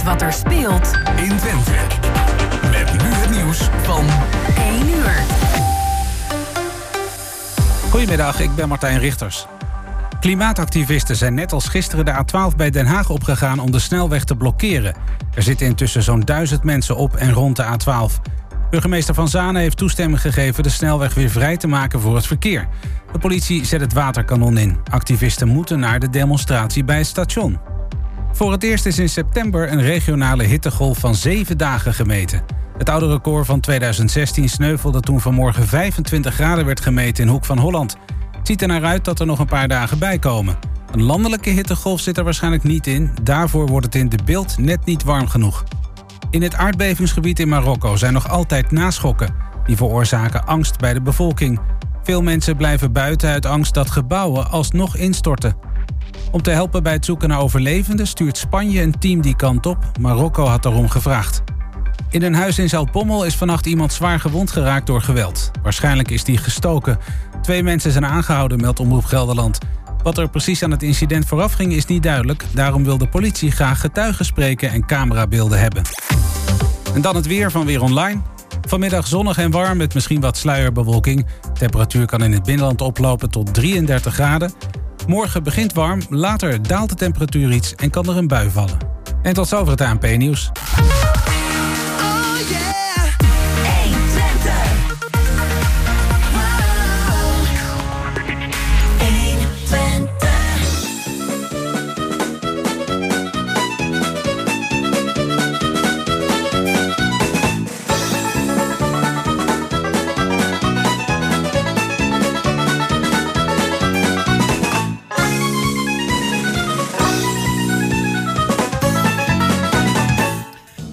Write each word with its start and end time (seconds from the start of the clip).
weet 0.00 0.12
wat 0.12 0.22
er 0.22 0.32
speelt 0.32 0.92
in 1.16 1.36
Twente. 1.36 1.72
Met 2.70 2.92
nu 2.92 3.08
het 3.08 3.30
nieuws 3.30 3.68
van 3.82 4.04
1 4.56 4.88
uur. 4.88 5.12
Goedemiddag, 7.90 8.40
ik 8.40 8.54
ben 8.54 8.68
Martijn 8.68 8.98
Richters. 8.98 9.46
Klimaatactivisten 10.20 11.16
zijn 11.16 11.34
net 11.34 11.52
als 11.52 11.68
gisteren 11.68 12.04
de 12.04 12.12
A12 12.12 12.56
bij 12.56 12.70
Den 12.70 12.86
Haag 12.86 13.10
opgegaan 13.10 13.58
om 13.58 13.70
de 13.70 13.78
snelweg 13.78 14.24
te 14.24 14.36
blokkeren. 14.36 14.94
Er 15.34 15.42
zitten 15.42 15.66
intussen 15.66 16.02
zo'n 16.02 16.20
duizend 16.20 16.64
mensen 16.64 16.96
op 16.96 17.16
en 17.16 17.32
rond 17.32 17.56
de 17.56 17.64
A12. 17.64 18.30
Burgemeester 18.70 19.14
Van 19.14 19.28
Zanen 19.28 19.62
heeft 19.62 19.76
toestemming 19.76 20.20
gegeven 20.20 20.62
de 20.62 20.68
snelweg 20.68 21.14
weer 21.14 21.30
vrij 21.30 21.56
te 21.56 21.66
maken 21.66 22.00
voor 22.00 22.14
het 22.14 22.26
verkeer. 22.26 22.68
De 23.12 23.18
politie 23.18 23.64
zet 23.64 23.80
het 23.80 23.92
waterkanon 23.92 24.58
in. 24.58 24.78
Activisten 24.90 25.48
moeten 25.48 25.78
naar 25.78 26.00
de 26.00 26.10
demonstratie 26.10 26.84
bij 26.84 26.96
het 26.96 27.06
station. 27.06 27.69
Voor 28.32 28.52
het 28.52 28.62
eerst 28.62 28.86
is 28.86 28.98
in 28.98 29.08
september 29.08 29.72
een 29.72 29.82
regionale 29.82 30.42
hittegolf 30.42 30.98
van 30.98 31.14
zeven 31.14 31.58
dagen 31.58 31.94
gemeten. 31.94 32.42
Het 32.78 32.88
oude 32.88 33.08
record 33.08 33.46
van 33.46 33.60
2016 33.60 34.48
sneuvelde 34.48 35.00
toen 35.00 35.20
vanmorgen 35.20 35.66
25 35.66 36.34
graden 36.34 36.64
werd 36.64 36.80
gemeten 36.80 37.24
in 37.24 37.30
Hoek 37.30 37.44
van 37.44 37.58
Holland. 37.58 37.96
Het 38.36 38.46
ziet 38.46 38.62
er 38.62 38.68
naar 38.68 38.84
uit 38.84 39.04
dat 39.04 39.20
er 39.20 39.26
nog 39.26 39.38
een 39.38 39.46
paar 39.46 39.68
dagen 39.68 39.98
bij 39.98 40.18
komen. 40.18 40.58
Een 40.92 41.02
landelijke 41.02 41.50
hittegolf 41.50 42.00
zit 42.00 42.18
er 42.18 42.24
waarschijnlijk 42.24 42.62
niet 42.62 42.86
in. 42.86 43.10
Daarvoor 43.22 43.66
wordt 43.66 43.86
het 43.86 43.94
in 43.94 44.08
de 44.08 44.18
beeld 44.24 44.58
net 44.58 44.84
niet 44.84 45.02
warm 45.02 45.28
genoeg. 45.28 45.64
In 46.30 46.42
het 46.42 46.54
aardbevingsgebied 46.54 47.40
in 47.40 47.48
Marokko 47.48 47.96
zijn 47.96 48.12
nog 48.12 48.28
altijd 48.28 48.70
naschokken. 48.70 49.34
Die 49.66 49.76
veroorzaken 49.76 50.46
angst 50.46 50.78
bij 50.78 50.94
de 50.94 51.00
bevolking. 51.00 51.60
Veel 52.02 52.22
mensen 52.22 52.56
blijven 52.56 52.92
buiten 52.92 53.30
uit 53.30 53.46
angst 53.46 53.74
dat 53.74 53.90
gebouwen 53.90 54.50
alsnog 54.50 54.96
instorten. 54.96 55.54
Om 56.32 56.42
te 56.42 56.50
helpen 56.50 56.82
bij 56.82 56.92
het 56.92 57.04
zoeken 57.04 57.28
naar 57.28 57.40
overlevenden 57.40 58.06
stuurt 58.06 58.36
Spanje 58.36 58.82
een 58.82 58.98
team 58.98 59.20
die 59.20 59.36
kant 59.36 59.66
op. 59.66 59.78
Marokko 60.00 60.44
had 60.44 60.62
daarom 60.62 60.88
gevraagd. 60.88 61.42
In 62.10 62.22
een 62.22 62.34
huis 62.34 62.58
in 62.58 62.68
Zoutbommel 62.68 63.24
is 63.24 63.36
vannacht 63.36 63.66
iemand 63.66 63.92
zwaar 63.92 64.20
gewond 64.20 64.50
geraakt 64.50 64.86
door 64.86 65.02
geweld. 65.02 65.50
Waarschijnlijk 65.62 66.10
is 66.10 66.24
die 66.24 66.36
gestoken. 66.36 66.98
Twee 67.42 67.62
mensen 67.62 67.92
zijn 67.92 68.06
aangehouden, 68.06 68.60
meldt 68.60 68.80
Omroep 68.80 69.04
Gelderland. 69.04 69.58
Wat 70.02 70.18
er 70.18 70.28
precies 70.28 70.62
aan 70.62 70.70
het 70.70 70.82
incident 70.82 71.26
vooraf 71.26 71.52
ging 71.52 71.72
is 71.72 71.86
niet 71.86 72.02
duidelijk. 72.02 72.44
Daarom 72.54 72.84
wil 72.84 72.98
de 72.98 73.08
politie 73.08 73.50
graag 73.50 73.80
getuigen 73.80 74.24
spreken 74.24 74.70
en 74.70 74.86
camerabeelden 74.86 75.60
hebben. 75.60 75.82
En 76.94 77.00
dan 77.00 77.16
het 77.16 77.26
weer 77.26 77.50
van 77.50 77.66
Weer 77.66 77.82
Online. 77.82 78.20
Vanmiddag 78.68 79.06
zonnig 79.06 79.38
en 79.38 79.50
warm 79.50 79.76
met 79.76 79.94
misschien 79.94 80.20
wat 80.20 80.36
sluierbewolking. 80.36 81.26
temperatuur 81.58 82.06
kan 82.06 82.22
in 82.22 82.32
het 82.32 82.42
binnenland 82.42 82.80
oplopen 82.80 83.30
tot 83.30 83.54
33 83.54 84.14
graden. 84.14 84.52
Morgen 85.06 85.42
begint 85.42 85.72
warm, 85.72 86.00
later 86.08 86.62
daalt 86.62 86.88
de 86.88 86.94
temperatuur 86.94 87.52
iets 87.52 87.74
en 87.74 87.90
kan 87.90 88.08
er 88.08 88.16
een 88.16 88.28
bui 88.28 88.50
vallen. 88.50 88.78
En 89.22 89.34
tot 89.34 89.48
zover 89.48 89.70
het 89.70 89.80
ANP-nieuws. 89.80 90.50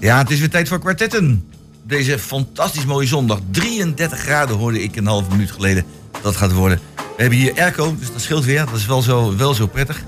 Ja, 0.08 0.18
het 0.18 0.32
is 0.32 0.40
weer 0.40 0.50
tijd 0.50 0.68
voor 0.68 0.80
kwartetten. 0.80 1.50
Deze 1.84 2.20
fantastisch 2.20 2.86
mooie 2.86 3.08
zondag. 3.08 3.40
33 3.52 4.20
graden 4.20 4.56
hoorde 4.56 4.84
ik 4.84 4.96
een 4.96 5.06
half 5.06 5.30
minuut 5.30 5.52
geleden 5.52 5.86
dat 6.22 6.36
gaat 6.36 6.52
worden. 6.54 6.80
We 6.96 7.22
hebben 7.22 7.40
hier 7.40 7.54
airco, 7.62 7.96
dus 8.00 8.12
dat 8.12 8.22
scheelt 8.22 8.46
weer. 8.46 8.66
Dat 8.66 8.76
is 8.76 8.86
wel 8.86 9.02
zo, 9.02 9.36
wel 9.38 9.54
zo 9.54 9.68
prettig. 9.68 10.04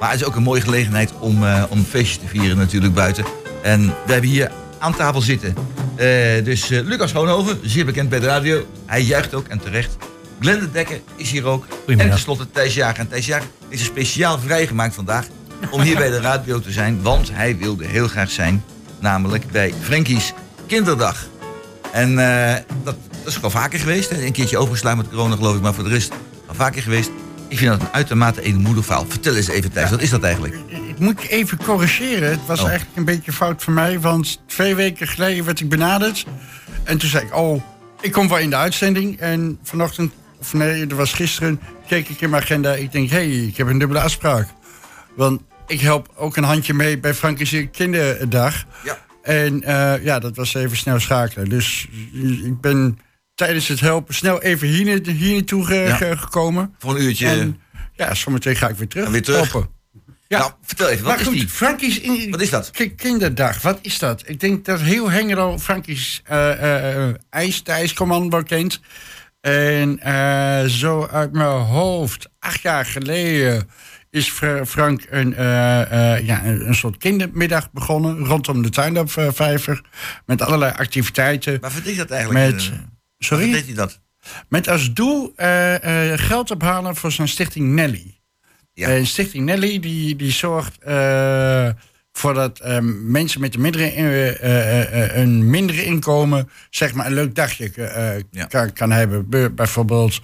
Maar 0.00 0.10
het 0.10 0.20
is 0.20 0.26
ook 0.26 0.36
een 0.36 0.42
mooie 0.42 0.60
gelegenheid 0.60 1.12
om, 1.18 1.42
uh, 1.42 1.64
om 1.68 1.84
feestjes 1.84 2.16
te 2.16 2.26
vieren 2.26 2.56
natuurlijk 2.56 2.94
buiten. 2.94 3.24
En 3.62 3.86
we 3.86 4.12
hebben 4.12 4.30
hier 4.30 4.50
aan 4.78 4.96
tafel 4.96 5.20
zitten. 5.20 5.54
Uh, 5.56 6.44
dus 6.44 6.70
uh, 6.70 6.80
Lucas 6.86 7.10
Schoonhoven, 7.10 7.58
zeer 7.62 7.84
bekend 7.84 8.08
bij 8.08 8.20
de 8.20 8.26
radio. 8.26 8.66
Hij 8.86 9.02
juicht 9.02 9.34
ook 9.34 9.48
en 9.48 9.58
terecht. 9.58 9.96
Glenda 10.40 10.66
Dekker 10.72 11.00
is 11.16 11.30
hier 11.30 11.44
ook. 11.44 11.66
En 11.86 11.96
tenslotte 11.96 12.50
Thijs 12.50 12.74
Jager. 12.74 12.98
En 12.98 13.08
Thijs 13.08 13.26
Jager 13.26 13.48
is 13.68 13.80
er 13.80 13.86
speciaal 13.86 14.38
vrijgemaakt 14.38 14.94
vandaag 14.94 15.26
om 15.70 15.80
hier 15.80 15.96
bij 15.96 16.10
de 16.10 16.20
radio 16.20 16.60
te 16.60 16.72
zijn. 16.72 17.02
Want 17.02 17.30
hij 17.32 17.56
wilde 17.56 17.86
heel 17.86 18.08
graag 18.08 18.30
zijn 18.30 18.64
namelijk 19.04 19.50
bij 19.50 19.74
Frankie's 19.80 20.32
Kinderdag. 20.66 21.26
En 21.92 22.10
uh, 22.10 22.54
dat, 22.82 22.96
dat, 23.22 23.32
is 23.32 23.42
al 23.42 23.50
vaker 23.50 23.78
geweest. 23.78 24.10
Een 24.10 24.32
keertje 24.32 24.58
overgeslaan 24.58 24.96
met 24.96 25.08
corona, 25.08 25.36
geloof 25.36 25.56
ik, 25.56 25.62
maar 25.62 25.74
voor 25.74 25.84
de 25.84 25.90
rest 25.90 26.12
al 26.46 26.54
vaker 26.54 26.82
geweest. 26.82 27.10
Ik 27.48 27.58
vind 27.58 27.70
dat 27.70 27.80
een 27.80 27.92
uitermate 27.92 28.42
edelmoedig 28.42 28.84
verhaal. 28.84 29.04
Vertel 29.08 29.34
eens 29.34 29.48
even, 29.48 29.72
Thijs, 29.72 29.90
wat 29.90 30.00
is 30.00 30.10
dat 30.10 30.22
eigenlijk? 30.22 30.54
Ik 30.68 30.98
moet 30.98 31.20
even 31.20 31.58
corrigeren. 31.64 32.30
Het 32.30 32.46
was 32.46 32.60
oh. 32.60 32.68
eigenlijk 32.68 32.98
een 32.98 33.04
beetje 33.04 33.32
fout 33.32 33.62
van 33.62 33.74
mij. 33.74 34.00
Want 34.00 34.40
twee 34.46 34.74
weken 34.74 35.08
geleden 35.08 35.44
werd 35.44 35.60
ik 35.60 35.68
benaderd. 35.68 36.26
En 36.84 36.98
toen 36.98 37.08
zei 37.08 37.24
ik, 37.24 37.36
oh, 37.36 37.62
ik 38.00 38.12
kom 38.12 38.28
wel 38.28 38.38
in 38.38 38.50
de 38.50 38.56
uitzending. 38.56 39.18
En 39.18 39.58
vanochtend, 39.62 40.12
of 40.40 40.52
nee, 40.52 40.86
dat 40.86 40.98
was 40.98 41.12
gisteren, 41.12 41.60
keek 41.86 42.08
ik 42.08 42.20
in 42.20 42.30
mijn 42.30 42.42
agenda. 42.42 42.72
Ik 42.72 42.92
denk, 42.92 43.10
hé, 43.10 43.16
hey, 43.16 43.28
ik 43.28 43.56
heb 43.56 43.66
een 43.66 43.78
dubbele 43.78 44.00
afspraak. 44.00 44.48
Want 45.16 45.40
ik 45.66 45.80
help 45.80 46.12
ook 46.16 46.36
een 46.36 46.44
handje 46.44 46.74
mee 46.74 46.98
bij 46.98 47.14
Frankische 47.14 47.66
Kinderdag. 47.66 48.64
Ja. 48.84 48.98
En 49.22 49.62
uh, 49.62 50.04
ja, 50.04 50.18
dat 50.18 50.36
was 50.36 50.54
even 50.54 50.76
snel 50.76 51.00
schakelen. 51.00 51.48
Dus 51.48 51.88
ik 52.44 52.60
ben 52.60 52.98
tijdens 53.34 53.68
het 53.68 53.80
helpen 53.80 54.14
snel 54.14 54.42
even 54.42 54.68
hier, 54.68 55.06
hier 55.06 55.34
naartoe 55.34 55.64
ge, 55.66 56.14
gekomen. 56.18 56.74
Voor 56.78 56.94
een 56.94 57.02
uurtje. 57.02 57.28
En, 57.28 57.60
ja, 57.92 58.14
zometeen 58.14 58.56
ga 58.56 58.68
ik 58.68 58.76
weer 58.76 58.88
terug. 58.88 59.06
En 59.06 59.12
weer 59.12 59.22
terug. 59.22 59.52
Helpen. 59.52 59.72
Ja. 60.26 60.38
Nou, 60.38 60.52
vertel 60.62 60.88
even, 60.88 61.04
wat 61.04 61.12
maar 61.12 61.20
is 61.20 61.26
goed, 61.58 61.78
die? 61.78 62.00
In, 62.00 62.30
wat 62.30 62.40
is 62.40 62.50
dat? 62.50 62.70
Kinderdag, 62.96 63.62
wat 63.62 63.78
is 63.82 63.98
dat? 63.98 64.22
Ik 64.26 64.40
denk 64.40 64.64
dat 64.64 64.80
heel 64.80 65.10
Hengelo 65.10 65.58
Frankie's 65.58 66.22
uh, 66.30 66.48
uh, 66.62 67.14
ijs, 67.30 67.62
de 67.62 67.72
ijscommando 67.72 68.42
kent. 68.42 68.80
En 69.40 70.00
zo 70.70 71.06
uit 71.06 71.32
mijn 71.32 71.48
hoofd, 71.48 72.28
acht 72.38 72.60
jaar 72.60 72.86
geleden 72.86 73.68
is 74.14 74.28
Frank 74.66 75.06
een, 75.10 75.32
uh, 75.32 75.38
uh, 75.38 76.26
ja, 76.26 76.44
een 76.44 76.74
soort 76.74 76.96
kindermiddag 76.96 77.70
begonnen 77.72 78.24
rondom 78.24 78.62
de 78.62 78.70
tuindapvijver. 78.70 79.82
Met 80.26 80.42
allerlei 80.42 80.72
activiteiten. 80.76 81.58
Maar 81.60 81.72
verdient 81.72 81.96
dat 81.96 82.10
eigenlijk? 82.10 82.52
Met, 82.52 82.72
sorry? 83.18 83.52
deed 83.52 83.64
hij 83.66 83.74
dat? 83.74 84.00
Met 84.48 84.68
als 84.68 84.92
doel 84.92 85.32
uh, 85.36 85.74
geld 86.14 86.50
ophalen 86.50 86.96
voor 86.96 87.12
zijn 87.12 87.28
stichting 87.28 87.68
Nelly. 87.68 88.18
Ja. 88.72 89.04
Stichting 89.04 89.44
Nelly 89.44 89.80
die, 89.80 90.16
die 90.16 90.32
zorgt 90.32 90.78
voor 92.12 92.34
dat 92.34 92.60
mensen 93.02 93.40
met 93.40 93.54
een 93.54 93.60
mindere, 93.60 94.42
een 95.16 95.50
mindere 95.50 95.84
inkomen 95.84 96.50
zeg 96.70 96.94
maar 96.94 97.06
een 97.06 97.14
leuk 97.14 97.34
dagje 97.34 97.72
ja. 98.30 98.44
kan, 98.44 98.72
kan 98.72 98.90
hebben. 98.90 99.54
Bijvoorbeeld 99.54 100.20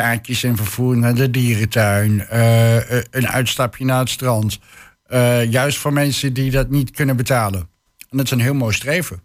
kaartjes 0.00 0.42
en 0.42 0.56
vervoer 0.56 0.96
naar 0.96 1.14
de 1.14 1.30
dierentuin, 1.30 2.26
uh, 2.32 2.90
een 3.10 3.28
uitstapje 3.28 3.84
naar 3.84 3.98
het 3.98 4.08
strand. 4.08 4.58
Uh, 5.08 5.50
juist 5.50 5.78
voor 5.78 5.92
mensen 5.92 6.32
die 6.32 6.50
dat 6.50 6.70
niet 6.70 6.90
kunnen 6.90 7.16
betalen. 7.16 7.60
En 8.10 8.16
dat 8.16 8.26
is 8.26 8.30
een 8.30 8.40
heel 8.40 8.54
mooi 8.54 8.74
streven. 8.74 9.22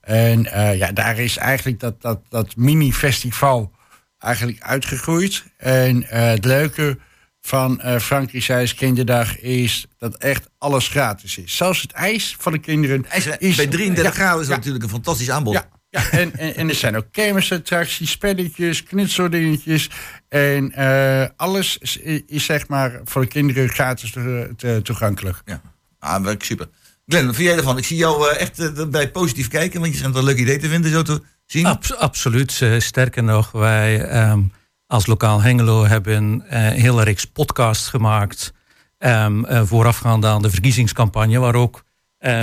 En 0.00 0.42
ja, 0.76 0.92
daar 0.92 1.18
is 1.18 1.36
eigenlijk 1.36 1.80
dat, 1.80 2.02
dat, 2.02 2.20
dat 2.28 2.56
mini-festival 2.56 3.72
eigenlijk 4.18 4.62
uitgegroeid. 4.62 5.44
En 5.56 6.04
het 6.06 6.44
leuke 6.44 6.98
van 7.40 7.80
uh, 7.84 8.64
Kinderdag 8.76 9.38
is 9.40 9.86
dat 9.98 10.16
echt 10.16 10.48
alles 10.58 10.88
gratis 10.88 11.38
is. 11.38 11.56
Zelfs 11.56 11.82
het 11.82 11.92
ijs 11.92 12.36
van 12.38 12.52
de 12.52 12.58
kinderen. 12.58 13.06
IJs, 13.08 13.26
is, 13.38 13.56
bij 13.56 13.66
33 13.66 14.14
graden 14.14 14.40
is 14.40 14.46
dat 14.46 14.56
natuurlijk 14.56 14.84
een 14.84 14.90
fantastisch 14.90 15.30
aanbod. 15.30 15.54
Ja, 15.54 15.68
ja, 15.92 16.10
en, 16.10 16.36
en, 16.36 16.54
en, 16.54 16.68
er 16.68 16.74
zijn 16.74 16.96
ook 16.96 17.06
kermisattracties, 17.10 18.10
spelletjes, 18.10 18.82
knutseldingetjes. 18.82 19.90
En 20.28 20.72
uh, 20.78 21.24
alles 21.36 21.78
is, 21.78 21.96
is, 22.26 22.44
zeg 22.44 22.68
maar 22.68 23.00
voor 23.04 23.22
de 23.22 23.28
kinderen 23.28 23.68
gratis 23.68 24.10
te, 24.56 24.80
toegankelijk. 24.82 25.42
Ja, 25.44 25.60
ah, 25.98 26.34
super. 26.38 26.68
Glenn, 27.06 27.26
wat 27.26 27.34
vind 27.34 27.48
jij 27.48 27.56
ervan? 27.56 27.78
Ik 27.78 27.84
zie 27.84 27.96
jou 27.96 28.30
uh, 28.30 28.40
echt 28.40 28.60
uh, 28.60 28.86
bij 28.86 29.10
positief 29.10 29.48
kijken, 29.48 29.80
want 29.80 29.92
je 29.92 29.98
schijnt 29.98 30.16
een 30.16 30.24
leuk 30.24 30.38
idee 30.38 30.58
te 30.58 30.68
vinden 30.68 30.90
zo 30.90 31.02
te 31.02 31.22
zien. 31.46 31.66
Abs 31.66 31.96
absoluut. 31.96 32.64
sterker 32.78 33.24
nog, 33.24 33.50
wij 33.50 34.20
um, 34.30 34.52
als 34.86 35.06
lokaal 35.06 35.40
Hengelo 35.40 35.84
hebben 35.84 36.14
een 36.14 36.42
hele 36.80 37.02
reeks 37.02 37.24
podcasts 37.24 37.88
gemaakt. 37.88 38.52
Um, 38.98 39.66
voorafgaand 39.66 40.24
aan 40.24 40.42
de 40.42 40.50
verkiezingscampagne, 40.50 41.38
waar 41.38 41.54
ook 41.54 41.84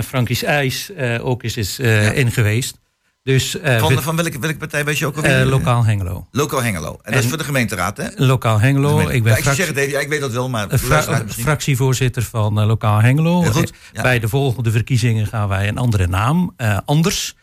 Frankies 0.04 0.44
IJs 0.44 0.92
ook 1.22 1.44
eens 1.44 1.58
is 1.58 1.78
ja. 1.78 2.12
in 2.12 2.32
geweest. 2.32 2.80
Dus, 3.30 3.56
uh, 3.56 3.80
van, 3.80 4.02
van 4.02 4.16
welke, 4.16 4.40
welke 4.40 4.58
partij 4.58 4.86
weet 4.86 4.98
je 4.98 5.06
ook 5.06 5.16
alweer? 5.16 5.42
Uh, 5.42 5.50
lokaal 5.50 5.86
Hengelo. 5.86 6.28
Lokaal 6.32 6.64
Hengelo. 6.64 6.92
En, 6.92 7.00
en, 7.02 7.12
dat 7.12 7.24
is 7.24 7.30
voor 7.30 7.38
de 7.38 7.44
gemeenteraad, 7.44 7.98
hè? 7.98 8.08
Lokaal 8.16 8.60
Hengelo. 8.60 9.00
Ik, 9.00 9.24
ben 9.24 9.32
ja, 9.32 9.38
ik 9.38 9.44
zeg 9.44 9.68
het 9.68 9.78
even, 9.78 9.92
ja, 9.92 10.00
ik 10.00 10.08
weet 10.08 10.20
dat 10.20 10.32
wel, 10.32 10.50
maar... 10.50 10.78
Fra 10.78 11.26
fractievoorzitter 11.28 12.24
van 12.24 12.60
uh, 12.60 12.66
Lokaal 12.66 13.02
Hengelo. 13.02 13.44
Goed. 13.44 13.74
Bij 14.02 14.20
de 14.20 14.28
volgende 14.28 14.72
verkiezingen 14.72 15.28
gaan 15.28 15.48
wij 15.48 15.68
een 15.68 15.78
andere 15.78 16.08
naam, 16.08 16.56
anders. 16.86 17.36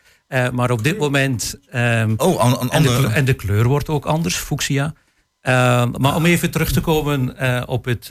maar 0.53 0.71
op 0.71 0.83
dit 0.83 0.97
moment... 0.97 1.59
Um, 1.75 2.13
oh, 2.17 2.45
een, 2.45 2.51
een 2.51 2.69
en, 2.69 2.83
de 2.83 2.89
andere... 2.89 3.13
en 3.13 3.25
de 3.25 3.33
kleur 3.33 3.67
wordt 3.67 3.89
ook 3.89 4.05
anders, 4.05 4.35
fuchsia. 4.35 4.93
Ehm, 5.41 5.91
maar 5.97 6.15
om 6.15 6.25
even 6.25 6.51
terug 6.51 6.71
te 6.71 6.81
komen 6.81 7.35
op 7.67 7.85
het 7.85 8.09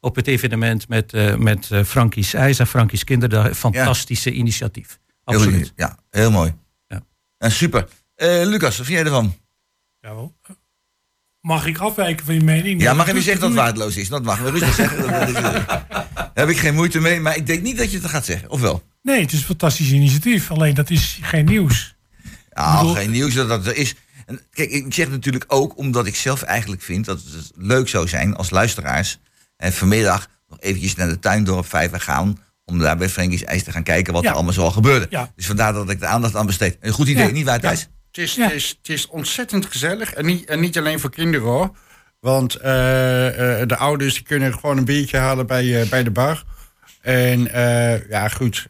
op 0.00 0.16
het 0.16 0.26
evenement 0.26 0.88
met, 0.88 1.12
uh, 1.12 1.34
met 1.34 1.70
Frankies 1.84 2.34
IJs 2.34 2.58
en 2.58 2.66
Frankies 2.66 3.04
Kinderdag. 3.04 3.56
Fantastische 3.56 4.30
ja. 4.30 4.36
initiatief. 4.36 4.98
Absoluut. 5.34 5.72
Heel, 5.76 5.86
ja, 5.86 5.98
heel 6.10 6.30
mooi. 6.30 6.54
Ja. 6.86 7.02
En 7.38 7.50
super. 7.50 7.88
Uh, 8.16 8.28
Lucas, 8.44 8.76
wat 8.76 8.86
vind 8.86 8.98
jij 8.98 9.04
ervan? 9.04 9.36
Jawel. 10.00 10.34
Mag 11.40 11.66
ik 11.66 11.78
afwijken 11.78 12.26
van 12.26 12.34
je 12.34 12.42
mening? 12.42 12.82
Ja, 12.82 12.94
mag 12.94 13.06
je 13.06 13.12
nu 13.12 13.20
zeggen 13.20 13.40
dat 13.40 13.50
het 13.50 13.58
waardeloos 13.58 13.96
is? 13.96 14.08
Dat 14.08 14.22
mag 14.22 14.38
we 14.38 14.50
rustig 14.50 14.74
zeggen. 14.74 15.06
Daar 16.38 16.46
heb 16.46 16.48
ik 16.48 16.58
geen 16.58 16.74
moeite 16.74 17.00
mee, 17.00 17.20
maar 17.20 17.36
ik 17.36 17.46
denk 17.46 17.62
niet 17.62 17.78
dat 17.78 17.90
je 17.90 17.98
het 17.98 18.06
gaat 18.06 18.24
zeggen, 18.24 18.50
of 18.50 18.60
wel? 18.60 18.82
Nee, 19.02 19.20
het 19.20 19.32
is 19.32 19.38
een 19.38 19.44
fantastisch 19.44 19.90
initiatief. 19.90 20.50
Alleen 20.50 20.74
dat 20.74 20.90
is 20.90 21.18
geen 21.22 21.44
nieuws. 21.44 21.96
Ja, 22.50 22.78
bedoel... 22.78 22.94
geen 22.94 23.10
nieuws 23.10 23.34
dat 23.34 23.48
dat 23.48 23.66
er 23.66 23.76
is. 23.76 23.94
En 24.26 24.40
kijk, 24.50 24.70
ik 24.70 24.94
zeg 24.94 25.08
natuurlijk 25.08 25.44
ook 25.48 25.76
omdat 25.76 26.06
ik 26.06 26.16
zelf 26.16 26.42
eigenlijk 26.42 26.82
vind 26.82 27.04
dat 27.04 27.20
het 27.22 27.50
leuk 27.54 27.88
zou 27.88 28.08
zijn 28.08 28.36
als 28.36 28.50
luisteraars 28.50 29.18
en 29.56 29.72
vanmiddag 29.72 30.28
nog 30.48 30.60
eventjes 30.60 30.94
naar 30.94 31.08
de 31.08 31.18
Tuindorp 31.18 31.66
Vijver 31.66 32.00
gaan. 32.00 32.38
Om 32.68 32.78
daar 32.78 32.96
bij 32.96 33.08
Frankie's 33.08 33.42
IJs 33.42 33.62
te 33.62 33.72
gaan 33.72 33.82
kijken 33.82 34.12
wat 34.12 34.24
er 34.24 34.32
allemaal 34.32 34.52
zo 34.52 34.70
gebeurde. 34.70 35.06
Ja. 35.10 35.32
Dus 35.36 35.46
vandaar 35.46 35.72
dat 35.72 35.90
ik 35.90 36.00
de 36.00 36.06
aandacht 36.06 36.36
aan 36.36 36.46
besteed. 36.46 36.76
Een 36.80 36.92
goed 36.92 37.08
idee, 37.08 37.32
niet 37.32 37.44
waar 37.44 37.60
Thijs? 37.60 37.88
Het 38.10 38.18
is, 38.18 38.36
het, 38.36 38.52
is, 38.52 38.68
het 38.68 38.88
is 38.88 39.06
ontzettend 39.06 39.66
gezellig. 39.66 40.12
En 40.12 40.26
niet, 40.26 40.48
en 40.48 40.60
niet 40.60 40.78
alleen 40.78 41.00
voor 41.00 41.10
kinderen 41.10 41.46
hoor. 41.46 41.76
Want 42.20 42.56
uh, 42.56 42.62
uh, 42.62 43.66
de 43.66 43.76
ouders 43.76 44.14
die 44.14 44.22
kunnen 44.22 44.54
gewoon 44.54 44.76
een 44.76 44.84
biertje 44.84 45.16
halen 45.16 45.46
bij, 45.46 45.64
uh, 45.64 45.88
bij 45.88 46.02
de 46.02 46.10
bar. 46.10 46.44
En 47.00 47.42
ja, 48.08 48.28
goed. 48.28 48.68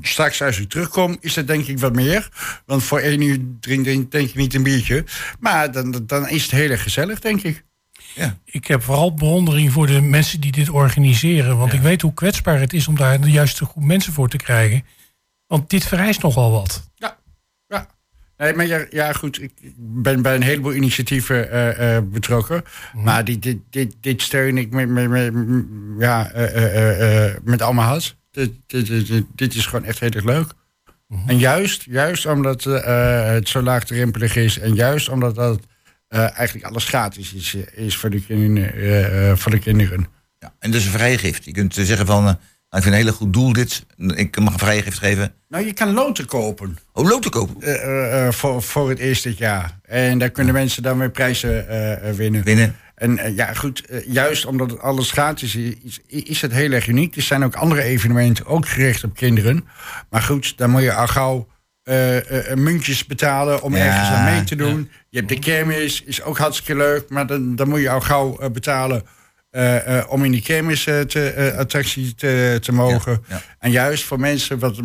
straks 0.00 0.42
als 0.42 0.58
u 0.58 0.66
terugkomt, 0.66 1.18
is 1.20 1.36
het 1.36 1.46
denk 1.46 1.66
ik 1.66 1.78
wat 1.78 1.94
meer. 1.94 2.28
Want 2.66 2.82
voor 2.82 2.98
één 2.98 3.20
uur 3.20 3.38
drink, 3.60 3.84
denk, 3.84 4.10
denk 4.10 4.28
ik 4.28 4.34
niet 4.34 4.54
een 4.54 4.62
biertje. 4.62 5.04
Maar 5.40 5.72
dan, 5.72 6.02
dan 6.06 6.28
is 6.28 6.42
het 6.42 6.50
heel 6.50 6.70
erg 6.70 6.82
gezellig, 6.82 7.20
denk 7.20 7.42
ik. 7.42 7.64
Ja. 8.14 8.38
Ik 8.44 8.66
heb 8.66 8.82
vooral 8.82 9.14
bewondering 9.14 9.72
voor 9.72 9.86
de 9.86 10.00
mensen 10.00 10.40
die 10.40 10.52
dit 10.52 10.68
organiseren. 10.68 11.56
Want 11.56 11.72
ik 11.72 11.80
weet 11.80 12.02
hoe 12.02 12.14
kwetsbaar 12.14 12.60
het 12.60 12.72
is 12.72 12.88
om 12.88 12.96
daar 12.96 13.20
de 13.20 13.30
juiste 13.30 13.64
groep 13.64 13.84
mensen 13.84 14.12
voor 14.12 14.28
te 14.28 14.36
krijgen. 14.36 14.84
Want 15.46 15.70
dit 15.70 15.84
vereist 15.84 16.22
nogal 16.22 16.50
wat. 16.50 16.90
Ja, 16.94 17.18
ja. 17.66 17.86
Nee, 18.36 18.54
maar 18.54 18.66
ja, 18.66 18.86
ja, 18.90 19.12
goed. 19.12 19.42
Ik 19.42 19.52
ben 19.76 20.22
bij 20.22 20.34
een 20.34 20.42
heleboel 20.42 20.74
initiatieven 20.74 21.54
uh, 21.54 21.94
uh, 21.96 21.98
betrokken. 22.04 22.64
Mhm. 22.92 23.04
Maar 23.04 23.24
die, 23.24 23.38
dit, 23.38 23.58
dit, 23.70 23.94
dit 24.00 24.22
steun 24.22 24.58
ik 24.58 24.70
met, 24.70 24.88
met, 24.88 25.08
met, 25.08 25.32
ja, 25.98 26.34
uh, 26.34 27.34
met 27.42 27.62
allemaal 27.62 27.88
hart. 27.88 28.16
Dit, 28.30 28.50
dit, 28.66 28.86
dit, 28.86 29.24
dit, 29.34 29.54
is 29.54 29.66
gewoon 29.66 29.84
echt 29.84 30.00
heel 30.00 30.10
erg 30.10 30.24
leuk. 30.24 30.52
Mhm. 31.08 31.28
En 31.28 31.38
juist, 31.38 31.82
juist 31.82 32.26
omdat 32.26 32.64
het 32.64 33.48
zo 33.48 33.62
laagdrempelig 33.62 34.36
is. 34.36 34.58
En 34.58 34.74
juist 34.74 35.08
omdat 35.08 35.34
dat 35.34 35.60
eigenlijk 36.18 36.66
alles 36.66 36.84
gratis 36.84 37.34
is, 37.34 37.54
eh, 37.54 37.84
is 37.84 37.96
voor, 37.96 38.10
de 38.10 38.20
kinderen, 38.20 38.78
uh, 38.78 39.36
voor 39.36 39.50
de 39.50 39.58
kinderen. 39.58 40.06
Ja, 40.38 40.54
en 40.58 40.70
dus 40.70 40.84
een 40.84 40.90
vrije 40.90 41.18
gift. 41.18 41.44
Je 41.44 41.52
kunt 41.52 41.74
zeggen 41.74 42.06
van, 42.06 42.24
uh, 42.24 42.30
ik 42.30 42.82
vind 42.82 42.84
een 42.84 42.92
hele 42.92 43.12
goed 43.12 43.32
doel 43.32 43.52
dit. 43.52 43.86
Ik 43.96 44.38
mag 44.38 44.52
een 44.52 44.58
vrije 44.58 44.82
gift 44.82 44.98
geven. 44.98 45.34
Nou, 45.48 45.66
je 45.66 45.72
kan 45.72 45.92
loten 45.92 46.26
kopen. 46.26 46.78
Oh, 46.92 47.08
loten 47.08 47.30
kopen? 47.30 48.32
voor, 48.32 48.62
voor 48.62 48.88
het 48.88 48.98
eerste 48.98 49.34
jaar. 49.34 49.78
En 49.82 50.18
daar 50.18 50.30
kunnen 50.30 50.54
mensen 50.54 50.82
dan 50.82 50.98
weer 50.98 51.10
prijzen 51.10 51.66
winnen. 52.16 52.44
Winnen. 52.44 52.76
En 52.94 53.34
ja, 53.34 53.54
goed, 53.54 53.84
juist 54.06 54.46
omdat 54.46 54.70
het 54.70 54.80
alles 54.80 55.10
gratis 55.10 55.54
is, 55.54 55.74
is, 55.82 56.24
is, 56.24 56.40
het 56.40 56.52
heel 56.52 56.72
erg 56.72 56.86
uniek. 56.86 57.16
Er 57.16 57.22
zijn 57.22 57.44
ook 57.44 57.54
andere 57.54 57.82
evenementen, 57.82 58.46
ook 58.46 58.68
gericht 58.68 59.04
op 59.04 59.14
kinderen. 59.14 59.66
Maar 60.10 60.22
goed, 60.22 60.56
dan 60.56 60.70
moet 60.70 60.82
je 60.82 60.94
al 60.94 61.06
gauw 61.06 61.48
uh, 61.84 62.54
muntjes 62.54 63.06
betalen 63.06 63.62
om 63.62 63.74
ergens 63.74 64.08
aan 64.08 64.34
mee 64.34 64.44
te 64.44 64.56
doen. 64.56 64.90
Je 65.08 65.18
hebt 65.18 65.28
de 65.28 65.38
kermis, 65.38 66.02
is 66.02 66.22
ook 66.22 66.38
hartstikke 66.38 66.76
leuk, 66.76 67.08
maar 67.08 67.26
dan, 67.26 67.56
dan 67.56 67.68
moet 67.68 67.80
je 67.80 67.90
al 67.90 68.00
gauw 68.00 68.50
betalen 68.50 69.02
om 70.08 70.24
in 70.24 70.30
die 70.30 70.42
kermis 70.42 70.82
te, 70.82 71.54
attractie 71.58 72.14
te, 72.14 72.58
te 72.60 72.72
mogen. 72.72 73.24
En 73.58 73.70
juist 73.70 74.04
voor 74.04 74.20
mensen 74.20 74.58
wat, 74.58 74.80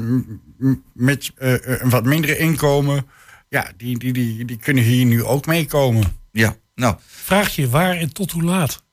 met 0.94 1.32
een 1.36 1.90
wat 1.90 2.04
mindere 2.04 2.38
inkomen, 2.38 3.08
ja, 3.50 3.72
die, 3.78 3.98
die, 4.00 4.14
die, 4.14 4.46
die 4.46 4.58
kunnen 4.58 4.84
hier 4.84 5.06
nu 5.06 5.24
ook 5.24 5.46
meekomen. 5.46 6.04
Ja, 6.32 6.56
nou. 6.76 6.96
Vraag 7.08 7.56
je 7.56 7.70
waar 7.70 7.96
en 7.96 8.14
tot 8.14 8.32
hoe 8.32 8.44
laat? 8.44 8.84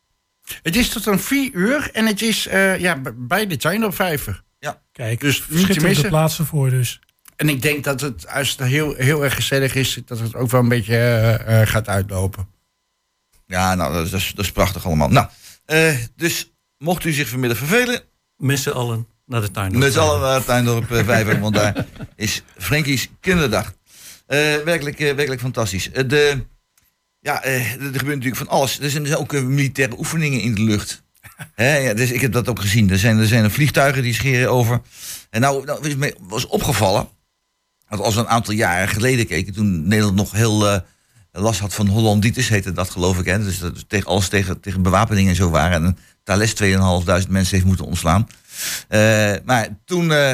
Het 0.63 0.77
is 0.77 0.89
tot 0.89 1.07
een 1.07 1.21
vier 1.21 1.51
uur 1.53 1.91
en 1.93 2.07
het 2.07 2.23
is 2.23 2.43
ja, 2.79 3.01
bij 3.17 3.47
de 3.47 3.57
Tuin 3.57 3.85
op 3.85 3.95
Vijver. 3.95 4.43
Ja. 4.59 4.83
Kijk, 4.93 5.21
dus 5.21 5.43
schitterende 5.53 6.09
plaatsen 6.09 6.47
voor 6.47 6.71
dus. 6.71 7.01
En 7.37 7.49
ik 7.49 7.63
denk 7.63 7.85
dat 7.85 8.01
het, 8.01 8.29
als 8.29 8.51
het 8.51 8.69
heel, 8.69 8.95
heel 8.95 9.25
erg 9.25 9.35
gezellig 9.35 9.75
is, 9.75 10.01
dat 10.05 10.19
het 10.19 10.35
ook 10.35 10.51
wel 10.51 10.61
een 10.61 10.69
beetje 10.69 11.41
uh, 11.49 11.61
gaat 11.65 11.89
uitlopen. 11.89 12.49
Ja, 13.47 13.75
nou, 13.75 13.93
dat 13.93 14.13
is, 14.13 14.33
dat 14.35 14.45
is 14.45 14.53
prachtig 14.53 14.87
allemaal. 14.87 15.09
Nou, 15.09 15.29
uh, 15.67 15.97
dus 16.17 16.53
mocht 16.79 17.05
u 17.05 17.13
zich 17.13 17.29
vanmiddag 17.29 17.59
vervelen... 17.59 18.01
Met 18.37 18.59
z'n 18.59 18.71
allen 18.71 19.07
naar 19.27 19.41
de 19.41 19.51
tuindorp. 19.51 19.83
Met 19.83 19.93
z'n 19.93 19.99
allen 19.99 20.21
naar 20.21 20.39
de 20.39 20.45
tuindorp 20.45 20.91
uh, 20.91 21.05
Vijver, 21.05 21.41
want 21.41 21.55
daar 21.55 21.87
is 22.17 22.43
Frankie's 22.59 23.09
kinderdag. 23.21 23.75
werkelijk, 24.27 24.99
werkelijk 24.99 25.41
fantastisch. 25.41 25.91
de, 25.93 26.45
ja, 27.21 27.45
er 27.45 27.61
gebeurt 27.79 28.05
natuurlijk 28.05 28.37
van 28.37 28.49
alles. 28.49 28.81
Er 28.81 28.91
zijn 28.91 29.03
dus 29.03 29.17
ook 29.17 29.33
militaire 29.33 29.99
oefeningen 29.99 30.41
in 30.41 30.55
de 30.55 30.63
lucht. 30.63 31.05
He, 31.55 31.77
ja, 31.77 31.95
dus 31.95 32.11
ik 32.11 32.21
heb 32.21 32.33
dat 32.33 32.49
ook 32.49 32.61
gezien. 32.61 32.91
Er 32.91 32.99
zijn, 32.99 33.19
er 33.19 33.27
zijn 33.27 33.51
vliegtuigen 33.51 34.03
die 34.03 34.15
scheren 34.15 34.51
over. 34.51 34.81
En 35.31 35.41
nou, 35.41 35.65
nou 35.65 36.13
was 36.21 36.47
opgevallen 36.47 37.09
want 37.89 38.03
als 38.03 38.15
we 38.15 38.21
een 38.21 38.29
aantal 38.29 38.55
jaren 38.55 38.89
geleden 38.89 39.27
keken, 39.27 39.53
toen 39.53 39.89
Nederland 39.89 40.17
nog 40.17 40.33
heel 40.33 40.73
uh, 40.73 40.79
last 41.33 41.61
had 41.61 41.75
van 41.75 41.87
Hollanditis, 41.87 42.49
heette 42.49 42.73
dat 42.73 42.91
geloof 42.91 43.19
ik. 43.19 43.25
Hè? 43.25 43.39
Dus 43.39 43.59
dat 43.59 43.89
tegen, 43.89 44.07
alles 44.07 44.29
tegen, 44.29 44.61
tegen 44.61 44.83
bewapening 44.83 45.29
en 45.29 45.35
zo 45.35 45.51
waren. 45.51 45.85
En 45.85 45.99
Thales 46.23 46.55
2.500 46.63 47.29
mensen 47.29 47.55
heeft 47.55 47.65
moeten 47.65 47.85
ontslaan. 47.85 48.29
Uh, 48.89 49.33
maar 49.45 49.69
toen, 49.85 50.11
uh, 50.11 50.31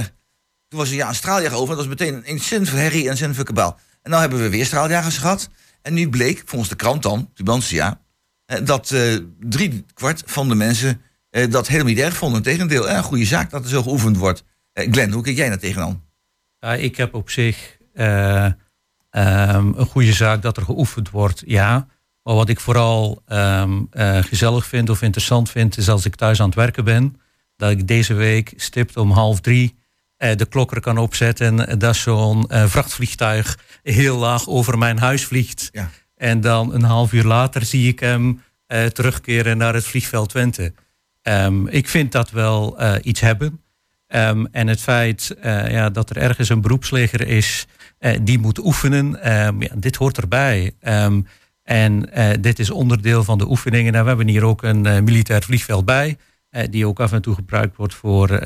toen 0.68 0.78
was 0.78 0.88
er 0.88 0.94
ja, 0.94 1.08
een 1.08 1.14
straaljager 1.14 1.56
over. 1.56 1.76
Dat 1.76 1.86
was 1.86 1.98
meteen 1.98 2.14
een 2.14 2.24
incent 2.24 2.68
van 2.68 2.78
herrie 2.78 3.08
en 3.08 3.24
een 3.24 3.34
voor 3.34 3.44
kabaal. 3.44 3.78
En 4.02 4.10
nou 4.10 4.22
hebben 4.22 4.40
we 4.40 4.48
weer 4.48 4.66
straaljagers 4.66 5.18
gehad. 5.18 5.48
En 5.82 5.94
nu 5.94 6.08
bleek, 6.08 6.42
volgens 6.44 6.70
de 6.70 6.76
krant 6.76 7.02
dan, 7.02 7.30
Tubantia, 7.34 8.00
dat 8.64 8.94
drie 9.40 9.84
kwart 9.94 10.22
van 10.26 10.48
de 10.48 10.54
mensen 10.54 11.00
dat 11.48 11.66
helemaal 11.68 11.92
niet 11.92 12.02
erg 12.02 12.16
vonden. 12.16 12.42
Tegendeel, 12.42 12.88
een 12.88 13.02
goede 13.02 13.24
zaak 13.24 13.50
dat 13.50 13.62
er 13.62 13.68
zo 13.68 13.82
geoefend 13.82 14.16
wordt. 14.16 14.44
Glenn, 14.72 15.12
hoe 15.12 15.22
kijk 15.22 15.36
jij 15.36 15.48
daar 15.48 15.58
tegenaan? 15.58 16.02
Ja, 16.64 16.74
ik 16.74 16.96
heb 16.96 17.14
op 17.14 17.30
zich 17.30 17.76
uh, 17.94 18.44
um, 18.44 19.74
een 19.76 19.86
goede 19.86 20.12
zaak 20.12 20.42
dat 20.42 20.56
er 20.56 20.62
geoefend 20.62 21.10
wordt, 21.10 21.42
ja. 21.46 21.86
Maar 22.22 22.34
wat 22.34 22.48
ik 22.48 22.60
vooral 22.60 23.22
um, 23.28 23.88
uh, 23.92 24.18
gezellig 24.22 24.66
vind 24.66 24.90
of 24.90 25.02
interessant 25.02 25.50
vind, 25.50 25.76
is 25.76 25.88
als 25.88 26.04
ik 26.04 26.14
thuis 26.14 26.40
aan 26.40 26.46
het 26.46 26.54
werken 26.54 26.84
ben, 26.84 27.16
dat 27.56 27.70
ik 27.70 27.88
deze 27.88 28.14
week 28.14 28.52
stipt 28.56 28.96
om 28.96 29.10
half 29.10 29.40
drie 29.40 29.78
uh, 30.18 30.34
de 30.36 30.46
klokker 30.46 30.80
kan 30.80 30.98
opzetten. 30.98 31.66
En 31.66 31.78
dat 31.78 31.96
zo'n 31.96 32.44
vrachtvliegtuig 32.48 33.58
heel 33.82 34.18
laag 34.18 34.48
over 34.48 34.78
mijn 34.78 34.98
huis 34.98 35.24
vliegt. 35.24 35.68
Ja. 35.72 35.90
En 36.16 36.40
dan 36.40 36.74
een 36.74 36.82
half 36.82 37.12
uur 37.12 37.24
later 37.24 37.64
zie 37.64 37.88
ik 37.88 38.00
hem 38.00 38.42
terugkeren 38.92 39.56
naar 39.56 39.74
het 39.74 39.84
vliegveld 39.84 40.28
Twente. 40.28 40.72
Um, 41.22 41.68
ik 41.68 41.88
vind 41.88 42.12
dat 42.12 42.30
wel 42.30 42.82
iets 43.02 43.20
hebben. 43.20 43.61
Um, 44.14 44.46
en 44.46 44.68
het 44.68 44.80
feit 44.80 45.36
uh, 45.44 45.70
ja, 45.70 45.90
dat 45.90 46.10
er 46.10 46.16
ergens 46.16 46.48
een 46.48 46.60
beroepsleger 46.60 47.26
is 47.26 47.66
uh, 48.00 48.16
die 48.22 48.38
moet 48.38 48.58
oefenen, 48.58 49.32
um, 49.46 49.62
ja, 49.62 49.74
dit 49.76 49.96
hoort 49.96 50.16
erbij. 50.16 50.72
Um, 50.82 51.26
en 51.62 52.08
uh, 52.18 52.30
dit 52.40 52.58
is 52.58 52.70
onderdeel 52.70 53.24
van 53.24 53.38
de 53.38 53.48
oefeningen. 53.48 53.92
Nou, 53.92 54.02
we 54.02 54.08
hebben 54.08 54.28
hier 54.28 54.44
ook 54.44 54.62
een 54.62 55.04
militair 55.04 55.42
vliegveld 55.42 55.84
bij, 55.84 56.16
die 56.70 56.86
ook 56.86 57.00
af 57.00 57.12
en 57.12 57.22
toe 57.22 57.34
gebruikt 57.34 57.76
wordt 57.76 57.94
voor 57.94 58.42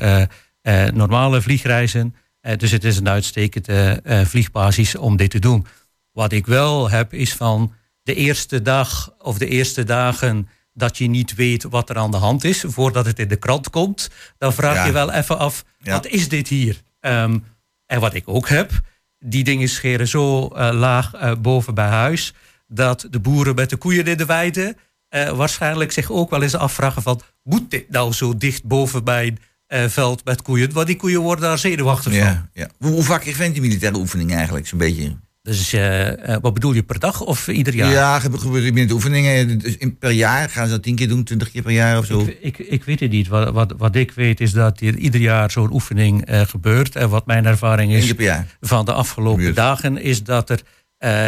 normale 0.93 1.41
vliegreizen. 1.41 2.15
dus 2.57 2.71
het 2.71 2.83
is 2.83 2.97
een 2.97 3.09
uitstekende 3.09 4.01
vliegbasis 4.25 4.95
om 4.95 5.17
dit 5.17 5.29
te 5.29 5.39
doen. 5.39 5.65
Wat 6.11 6.31
ik 6.31 6.45
wel 6.45 6.89
heb 6.89 7.13
is 7.13 7.33
van 7.33 7.73
de 8.03 8.15
eerste 8.15 8.61
dag 8.61 9.13
of 9.19 9.37
de 9.37 9.47
eerste 9.47 9.83
dagen 9.83 10.47
dat 10.77 10.97
je 10.97 11.07
niet 11.07 11.35
weet 11.35 11.63
wat 11.63 11.89
er 11.89 11.97
aan 11.97 12.11
de 12.11 12.17
hand 12.17 12.43
is 12.43 12.63
voordat 12.67 13.05
het 13.05 13.19
in 13.19 13.27
de 13.27 13.35
krant 13.35 13.69
komt, 13.69 14.09
dan 14.37 14.53
vraag 14.53 14.85
je 14.85 14.91
wel 14.91 15.11
even 15.11 15.37
af, 15.37 15.65
wat 15.79 16.07
is 16.07 16.29
dit 16.29 16.47
hier? 16.47 16.81
Um, 17.01 17.43
en 17.85 17.99
wat 17.99 18.13
ik 18.13 18.23
ook 18.25 18.49
heb, 18.49 18.71
die 19.19 19.43
dingen 19.43 19.69
scheren 19.69 20.07
zo 20.07 20.49
uh, 20.55 20.69
laag 20.73 21.15
uh, 21.15 21.31
boven 21.39 21.73
bij 21.73 21.87
huis, 21.87 22.33
dat 22.67 23.07
de 23.09 23.19
boeren 23.19 23.55
met 23.55 23.69
de 23.69 23.77
koeien 23.77 24.05
in 24.05 24.17
de 24.17 24.25
weide 24.25 24.75
uh, 25.09 25.29
waarschijnlijk 25.29 25.91
zich 25.91 26.11
ook 26.11 26.29
wel 26.29 26.41
eens 26.41 26.55
afvragen 26.55 27.01
van, 27.01 27.21
moet 27.43 27.71
dit 27.71 27.89
nou 27.89 28.13
zo 28.13 28.37
dicht 28.37 28.63
boven 28.63 29.03
mijn 29.03 29.39
eh, 29.67 29.85
veld 29.85 30.25
met 30.25 30.41
koeien. 30.41 30.73
Want 30.73 30.87
die 30.87 30.95
koeien 30.95 31.21
worden 31.21 31.45
daar 31.45 31.57
zenuwachtig 31.57 32.11
van. 32.11 32.21
Ja, 32.21 32.49
ja. 32.53 32.69
Hoe, 32.77 32.91
hoe 32.91 33.03
vaak 33.03 33.23
vindt 33.23 33.53
die 33.53 33.61
militaire 33.61 33.97
oefening 33.97 34.33
eigenlijk 34.33 34.67
zo'n 34.67 34.77
beetje? 34.77 35.17
Dus 35.47 35.73
eh, 35.73 36.33
eh, 36.33 36.41
wat 36.41 36.53
bedoel 36.53 36.73
je, 36.73 36.83
per 36.83 36.99
dag 36.99 37.21
of 37.21 37.47
ieder 37.47 37.75
jaar? 37.75 37.91
Ja, 37.91 38.19
gebe- 38.19 38.37
gebeurt 38.37 38.73
met 38.73 38.87
de 38.87 38.93
oefeningen 38.93 39.59
dus 39.59 39.77
in- 39.77 39.97
per 39.97 40.11
jaar. 40.11 40.49
Gaan 40.49 40.65
ze 40.65 40.71
dat 40.71 40.83
tien 40.83 40.95
keer 40.95 41.07
doen, 41.07 41.23
twintig 41.23 41.51
keer 41.51 41.61
per 41.61 41.71
jaar 41.71 41.97
of 41.97 42.05
zo? 42.05 42.19
Ik, 42.19 42.37
ik, 42.41 42.57
ik 42.57 42.83
weet 42.83 42.99
het 42.99 43.11
niet. 43.11 43.27
Wat, 43.27 43.53
wat, 43.53 43.73
wat 43.77 43.95
ik 43.95 44.11
weet 44.11 44.39
is 44.39 44.51
dat 44.51 44.79
hier 44.79 44.95
ieder 44.97 45.21
jaar 45.21 45.51
zo'n 45.51 45.73
oefening 45.73 46.25
eh, 46.25 46.41
gebeurt. 46.41 46.95
En 46.95 47.09
wat 47.09 47.25
mijn 47.25 47.45
ervaring 47.45 47.91
is 47.93 48.13
van 48.61 48.85
de 48.85 48.93
afgelopen 48.93 49.37
Gebeurt. 49.37 49.55
dagen... 49.55 49.97
is 49.97 50.23
dat 50.23 50.49
er 50.49 50.61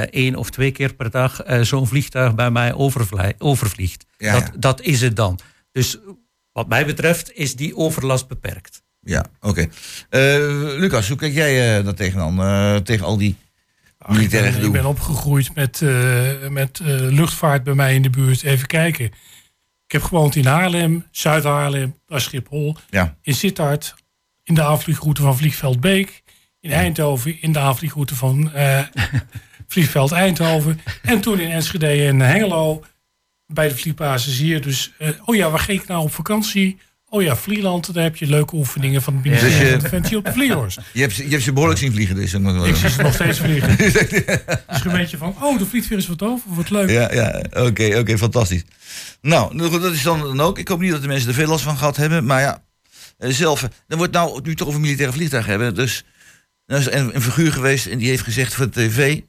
één 0.10 0.36
of 0.36 0.50
twee 0.50 0.72
keer 0.72 0.94
per 0.94 1.10
dag 1.12 1.44
zo'n 1.62 1.88
vliegtuig 1.88 2.36
bij 2.36 2.52
mij 2.52 2.74
overvliegt. 3.38 4.06
Ja, 4.18 4.34
dat, 4.34 4.42
ja. 4.42 4.52
dat 4.60 4.82
is 4.82 5.02
het 5.02 5.16
dan. 5.16 5.40
Dus 5.72 5.98
wat 6.52 6.68
mij 6.68 6.86
betreft 6.86 7.32
is 7.34 7.56
die 7.56 7.76
overlast 7.76 8.28
beperkt. 8.28 8.82
Ja, 9.02 9.26
oké. 9.42 9.68
Lucas, 10.78 11.08
hoe 11.08 11.18
kijk 11.18 11.34
jij 11.34 11.84
daar 11.84 11.94
tegenaan? 11.94 12.84
Tegen 12.84 13.06
al 13.06 13.18
die 13.18 13.36
Ach, 14.00 14.20
ik, 14.20 14.30
ben, 14.30 14.46
ik 14.46 14.54
gedoe? 14.54 14.72
ben 14.72 14.86
opgegroeid 14.86 15.56
met, 15.56 15.82
eh, 15.82 16.48
met 16.50 16.80
eh, 16.80 16.88
luchtvaart 16.88 17.64
bij 17.64 17.74
mij 17.74 17.94
in 17.96 18.02
de 18.02 18.10
buurt. 18.10 18.44
Even 18.44 18.68
kijken. 18.68 19.06
Ik 19.86 19.92
heb 19.96 20.04
gewoond 20.04 20.36
in 20.36 20.46
Haarlem, 20.46 21.06
Zuid-Haarlem, 21.12 21.96
naar 22.08 22.22
Schiphol. 22.22 22.76
Ja, 22.90 23.16
In 23.22 23.34
Sittard, 23.34 23.96
in 24.44 24.54
de 24.54 24.64
aanvliegroute 24.64 25.22
van 25.22 25.38
Vliegveld 25.38 25.80
Beek. 25.80 26.24
In 26.60 26.72
Eindhoven, 26.72 27.42
in 27.42 27.52
de 27.52 27.60
aanvliegroute 27.60 28.16
van 28.16 28.52
eh, 28.54 28.84
Vliegveld 29.68 30.12
Eindhoven. 30.12 30.82
En 31.02 31.22
toen 31.22 31.40
in 31.40 31.52
Enschede 31.52 32.08
en 32.08 32.20
Hengelo, 32.20 32.84
bij 33.46 33.68
de 33.68 33.76
vliegbasis 33.76 34.38
hier. 34.38 34.62
Dus, 34.62 34.92
oh 35.26 35.36
ja, 35.36 35.50
waar 35.50 35.60
ging 35.60 35.82
ik 35.82 35.88
nou 35.88 36.04
op 36.04 36.14
vakantie? 36.14 36.80
Oh 37.12 37.22
ja, 37.22 37.36
Vlieland, 37.36 37.94
daar 37.94 38.04
heb 38.04 38.16
je 38.16 38.28
leuke 38.28 38.56
oefeningen 38.56 39.02
van 39.02 39.16
de 39.16 39.22
Dus 39.30 39.42
ministerie 39.42 39.66
je- 39.66 39.72
van 39.72 39.80
Defensie 39.80 40.18
op 40.18 40.26
de 40.26 40.32
je 40.94 41.02
hebt, 41.02 41.14
ze- 41.14 41.24
je 41.24 41.30
hebt 41.30 41.44
ze 41.44 41.54
behoorlijk 41.54 41.80
zien 41.80 41.92
vliegen 41.92 42.16
dus. 42.16 42.34
Ik 42.34 42.76
zie 42.76 42.90
ze 42.90 43.02
nog 43.02 43.14
steeds 43.14 43.40
vliegen. 43.40 43.78
Dus 43.78 44.86
een 44.86 44.92
beetje 44.92 45.18
van, 45.18 45.36
oh, 45.42 45.60
er 45.60 45.68
vliegt 45.68 45.88
weer 45.88 45.98
eens 45.98 46.08
wat 46.08 46.22
over, 46.22 46.56
wat 46.56 46.70
leuk. 46.70 46.90
Ja, 46.90 47.14
ja, 47.14 47.44
oké, 47.54 47.98
oké, 47.98 48.18
fantastisch. 48.18 48.64
Nou, 49.22 49.58
dat 49.58 49.94
is 49.94 50.04
dan, 50.04 50.20
dan 50.20 50.42
ook. 50.42 50.58
Ik 50.60 50.68
hoop 50.68 50.80
niet 50.80 50.92
dat 50.92 51.02
de 51.02 51.08
mensen 51.08 51.28
er 51.30 51.34
veel 51.36 51.48
last 51.48 51.64
van 51.64 51.78
gehad 51.78 51.96
hebben. 51.98 52.26
Maar 52.26 52.42
ja, 52.42 52.64
eh, 53.18 53.30
zelf, 53.32 53.64
eh, 53.64 53.70
dan 53.88 53.98
wordt 53.98 54.14
nou, 54.14 54.42
nu 54.44 54.56
toch 54.56 54.68
over 54.68 54.80
militaire 54.80 55.14
vliegtuigen 55.14 55.52
hebben. 55.52 55.76
Dus 55.76 56.04
er 56.66 56.78
is 56.80 56.92
een, 56.92 57.16
een 57.16 57.22
figuur 57.22 57.52
geweest 57.54 57.86
en 57.86 57.98
die 57.98 58.08
heeft 58.10 58.24
gezegd 58.24 58.54
voor 58.54 58.70
de 58.70 58.88
tv... 58.88 59.20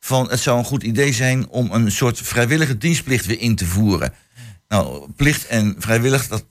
van 0.00 0.30
het 0.30 0.40
zou 0.40 0.58
een 0.58 0.64
goed 0.64 0.82
idee 0.82 1.12
zijn 1.12 1.48
om 1.48 1.70
een 1.72 1.90
soort 1.92 2.18
vrijwillige 2.20 2.78
dienstplicht 2.78 3.26
weer 3.26 3.40
in 3.40 3.56
te 3.56 3.66
voeren. 3.66 4.12
Nou, 4.68 5.10
plicht 5.16 5.46
en 5.46 5.74
vrijwillig, 5.78 6.26
dat 6.28 6.44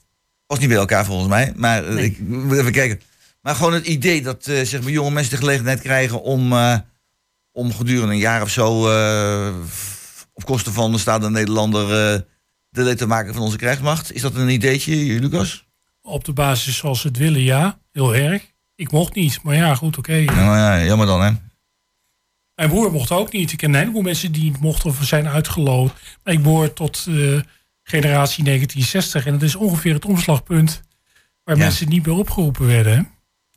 past 0.46 0.60
niet 0.60 0.68
bij 0.68 0.78
elkaar 0.78 1.04
volgens 1.04 1.28
mij. 1.28 1.52
Maar 1.56 1.84
eh, 1.84 2.04
ik 2.04 2.18
moet 2.20 2.58
even 2.58 2.72
kijken. 2.72 3.00
Maar 3.46 3.54
gewoon 3.54 3.72
het 3.72 3.86
idee 3.86 4.22
dat 4.22 4.46
eh, 4.46 4.62
zeg 4.62 4.82
maar, 4.82 4.90
jonge 4.90 5.10
mensen 5.10 5.30
de 5.30 5.38
gelegenheid 5.38 5.80
krijgen 5.80 6.22
om, 6.22 6.52
eh, 6.52 6.78
om 7.52 7.72
gedurende 7.72 8.12
een 8.12 8.18
jaar 8.18 8.42
of 8.42 8.50
zo 8.50 8.88
eh, 8.90 9.54
op 10.32 10.44
kosten 10.44 10.72
van 10.72 10.92
de 10.92 10.98
staande 10.98 11.30
Nederlander 11.30 12.14
eh 12.14 12.20
de 12.68 12.82
lid 12.82 12.98
te 12.98 13.06
maken 13.06 13.34
van 13.34 13.42
onze 13.42 13.56
krijgsmacht. 13.56 14.12
Is 14.12 14.20
dat 14.20 14.34
een 14.34 14.48
ideetje, 14.48 15.20
Lucas? 15.20 15.66
Op 16.02 16.24
de 16.24 16.32
basis 16.32 16.76
zoals 16.76 17.00
ze 17.00 17.08
het 17.08 17.16
willen, 17.16 17.40
ja, 17.40 17.78
heel 17.92 18.14
erg. 18.14 18.52
Ik 18.74 18.90
mocht 18.90 19.14
niet, 19.14 19.42
maar 19.42 19.54
ja, 19.54 19.74
goed, 19.74 19.98
oké. 19.98 20.20
Nou 20.20 20.56
ja, 20.56 20.84
jammer 20.84 21.06
dan 21.06 21.22
hè. 21.22 21.30
Mijn 22.54 22.68
broer 22.68 22.92
mocht 22.92 23.10
ook 23.10 23.32
niet. 23.32 23.52
Ik 23.52 23.58
ken 23.58 23.68
een 23.68 23.78
heleboel 23.78 24.02
mensen 24.02 24.32
die 24.32 24.42
niet 24.42 24.60
mochten 24.60 24.90
of 24.90 24.98
zijn 25.04 25.28
uitgeloot. 25.28 25.92
Maar 26.24 26.34
ik 26.34 26.42
behoor 26.42 26.72
tot 26.72 27.06
eh, 27.08 27.40
generatie 27.88 28.44
1960. 28.44 29.26
En 29.26 29.32
dat 29.32 29.42
is 29.42 29.54
ongeveer 29.54 29.94
het 29.94 30.04
omslagpunt 30.04 30.82
waar 31.44 31.56
Ja. 31.56 31.62
mensen 31.62 31.88
niet 31.88 32.06
meer 32.06 32.14
opgeroepen 32.14 32.66
werden. 32.66 32.92
hè. 32.96 33.02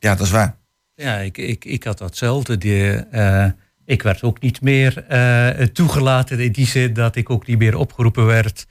Ja, 0.08 0.14
dat 0.14 0.26
is 0.26 0.32
waar. 0.32 0.56
Ja, 0.94 1.16
ik, 1.16 1.38
ik, 1.38 1.64
ik 1.64 1.84
had 1.84 1.98
datzelfde. 1.98 2.58
Die, 2.58 2.92
eh, 2.92 3.46
ik 3.84 4.02
werd 4.02 4.22
ook 4.22 4.40
niet 4.40 4.60
meer 4.60 5.04
eh, 5.06 5.66
toegelaten 5.66 6.40
in 6.40 6.52
die 6.52 6.66
zin 6.66 6.92
dat 6.94 7.16
ik 7.16 7.30
ook 7.30 7.46
niet 7.46 7.58
meer 7.58 7.76
opgeroepen 7.76 8.26
werd. 8.26 8.66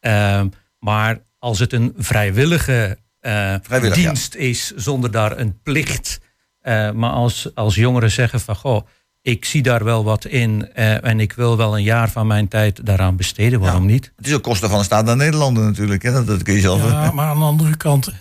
Ehm, 0.00 0.48
maar 0.78 1.20
als 1.38 1.58
het 1.58 1.72
een 1.72 1.92
vrijwillige 1.96 2.98
eh, 3.20 3.54
Vrijwillig, 3.62 3.96
ja. 3.96 4.02
dienst 4.02 4.34
is 4.34 4.70
zonder 4.76 5.10
daar 5.10 5.38
een 5.38 5.60
plicht. 5.62 6.20
eh, 6.60 6.90
maar 6.90 7.10
als, 7.10 7.54
als 7.54 7.74
jongeren 7.74 8.10
zeggen 8.10 8.40
van 8.40 8.56
goh, 8.56 8.86
ik 9.22 9.44
zie 9.44 9.62
daar 9.62 9.84
wel 9.84 10.04
wat 10.04 10.24
in 10.24 10.72
eh, 10.72 11.04
en 11.04 11.20
ik 11.20 11.32
wil 11.32 11.56
wel 11.56 11.76
een 11.76 11.82
jaar 11.82 12.10
van 12.10 12.26
mijn 12.26 12.48
tijd 12.48 12.86
daaraan 12.86 13.16
besteden, 13.16 13.60
waarom 13.60 13.86
niet? 13.86 14.12
Het 14.16 14.26
is 14.26 14.34
ook 14.34 14.42
kosten 14.42 14.68
van 14.68 14.78
de 14.78 14.84
staande 14.84 15.16
Nederlander 15.16 15.64
natuurlijk. 15.64 16.02
Hè? 16.02 16.12
Dat, 16.12 16.26
dat 16.26 16.42
kun 16.42 16.54
je 16.54 16.60
zelf... 16.60 16.90
Ja, 16.90 17.10
maar 17.10 17.28
aan 17.28 17.38
de 17.38 17.44
andere 17.44 17.76
kant, 17.76 18.12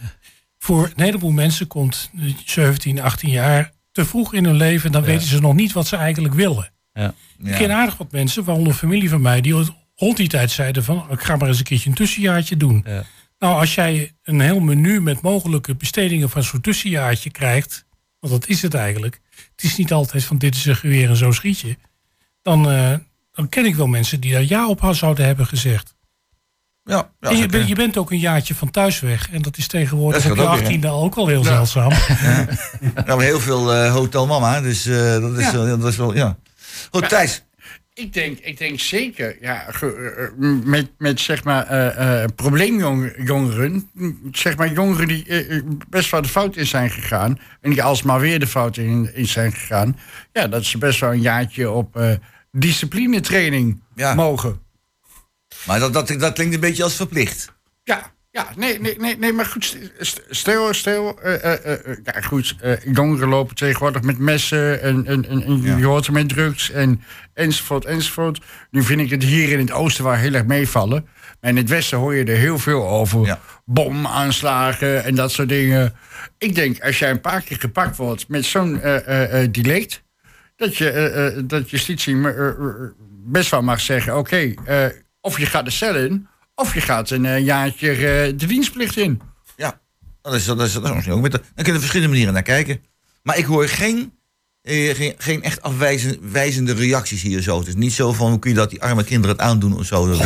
voor 0.58 0.92
een 0.96 1.04
heleboel 1.04 1.32
mensen 1.32 1.68
komt 1.68 2.10
17, 2.46 3.02
18 3.02 3.30
jaar 3.30 3.72
te 3.92 4.06
vroeg 4.06 4.34
in 4.34 4.46
hun 4.46 4.56
leven. 4.56 4.86
En 4.86 4.92
dan 4.92 5.04
weten 5.04 5.28
ze 5.28 5.40
nog 5.40 5.54
niet 5.54 5.72
wat 5.72 5.88
ze 5.88 5.96
eigenlijk 5.96 6.34
willen. 6.34 6.72
Ja. 6.94 7.14
Ik 7.44 7.54
ken 7.54 7.72
aardig 7.72 7.98
wat 7.98 8.12
mensen, 8.12 8.44
waaronder 8.44 8.74
familie 8.74 9.10
van 9.10 9.22
mij, 9.22 9.42
die 9.42 9.66
rond 9.96 10.18
die 10.18 10.28
tijd 10.28 10.52
zeiden 10.52 10.84
van, 10.84 11.06
ik 11.12 11.22
ga 11.22 11.36
maar 11.36 11.48
eens 11.48 11.58
een 11.58 11.64
keertje 11.64 11.90
een 11.90 11.96
tussenjaartje 11.96 12.58
doen. 12.58 12.86
Ja. 12.88 13.04
Nou, 13.40 13.60
als 13.60 13.76
jij 13.76 14.12
een 14.24 14.40
heel 14.40 14.60
menu 14.60 15.02
met 15.02 15.22
mogelijke 15.22 15.76
bestedingen 15.76 16.30
van 16.30 16.44
zo'n 16.44 16.62
tussenjaartje 16.62 17.32
krijgt, 17.32 17.86
want 18.20 18.34
dat 18.34 18.48
is 18.48 18.62
het 18.62 18.74
eigenlijk. 18.74 19.22
Het 19.62 19.72
is 19.72 19.78
niet 19.78 19.92
altijd 19.94 20.24
van 20.24 20.38
dit 20.38 20.56
is 20.56 20.66
een 20.66 20.76
geweer 20.76 21.10
en 21.10 21.16
zo 21.16 21.32
schiet 21.32 21.60
je. 21.60 21.78
Dan, 22.42 22.72
eh, 22.72 22.94
dan 23.32 23.50
ken 23.50 23.66
ik 23.66 23.76
wel 23.76 23.88
mensen 23.88 24.20
die 24.20 24.32
daar 24.32 24.44
ja 24.44 24.68
op 24.68 24.88
zouden 24.92 25.26
hebben 25.26 25.46
gezegd. 25.48 25.96
Ja, 26.84 27.12
ja, 27.20 27.30
en 27.30 27.38
je, 27.38 27.46
bent, 27.48 27.68
je 27.68 27.76
bent 27.76 27.98
ook 27.98 28.12
een 28.12 28.20
jaartje 28.20 28.56
van 28.56 28.72
thuis 28.72 29.00
weg. 29.00 29.32
En 29.32 29.42
dat 29.42 29.58
is 29.58 29.68
tegenwoordig 29.68 30.30
op 30.30 30.36
je 30.38 30.44
achttiende 30.48 30.88
al 30.88 31.04
ook 31.04 31.16
al 31.16 31.28
heel 31.28 31.44
zeldzaam. 31.44 31.92
Hebben 32.96 33.20
heel 33.26 33.40
veel 33.40 33.74
eh, 33.74 33.92
hotel 33.94 34.28
mama, 34.28 34.62
dus 34.62 34.86
eh, 34.86 35.20
dat, 35.22 35.38
is, 35.38 35.46
Ja. 35.46 35.52
wel- 35.52 35.78
dat 35.80 35.90
is 35.90 35.96
wel, 35.96 36.16
ja. 36.16 36.38
Goed, 36.92 37.10
Thijs. 37.10 37.44
Ik 38.02 38.14
denk, 38.14 38.40
ik 38.40 38.58
denk 38.58 38.80
zeker, 38.80 39.38
ja, 39.42 39.68
eh, 39.68 40.24
eh, 40.24 40.32
met, 40.64 40.90
met 40.98 41.20
zeg 41.20 41.44
maar 41.44 41.66
eh, 41.68 42.24
eh, 42.24 42.30
probleemjongeren, 42.36 43.90
zeg 44.32 44.58
maar 44.58 44.72
jongeren 44.74 45.08
die 45.08 45.26
best 45.90 46.12
wel 46.12 46.22
de 46.22 46.28
fout 46.28 46.56
in 46.56 46.66
zijn 46.68 46.90
gegaan 46.90 47.40
en 47.62 47.70
die 47.70 47.84
alsmaar 47.84 48.20
weer 48.20 48.40
de 48.40 48.48
fout 48.48 48.78
in, 48.78 49.16
in 49.16 49.28
zijn 49.28 49.52
gegaan, 49.52 50.00
ja, 50.34 50.48
dat 50.48 50.66
ze 50.66 50.78
best 50.78 51.00
wel 51.00 51.12
een 51.12 51.22
jaartje 51.22 51.70
op 51.72 52.20
disciplinetraining 52.52 53.82
Ja. 53.96 54.14
mogen. 54.14 54.60
Maar 55.66 55.80
dat, 55.80 55.94
dat, 55.94 56.08
dat 56.08 56.34
klinkt 56.34 56.54
een 56.54 56.60
beetje 56.60 56.84
als 56.84 56.96
verplicht. 56.96 57.54
Ja, 57.84 58.12
ja, 58.32 58.48
nee, 58.56 58.80
nee, 58.80 58.96
nee, 59.00 59.18
nee 59.18 59.34
maar 59.34 59.46
goed, 59.46 59.78
st- 60.00 60.22
stel, 60.30 60.74
stel, 60.74 61.22
eh, 61.22 61.44
eh, 61.54 61.76
eh, 61.90 61.98
ja, 62.04 62.22
goed, 62.22 62.56
jongeren 62.94 63.28
lopen 63.28 63.56
tegenwoordig 63.56 64.02
met 64.02 64.18
messen 64.18 64.82
en, 64.82 65.06
en, 65.06 65.28
en, 65.30 65.44
en 65.44 65.62
Ja. 65.62 65.78
je 65.78 65.86
hoort 65.86 66.12
met 66.12 66.30
drugs 66.30 66.72
en 66.72 67.02
enzovoort, 67.34 67.86
enzovoort. 67.86 68.42
Nu 68.70 68.84
vind 68.84 69.02
ik 69.02 69.10
het 69.10 69.24
hier 69.24 69.50
in 69.52 69.60
het 69.60 69.72
oosten 69.72 70.04
waar 70.04 70.18
heel 70.18 70.34
erg 70.34 70.46
meevallen. 70.46 71.08
Maar 71.42 71.50
in 71.50 71.58
het 71.58 71.70
westen 71.70 71.98
hoor 71.98 72.16
je 72.16 72.24
er 72.24 72.38
heel 72.38 72.60
veel 72.60 72.88
over. 72.88 73.26
Ja. 73.26 73.40
Bomaanslagen 73.66 75.04
en 75.04 75.16
dat 75.16 75.32
soort 75.32 75.50
dingen. 75.50 75.94
Ik 76.38 76.56
denk, 76.56 76.80
als 76.84 77.00
jij 77.00 77.10
een 77.10 77.22
paar 77.22 77.42
keer 77.42 77.58
gepakt 77.60 77.98
wordt 77.98 78.28
met 78.28 78.46
zo'n 78.46 78.82
delict, 79.52 80.04
dat, 80.56 80.78
je, 80.78 81.44
dat 81.46 81.70
justitie 81.70 82.18
best 83.26 83.52
wel 83.52 83.62
mag 83.62 83.80
zeggen: 83.82 84.18
oké, 84.18 84.54
of 85.22 85.40
je 85.40 85.46
gaat 85.46 85.66
de 85.66 85.72
cel 85.72 85.96
in, 85.96 86.28
of 86.62 86.74
je 86.74 86.82
gaat 86.82 87.10
een 87.10 87.26
eh, 87.26 87.40
jaartje 87.46 87.90
eh, 87.92 87.98
de 88.38 88.46
dienstplicht 88.48 88.98
in. 88.98 89.22
Ja, 89.58 89.80
dat 90.22 90.34
is, 90.34 90.46
dat 90.46 90.62
is, 90.62 90.74
dat 90.74 90.84
is 90.84 90.92
misschien 90.92 91.14
ook 91.14 91.22
met 91.22 91.32
de, 91.32 91.38
dan 91.38 91.50
kunnen 91.56 91.74
we 91.74 91.80
verschillende 91.80 92.08
manieren 92.10 92.34
naar 92.34 92.44
kijken. 92.44 92.80
Maar 93.24 93.38
ik 93.38 93.46
hoor 93.46 93.68
geen, 93.68 94.14
eh, 94.62 94.96
geen, 94.96 95.14
geen 95.18 95.44
echt 95.44 95.62
afwijzende 95.62 96.74
reacties 96.74 97.22
hier 97.22 97.42
zo. 97.42 97.58
Het 97.60 97.68
is 97.68 97.76
niet 97.76 97.94
zo 97.94 98.14
van, 98.14 98.30
hoe 98.30 98.40
kun 98.40 98.50
je 98.50 98.56
dat 98.56 98.70
die 98.70 98.82
arme 98.82 99.04
kinderen 99.04 99.36
het 99.36 99.46
aandoen 99.46 99.76
of 99.78 99.86
zo. 99.86 100.08
Dat- 100.08 100.20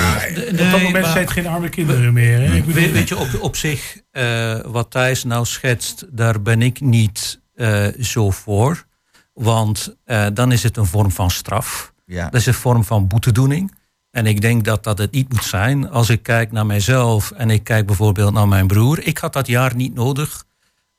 op 0.52 0.58
dat 0.58 0.82
moment 0.82 1.06
zijn 1.06 1.18
het 1.18 1.32
geen 1.32 1.48
arme 1.48 1.70
kinderen 1.70 2.14
meer. 2.14 2.40
Hè? 2.40 2.56
Ik 2.56 2.66
bedoel, 2.66 2.82
Weet, 2.82 2.92
weet 2.92 3.08
je, 3.08 3.18
op, 3.18 3.28
op 3.40 3.56
zich, 3.56 3.98
eh, 4.12 4.60
wat 4.66 4.92
Thijs 4.92 5.24
nou 5.24 5.46
schetst, 5.46 6.06
daar 6.12 6.42
ben 6.42 6.62
ik 6.62 6.82
niet 6.82 7.42
eh, 7.56 7.88
zo 8.02 8.30
voor. 8.32 8.86
Want 9.34 9.96
eh, 10.06 10.28
dan 10.34 10.52
is 10.52 10.64
het 10.64 10.78
een 10.78 10.86
vorm 10.86 11.12
van 11.12 11.32
straf. 11.32 11.94
ja. 12.06 12.24
Dat 12.30 12.40
is 12.40 12.46
een 12.46 12.54
vorm 12.54 12.84
van 12.84 13.08
boetedoening. 13.08 13.74
En 14.16 14.26
ik 14.26 14.42
denk 14.42 14.64
dat 14.64 14.84
dat 14.84 14.98
het 14.98 15.12
niet 15.12 15.34
moet 15.34 15.44
zijn. 15.44 15.90
Als 15.90 16.10
ik 16.10 16.24
kijk 16.24 16.52
naar 16.52 16.66
mijzelf 16.66 17.32
en 17.32 17.50
ik 17.50 17.64
kijk 17.64 17.86
bijvoorbeeld 17.86 18.34
naar 18.34 18.48
mijn 18.48 18.68
broer. 18.68 19.08
Ik 19.08 19.18
had 19.18 19.34
dat 19.34 19.48
jaar 19.48 19.76
niet 19.76 19.94
nodig 19.94 20.44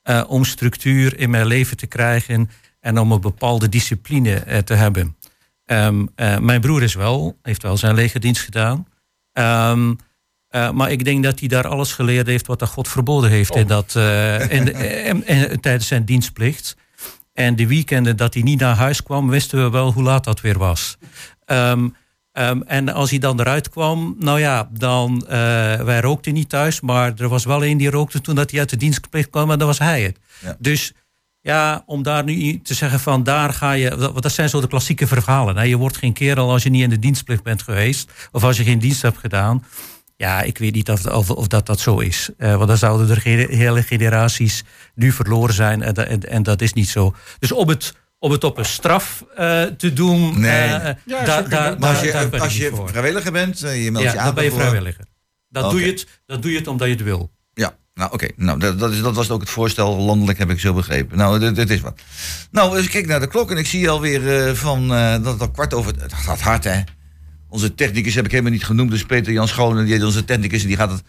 eh, 0.03 0.25
om 0.29 0.45
structuur 0.45 1.19
in 1.19 1.31
mijn 1.31 1.47
leven 1.47 1.77
te 1.77 1.87
krijgen 1.87 2.51
en 2.81 2.99
om 2.99 3.13
een 3.13 3.21
bepaalde 3.21 3.69
discipline 3.69 4.35
eh, 4.35 4.59
te 4.59 4.75
hebben. 4.75 5.17
Ehm, 5.65 6.07
eh, 6.15 6.39
mijn 6.39 6.61
broer 6.61 6.83
is 6.83 6.95
wel, 6.95 7.39
heeft 7.43 7.63
wel 7.63 7.77
zijn 7.77 7.95
legerdienst 7.95 8.43
gedaan. 8.43 8.87
Ehm, 9.33 9.95
eh, 10.49 10.71
maar 10.71 10.91
ik 10.91 11.05
denk 11.05 11.23
dat 11.25 11.39
hij 11.39 11.49
daar 11.49 11.69
alles 11.69 11.93
geleerd 11.93 12.27
heeft 12.27 12.47
wat 12.47 12.59
de 12.59 12.67
God 12.67 12.89
verboden 12.89 13.31
heeft 13.31 13.57
in 13.57 13.67
dat, 13.67 13.95
eh, 13.97 14.51
in, 14.51 15.61
tijdens 15.61 15.87
zijn 15.87 16.05
dienstplicht. 16.05 16.77
En 17.33 17.57
de 17.57 17.67
weekenden 17.67 18.17
dat 18.17 18.35
hij 18.35 18.43
niet 18.43 18.61
naar 18.61 18.77
huis 18.77 19.03
kwam, 19.03 19.29
wisten 19.29 19.63
we 19.63 19.71
wel 19.71 19.93
hoe 19.93 20.03
laat 20.03 20.25
dat 20.25 20.41
weer 20.41 20.59
was. 20.59 20.97
Ehm, 21.45 21.89
Ehm, 22.37 22.61
en 22.67 22.89
als 22.89 23.11
hij 23.11 23.19
dan 23.19 23.41
eruit 23.41 23.69
kwam, 23.69 24.17
nou 24.19 24.41
ja, 24.41 24.69
dan, 24.73 25.27
eh, 25.27 25.29
wij 25.81 26.01
rookten 26.01 26.33
niet 26.35 26.49
thuis, 26.49 26.81
maar 26.81 27.13
er 27.17 27.29
was 27.29 27.45
wel 27.45 27.65
een 27.65 27.77
die 27.77 27.91
rookte 27.91 28.21
toen 28.21 28.35
dat 28.35 28.51
hij 28.51 28.61
uit 28.61 28.69
de 28.71 28.77
dienstplicht 28.77 29.31
kwam 29.31 29.51
en 29.51 29.59
dat 29.59 29.67
was 29.67 29.79
hij 29.79 30.03
het. 30.03 30.19
Ja. 30.43 30.57
Dus 30.59 30.93
ja, 31.41 31.83
om 31.87 32.03
daar 32.03 32.25
nu 32.25 32.61
te 32.63 32.75
zeggen 32.75 33.01
van 33.01 33.23
daar 33.23 33.53
ga 33.53 33.73
je, 33.73 33.97
want 33.97 34.23
dat 34.23 34.33
zijn 34.33 34.49
zo 34.49 34.61
de 34.61 34.67
klassieke 34.69 35.07
verhalen. 35.07 35.57
Hè? 35.57 35.63
Je 35.63 35.77
wordt 35.77 35.97
geen 35.97 36.13
kerel 36.13 36.51
als 36.51 36.63
je 36.63 36.71
niet 36.71 36.83
in 36.83 36.91
de 36.91 36.99
dienstplicht 36.99 37.43
bent 37.43 37.63
geweest 37.63 38.11
of 38.33 38.45
als 38.45 38.57
je 38.57 38.65
geen 38.65 38.79
dienst 38.79 39.03
hebt 39.03 39.19
gedaan. 39.19 39.65
Ja, 40.17 40.43
ik 40.43 40.59
weet 40.59 40.75
niet 40.75 40.91
of, 40.91 41.07
of, 41.07 41.31
of 41.31 41.47
dat 41.47 41.67
dat 41.67 41.81
zo 41.81 41.99
is. 41.99 42.31
Eh, 42.39 42.55
want 42.57 42.69
dan 42.69 42.77
zouden 42.77 43.11
er 43.11 43.23
hele 43.51 43.83
generaties 43.83 44.65
nu 44.95 45.13
verloren 45.13 45.55
zijn 45.55 45.83
en, 45.83 45.95
dat- 45.95 46.07
en, 46.07 46.21
en 46.21 46.43
dat 46.43 46.61
is 46.61 46.73
niet 46.73 46.89
zo. 46.89 47.15
Dus 47.39 47.53
om 47.53 47.69
het, 47.69 47.95
om 48.19 48.31
het 48.31 48.45
op 48.45 48.59
een 48.59 48.65
straf 48.65 49.25
eh, 49.37 49.63
te 49.63 49.93
doen, 49.93 50.41
Nee. 50.41 50.51
eh, 50.53 50.95
Ja, 51.05 51.43
daar- 51.43 51.79
Maar 51.79 51.89
als 51.91 52.01
je, 52.01 52.13
daar 52.13 52.29
ben 52.29 52.39
ik 52.39 52.45
als 52.45 52.57
je 52.57 52.83
vrijwilliger 52.87 53.33
bent, 53.33 53.63
eh, 53.63 53.85
je 53.85 53.91
meldt 53.91 54.13
je 54.13 54.19
aan. 54.19 54.25
dan 54.25 54.35
ben 54.35 54.45
je 54.45 54.51
vrijwilliger. 54.53 55.05
Dan, 55.49 55.71
doe 55.71 55.81
je 55.81 55.87
het, 55.87 56.07
dan 56.27 56.41
doe 56.41 56.51
je 56.51 56.57
het 56.59 56.67
omdat 56.67 56.87
je 56.89 56.95
het 56.95 57.03
wil. 57.03 57.31
Ja, 57.55 57.77
nou 57.95 58.13
oké. 58.13 58.29
Nou, 58.37 58.59
dat, 58.59 58.79
dat, 58.79 58.93
is, 58.93 59.01
dat 59.01 59.15
was 59.15 59.31
ook 59.31 59.41
het 59.41 59.51
voorstel 59.51 59.97
landelijk, 59.97 60.39
heb 60.39 60.51
ik 60.51 60.61
zo 60.61 60.73
begrepen. 60.75 61.19
Nou, 61.19 61.39
dit, 61.39 61.55
dit 61.55 61.71
is 61.71 61.81
wat. 61.81 62.01
Nou, 62.51 62.79
ik 62.81 62.91
kijk 62.91 63.07
naar 63.07 63.21
de 63.21 63.27
klok 63.29 63.51
en 63.51 63.57
ik 63.57 63.67
zie 63.67 63.91
alweer 63.91 64.47
eh 64.49 64.53
van 64.55 64.95
eh, 64.95 65.13
dat 65.13 65.33
het 65.33 65.41
al 65.41 65.51
kwart 65.51 65.75
over... 65.75 65.93
Het 66.01 66.13
gaat 66.15 66.41
hard, 66.41 66.65
hè? 66.65 66.81
Onze 67.49 67.75
technicus 67.75 68.15
heb 68.15 68.25
ik 68.25 68.31
helemaal 68.31 68.53
niet 68.53 68.65
genoemd. 68.65 68.91
Dus 68.91 69.05
Peter 69.05 69.33
Jan 69.33 69.49
Schoonen, 69.49 69.85
die, 69.87 70.05
onze 70.05 70.25
technicus, 70.25 70.63
die 70.67 70.77
gaat 70.77 70.91
het 70.91 71.03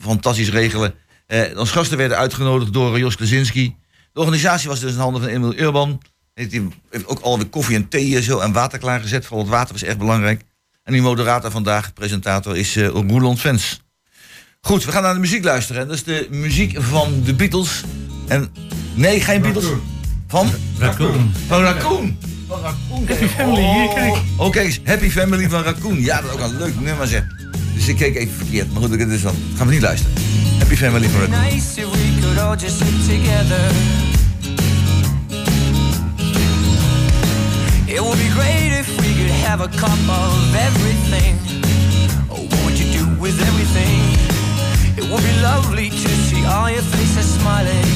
fantastisch 0.00 0.50
regelen. 0.50 0.94
Eh 1.26 1.58
onze 1.58 1.72
gasten 1.72 1.96
werden 1.98 2.16
uitgenodigd 2.16 2.72
door 2.72 2.98
Jos 2.98 3.16
Klasinski. 3.16 3.76
De 4.12 4.20
organisatie 4.20 4.68
was 4.68 4.80
dus 4.80 4.92
in 4.92 4.98
handen 4.98 5.22
van 5.22 5.30
Emil 5.30 5.54
Urban. 5.58 6.00
Heeft, 6.34 6.50
die, 6.50 6.68
heeft 6.90 7.06
ook 7.06 7.20
alweer 7.20 7.46
koffie 7.46 7.76
en 7.76 7.88
thee 7.88 8.16
en 8.16 8.22
zo 8.22 8.38
en 8.38 8.52
water 8.52 8.78
klaargezet. 8.78 9.26
Vooral 9.26 9.44
het 9.44 9.54
water 9.54 9.72
was 9.72 9.82
echt 9.82 9.98
belangrijk. 9.98 10.42
En 10.82 10.92
die 10.92 11.02
moderator 11.02 11.50
vandaag, 11.50 11.92
presentator, 11.92 12.56
is 12.56 12.76
eh 12.76 12.86
Roeland 12.86 13.40
Vens. 13.40 13.82
Goed, 14.60 14.84
we 14.84 14.92
gaan 14.92 15.02
naar 15.02 15.14
de 15.14 15.20
muziek 15.20 15.44
luisteren. 15.44 15.86
Dat 15.86 15.96
is 15.96 16.04
de 16.04 16.26
muziek 16.30 16.82
van 16.82 17.22
de 17.24 17.34
Beatles. 17.34 17.82
En 18.26 18.52
nee, 18.94 19.20
geen 19.20 19.40
Beatles. 19.40 19.64
Van? 20.28 20.50
Raccoon. 20.78 21.32
Van 21.46 21.62
Raccoon. 21.62 22.18
Van 22.46 22.60
Raccoon. 22.60 23.06
Happy 23.06 23.26
Family, 23.26 23.62
hier, 23.62 23.88
kijk. 23.94 24.16
Oh, 24.36 24.56
eens. 24.56 24.80
Happy 24.84 25.10
Family 25.10 25.48
van 25.48 25.62
Raccoon. 25.62 26.00
Ja, 26.00 26.20
dat 26.20 26.30
is 26.30 26.36
ook 26.36 26.50
een 26.50 26.56
leuk 26.56 26.80
nummer 26.80 27.06
zeg. 27.06 27.24
Dus 27.74 27.88
ik 27.88 27.96
keek 27.96 28.16
even 28.16 28.34
verkeerd. 28.34 28.72
Maar 28.72 28.82
goed, 28.82 28.98
dat 28.98 29.08
is 29.08 29.22
dan. 29.22 29.34
Gaan 29.56 29.66
we 29.66 29.72
niet 29.72 29.82
luisteren. 29.82 30.14
Happy 30.58 30.74
Family 30.74 31.08
van 31.08 31.20
Raccoon. 31.20 31.40
nice 31.40 31.80
if 31.80 31.90
we 31.90 32.18
could 32.20 32.38
all 32.38 32.56
just 32.56 32.78
sit 32.78 33.08
together. 33.08 34.13
It 37.94 38.02
would 38.02 38.18
be 38.18 38.28
great 38.34 38.72
if 38.74 38.88
we 39.02 39.14
could 39.14 39.30
have 39.46 39.60
a 39.60 39.68
cup 39.68 40.02
of 40.10 40.54
everything. 40.66 41.38
Oh, 42.28 42.42
what 42.42 42.60
would 42.64 42.76
you 42.76 42.90
do 42.90 43.04
with 43.22 43.38
everything? 43.40 44.02
It 44.98 45.06
would 45.08 45.22
be 45.22 45.34
lovely 45.40 45.90
to 45.90 46.08
see 46.26 46.44
all 46.44 46.68
your 46.68 46.82
faces 46.82 47.38
smiling. 47.38 47.86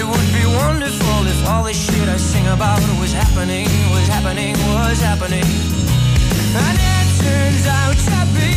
It 0.00 0.06
would 0.08 0.28
be 0.32 0.44
wonderful 0.56 1.20
if 1.28 1.48
all 1.48 1.64
the 1.64 1.74
shit 1.74 2.08
I 2.08 2.16
sing 2.16 2.46
about 2.46 2.80
was 2.98 3.12
happening, 3.12 3.68
was 3.92 4.08
happening, 4.08 4.56
was 4.72 4.98
happening. 5.02 5.44
And 6.64 6.76
it 6.80 7.06
turns 7.20 7.66
out 7.68 7.96
to 8.08 8.18
be 8.32 8.54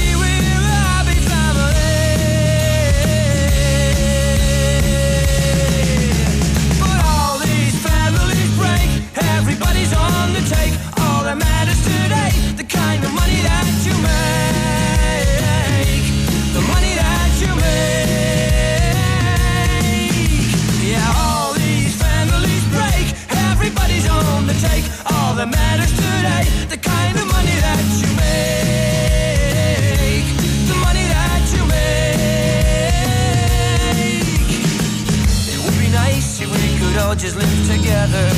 just 37.18 37.36
live 37.36 37.68
together. 37.68 38.30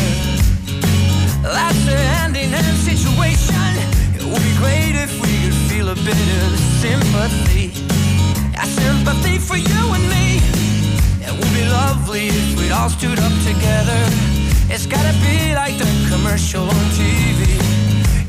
That's 1.41 1.87
a 1.87 1.97
hand 1.97 2.37
in 2.37 2.49
hand 2.49 2.77
situation. 2.77 3.58
Would 4.31 4.43
be 4.43 4.55
great 4.57 4.93
if 4.93 5.11
we 5.21 5.33
could 5.41 5.57
feel 5.69 5.89
a 5.89 5.95
bit 5.95 6.27
of 6.41 6.49
sympathy. 6.77 7.73
A 8.53 8.65
sympathy 8.65 9.39
for 9.39 9.57
you 9.57 9.81
and 9.95 10.05
me. 10.13 10.37
It 11.25 11.33
would 11.33 11.53
be 11.57 11.65
lovely 11.65 12.27
if 12.27 12.59
we'd 12.59 12.71
all 12.71 12.89
stood 12.89 13.19
up 13.19 13.33
together. 13.41 14.01
It's 14.69 14.85
gotta 14.85 15.13
be 15.25 15.55
like 15.55 15.77
the 15.79 15.89
commercial 16.11 16.63
on 16.63 16.85
TV. 16.93 17.57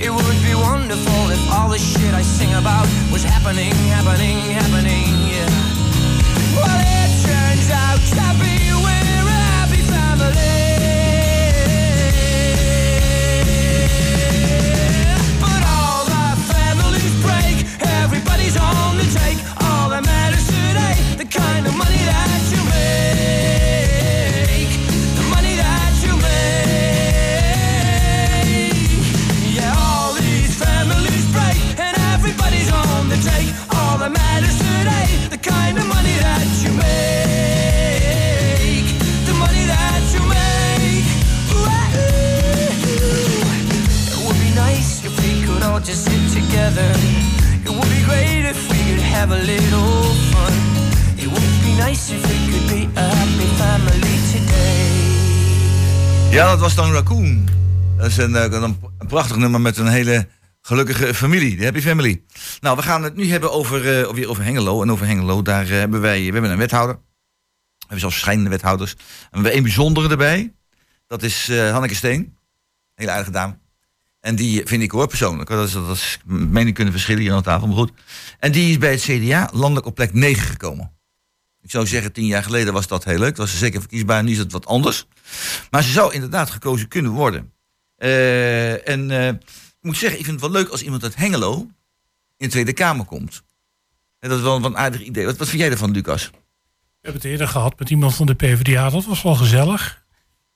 It 0.00 0.10
would 0.10 0.40
be 0.42 0.54
wonderful 0.54 1.22
if 1.36 1.42
all 1.52 1.68
the 1.68 1.78
shit 1.78 2.14
I 2.14 2.22
sing 2.22 2.52
about 2.54 2.88
was 3.12 3.22
happening, 3.22 3.74
happening, 3.92 4.38
happening, 4.56 5.12
yeah. 5.28 5.52
Well, 6.56 6.80
it 6.80 7.10
turns 7.28 7.68
out 7.70 8.00
to 8.16 8.26
be 8.42 8.59
the 19.00 19.18
take. 19.18 19.38
All 19.64 19.88
that 19.90 20.04
matters 20.04 20.46
today, 20.46 20.96
the 21.16 21.24
kind 21.24 21.66
of 21.66 21.76
money 21.76 22.02
that 22.04 22.29
have 49.20 49.34
a 49.34 49.44
little 49.44 50.14
fun. 50.32 50.54
It 51.16 51.26
would 51.26 51.54
be 51.62 51.72
nice 51.76 52.12
if 52.14 52.22
we 52.28 52.36
could 52.50 52.66
be 52.68 53.00
a 53.00 53.02
happy 53.02 53.48
family 53.60 54.16
today. 54.32 54.98
Ja, 56.30 56.50
dat 56.50 56.60
was 56.60 56.74
dan 56.74 56.92
Raccoon. 56.92 57.48
Dat 57.96 58.06
is 58.06 58.16
een, 58.16 58.36
eh, 58.36 58.70
prachtig 59.08 59.36
nummer 59.36 59.60
met 59.60 59.76
een 59.76 59.86
hele 59.86 60.28
gelukkige 60.60 61.14
familie. 61.14 61.56
De 61.56 61.64
Happy 61.64 61.80
Family. 61.80 62.22
Nou, 62.60 62.76
we 62.76 62.82
gaan 62.82 63.02
het 63.02 63.16
nu 63.16 63.30
hebben 63.30 63.52
over, 63.52 64.00
eh, 64.00 64.12
weer 64.12 64.28
over 64.28 64.44
Hengelo. 64.44 64.82
En 64.82 64.92
over 64.92 65.06
Hengelo, 65.06 65.42
daar 65.42 65.64
eh, 65.64 65.70
hebben 65.70 66.00
wij 66.00 66.18
we 66.24 66.32
hebben 66.32 66.50
een 66.50 66.58
wethouder. 66.58 66.94
We 66.94 67.00
hebben 67.78 68.00
zelfs 68.00 68.14
verschillende 68.14 68.50
wethouders. 68.50 68.92
En 68.92 68.98
we 69.00 69.28
hebben 69.32 69.52
één 69.52 69.62
bijzondere 69.62 70.08
erbij. 70.08 70.54
Dat 71.06 71.22
is 71.22 71.48
Hanneke 71.48 71.94
Steen. 71.94 72.36
Hele 72.94 73.10
aardige 73.10 73.30
dame. 73.30 73.58
En 74.20 74.36
die 74.36 74.62
vind 74.64 74.82
ik 74.82 74.90
hoor 74.90 75.06
persoonlijk. 75.06 75.48
Dat 75.48 75.66
is, 75.66 75.72
dat 75.72 75.96
is 75.96 76.18
mening 76.24 76.74
kunnen 76.74 76.92
verschillen 76.92 77.22
hier 77.22 77.32
aan 77.32 77.42
tafel, 77.42 77.66
maar 77.66 77.76
goed. 77.76 77.92
En 78.38 78.52
die 78.52 78.70
is 78.70 78.78
bij 78.78 78.90
het 78.90 79.00
CDA 79.00 79.50
landelijk 79.52 79.86
op 79.86 79.94
plek 79.94 80.12
9 80.12 80.42
gekomen. 80.42 80.92
Ik 81.62 81.70
zou 81.70 81.86
zeggen, 81.86 82.12
tien 82.12 82.26
jaar 82.26 82.42
geleden 82.42 82.72
was 82.72 82.86
dat 82.86 83.04
heel 83.04 83.18
leuk. 83.18 83.36
Dat 83.36 83.46
was 83.50 83.58
zeker 83.58 83.80
verkiesbaar, 83.80 84.22
nu 84.22 84.30
is 84.30 84.38
het 84.38 84.52
wat 84.52 84.66
anders. 84.66 85.06
Maar 85.70 85.82
ze 85.82 85.90
zou 85.90 86.12
inderdaad 86.12 86.50
gekozen 86.50 86.88
kunnen 86.88 87.12
worden. 87.12 87.52
Eh, 87.96 88.88
en 88.88 89.10
eh, 89.10 89.28
ik 89.28 89.80
moet 89.80 89.96
zeggen, 89.96 90.18
ik 90.18 90.24
vind 90.24 90.40
het 90.40 90.50
wel 90.50 90.60
leuk 90.60 90.70
als 90.70 90.82
iemand 90.82 91.02
uit 91.02 91.16
Hengelo 91.16 91.56
in 92.36 92.46
de 92.46 92.48
Tweede 92.48 92.72
Kamer 92.72 93.04
komt. 93.04 93.42
En 94.18 94.28
dat 94.28 94.38
is 94.38 94.44
wel 94.44 94.64
een 94.64 94.76
aardig 94.76 95.02
idee. 95.02 95.24
Wat, 95.24 95.36
wat 95.36 95.48
vind 95.48 95.60
jij 95.60 95.70
ervan, 95.70 95.90
Lucas? 95.90 96.30
We 96.30 96.36
hebben 97.00 97.22
het 97.22 97.30
eerder 97.30 97.48
gehad 97.48 97.78
met 97.78 97.90
iemand 97.90 98.14
van 98.14 98.26
de 98.26 98.34
PvdA. 98.34 98.90
Dat 98.90 99.04
was 99.04 99.22
wel 99.22 99.34
gezellig. 99.34 99.99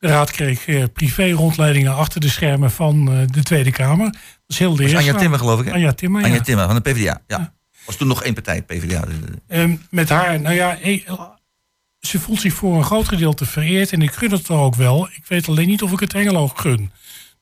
De 0.05 0.11
raad 0.11 0.31
kreeg 0.31 0.67
eh, 0.67 0.85
privé-rondleidingen 0.93 1.95
achter 1.95 2.21
de 2.21 2.29
schermen 2.29 2.71
van 2.71 3.13
eh, 3.13 3.19
de 3.31 3.43
Tweede 3.43 3.71
Kamer. 3.71 4.11
Dat 4.13 4.21
is 4.47 4.59
heel 4.59 4.81
eerste. 4.81 4.97
Anja 4.97 5.15
Timmer, 5.15 5.39
geloof 5.39 5.61
ik. 5.61 5.67
Hè? 5.67 5.73
Anja 5.73 5.93
Timmer, 5.93 6.21
ja. 6.21 6.27
Anja 6.27 6.41
Timmer 6.41 6.67
van 6.67 6.75
de 6.75 6.81
PvdA. 6.81 7.23
Ja. 7.27 7.55
Was 7.87 7.97
toen 7.97 8.09
nog 8.09 8.23
één 8.23 8.35
partij, 8.35 8.63
PvdA. 8.63 9.05
Ehm, 9.49 9.77
met 9.91 10.09
haar, 10.09 10.41
nou 10.41 10.55
ja, 10.55 10.79
eh, 10.81 11.11
ze 12.01 12.19
voelt 12.21 12.41
zich 12.41 12.55
voor 12.55 12.77
een 12.77 12.85
groot 12.85 13.09
gedeelte 13.09 13.47
vereerd. 13.47 13.93
En 13.93 14.03
ik 14.03 14.11
gun 14.13 14.31
het 14.31 14.49
er 14.49 14.55
ook 14.57 14.75
wel. 14.75 15.09
Ik 15.09 15.25
weet 15.29 15.49
alleen 15.49 15.67
niet 15.69 15.83
of 15.83 15.93
ik 15.93 16.01
het 16.01 16.13
Hengelo 16.13 16.49
gun. 16.49 16.93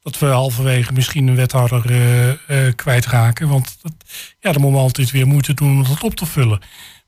Dat 0.03 0.18
we 0.18 0.27
halverwege 0.27 0.92
misschien 0.92 1.27
een 1.27 1.37
wethouder 1.37 1.90
eh, 2.46 2.72
kwijtraken. 2.77 3.48
Want 3.48 3.77
dat, 3.83 3.92
ja, 4.40 4.53
dan 4.53 4.61
moeten 4.61 4.79
we 4.81 4.87
altijd 4.87 5.11
weer 5.11 5.27
moeite 5.27 5.55
doen 5.55 5.70
om 5.70 5.85
dat 5.85 6.03
op 6.03 6.14
te 6.14 6.27
vullen. 6.27 6.61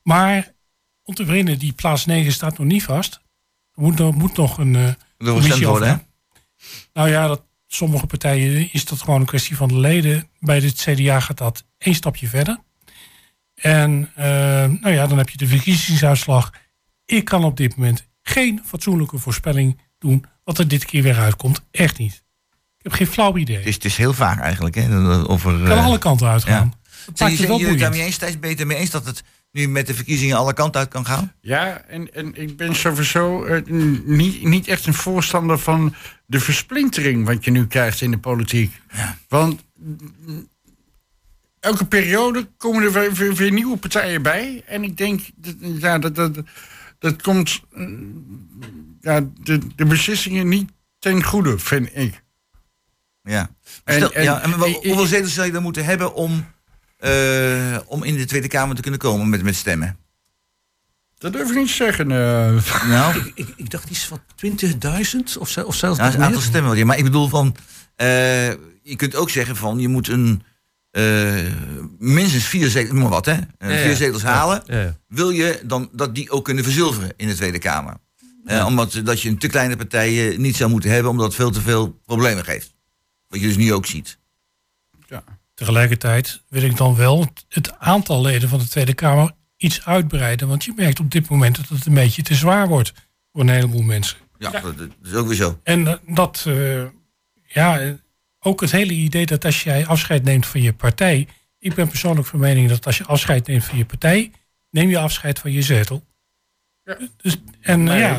Maar 0.02 0.52
om 1.02 1.14
te 1.14 1.24
beginnen, 1.24 1.58
die 1.58 1.72
plaats 1.72 2.06
9 2.06 2.32
staat 2.32 2.58
nog 2.58 2.66
niet 2.66 2.82
vast. 2.84 3.14
Er 3.74 3.82
moet, 3.82 3.98
nog- 3.98 4.14
moet 4.14 4.36
nog 4.36 4.58
een 4.58 4.96
Wil 5.16 5.36
gestemd 5.36 5.62
worden, 5.64 5.88
hè? 5.88 5.94
over. 5.94 6.06
Nou 6.92 7.08
ja, 7.08 7.26
dat 7.26 7.42
sommige 7.66 8.06
partijen 8.06 8.72
is 8.72 8.84
dat 8.84 9.02
gewoon 9.02 9.20
een 9.20 9.26
kwestie 9.26 9.56
van 9.56 9.68
de 9.68 9.78
leden. 9.78 10.28
Bij 10.40 10.56
het 10.58 10.74
CDA 10.74 11.20
gaat 11.20 11.38
dat 11.38 11.64
één 11.78 11.94
stapje 11.94 12.28
verder. 12.28 12.58
En 13.54 14.10
eh, 14.14 14.24
nou 14.80 14.90
ja, 14.90 15.06
dan 15.06 15.18
heb 15.18 15.28
je 15.28 15.36
de 15.36 15.46
verkiezingsuitslag. 15.46 16.52
Ik 17.04 17.24
kan 17.24 17.44
op 17.44 17.56
dit 17.56 17.76
moment 17.76 18.06
geen 18.22 18.60
fatsoenlijke 18.64 19.18
voorspelling 19.18 19.80
doen 19.98 20.24
wat 20.44 20.58
er 20.58 20.68
dit 20.68 20.84
keer 20.84 21.02
weer 21.02 21.18
uitkomt. 21.18 21.60
Echt 21.70 21.98
niet. 21.98 22.12
Ik 22.78 22.90
heb 22.90 22.92
geen 22.92 23.06
flauw 23.06 23.36
idee. 23.36 23.56
Het 23.56 23.66
is, 23.66 23.74
het 23.74 23.84
is 23.84 23.96
heel 23.96 24.12
vaag 24.12 24.38
eigenlijk. 24.40 24.74
Hè? 24.74 24.82
Er, 24.82 25.30
Het 25.30 25.42
kan 25.42 25.66
eh, 25.66 25.84
alle 25.84 25.98
kanten 25.98 26.28
uitgaan. 26.28 26.72
ja. 26.72 26.82
Dat 27.06 27.18
Zijn 27.18 27.30
maakt 27.30 27.42
het 27.42 27.48
boeiend. 27.48 27.94
eens, 27.94 28.16
je 28.16 28.48
het 28.48 28.60
ermee 28.60 28.76
eens 28.76 28.90
dat 28.90 29.06
het 29.06 29.22
nu 29.54 29.68
met 29.68 29.86
de 29.86 29.94
verkiezingen 29.94 30.36
alle 30.36 30.52
kanten 30.52 30.80
uit 30.80 30.88
kan 30.90 31.06
gaan? 31.06 31.32
Ja, 31.40 31.82
en, 31.82 32.14
en 32.14 32.34
ik 32.34 32.56
ben 32.56 32.74
sowieso 32.74 33.44
eh, 33.44 33.62
niet, 34.04 34.42
niet 34.42 34.68
echt 34.68 34.86
een 34.86 34.94
voorstander 34.94 35.58
van 35.58 35.94
de 36.26 36.40
versplintering 36.40 37.26
wat 37.26 37.44
je 37.44 37.50
nu 37.50 37.66
krijgt 37.66 38.00
in 38.00 38.10
de 38.10 38.18
politiek. 38.18 38.80
Want 39.28 39.64
mm, 39.78 40.48
elke 41.60 41.84
periode 41.86 42.48
komen 42.56 42.82
er 42.82 42.92
weer, 42.92 43.12
weer, 43.12 43.34
weer 43.34 43.52
nieuwe 43.52 43.76
partijen 43.76 44.22
bij. 44.22 44.62
En 44.66 44.82
ik 44.82 44.96
denk, 44.96 45.20
dat, 45.34 45.54
ja, 45.60 45.98
dat, 45.98 46.14
dat, 46.14 46.38
dat 46.98 47.22
komt 47.22 47.62
ja, 49.00 49.28
de, 49.40 49.60
de 49.76 49.84
beslissingen 49.84 50.48
niet 50.48 50.70
ten 50.98 51.22
goede, 51.22 51.58
vind 51.58 51.96
ik. 51.96 52.22
Ja. 53.22 53.50
En- 53.84 53.94
Stel- 53.94 54.12
en- 54.12 54.22
ja, 54.22 54.42
en 54.42 54.52
hoeveel 54.52 55.06
zetels 55.06 55.34
zou 55.34 55.46
je 55.46 55.52
dan 55.52 55.62
moeten 55.62 55.84
hebben 55.84 56.14
om, 56.14 56.44
eh, 57.04 57.78
om 57.86 58.02
in 58.02 58.16
de 58.16 58.24
Tweede 58.24 58.48
Kamer 58.48 58.76
te 58.76 58.82
kunnen 58.82 59.00
komen 59.00 59.28
met, 59.28 59.42
met 59.42 59.54
stemmen? 59.54 59.96
Dat 61.18 61.32
durf 61.32 61.48
ik 61.50 61.56
niet 61.56 61.66
te 61.68 61.74
zeggen. 61.74 62.10
eh. 62.10 62.86
Nou, 62.88 63.16
Ik, 63.18 63.32
ik, 63.34 63.48
ik 63.56 63.70
dacht 63.70 63.90
iets 63.90 64.04
van 64.06 64.20
20.000 64.46 65.38
of, 65.38 65.48
ze- 65.48 65.66
of 65.66 65.74
zelfs 65.74 65.98
Ja, 65.98 66.04
nog 66.04 66.14
een 66.14 66.22
aantal 66.22 66.30
meer. 66.40 66.40
stemmen. 66.48 66.76
ja. 66.76 66.84
Maar 66.84 66.98
ik 66.98 67.04
bedoel 67.04 67.28
van, 67.28 67.56
eh, 67.96 68.48
je 68.82 68.96
kunt 68.96 69.14
ook 69.16 69.30
zeggen 69.30 69.56
van, 69.56 69.78
je 69.78 69.88
moet 69.88 70.08
een 70.08 70.42
eh, 70.90 71.34
minstens 71.98 72.44
vier 72.44 72.68
zetels, 72.68 72.98
maar 72.98 73.08
wat, 73.08 73.24
hè, 73.26 73.32
Ja, 73.32 73.46
vier 73.58 73.88
ja. 73.88 73.94
zetels 73.94 74.22
halen. 74.22 74.62
Ja, 74.66 74.80
ja. 74.80 74.96
Wil 75.08 75.30
je 75.30 75.60
dan 75.64 75.88
dat 75.92 76.14
die 76.14 76.30
ook 76.30 76.44
kunnen 76.44 76.64
verzilveren 76.64 77.12
in 77.16 77.28
de 77.28 77.34
Tweede 77.34 77.58
Kamer? 77.58 77.94
Eh, 78.44 78.66
omdat 78.66 79.00
dat 79.04 79.20
je 79.20 79.28
een 79.28 79.38
te 79.38 79.46
kleine 79.48 79.76
partij 79.76 80.34
niet 80.38 80.56
zou 80.56 80.70
moeten 80.70 80.90
hebben, 80.90 81.10
omdat 81.10 81.26
het 81.26 81.34
veel 81.34 81.50
te 81.50 81.60
veel 81.60 82.00
problemen 82.04 82.44
geeft. 82.44 82.74
Wat 83.28 83.40
je 83.40 83.46
dus 83.46 83.56
nu 83.56 83.72
ook 83.72 83.86
ziet. 83.86 84.18
Tegelijkertijd 85.54 86.42
wil 86.48 86.62
ik 86.62 86.76
dan 86.76 86.94
wel 86.96 87.26
het- 87.48 87.72
aantal 87.78 88.20
leden 88.22 88.48
van 88.48 88.58
de 88.58 88.68
Tweede 88.68 88.94
Kamer 88.94 89.32
iets 89.56 89.84
uitbreiden. 89.86 90.48
Want 90.48 90.64
je 90.64 90.72
merkt 90.76 91.00
op 91.00 91.10
dit 91.10 91.28
moment 91.28 91.56
dat 91.56 91.68
het 91.68 91.86
een 91.86 91.94
beetje 91.94 92.22
te 92.22 92.34
zwaar 92.34 92.68
wordt 92.68 92.92
voor 93.32 93.40
een 93.40 93.48
heleboel 93.48 93.82
mensen. 93.82 94.18
Ja, 94.38 94.50
Dat, 94.50 94.78
dat 94.78 94.88
is 95.04 95.12
ook 95.14 95.26
weer 95.26 95.36
zo. 95.36 95.60
En 95.62 95.86
eh, 95.86 95.94
dat, 96.14 96.44
eh, 96.46 96.84
ja, 97.46 97.80
eh, 97.80 97.92
ook 98.40 98.60
het 98.60 98.70
hele 98.70 98.92
idee 98.92 99.26
dat 99.26 99.44
als 99.44 99.62
jij 99.62 99.86
afscheid 99.86 100.22
neemt 100.24 100.46
van 100.46 100.62
je 100.62 100.72
partij. 100.72 101.28
Ik 101.58 101.74
ben 101.74 101.88
persoonlijk 101.88 102.26
van 102.26 102.38
mening 102.40 102.68
dat 102.68 102.86
als 102.86 102.98
je 102.98 103.04
afscheid 103.04 103.46
neemt 103.46 103.64
van 103.64 103.78
je 103.78 103.84
partij, 103.84 104.30
neem 104.70 104.88
je 104.88 104.98
afscheid 104.98 105.38
van 105.38 105.52
je 105.52 105.62
zetel. 105.62 106.04
Dus, 107.16 107.36
en 107.60 107.86
ja, 107.86 108.18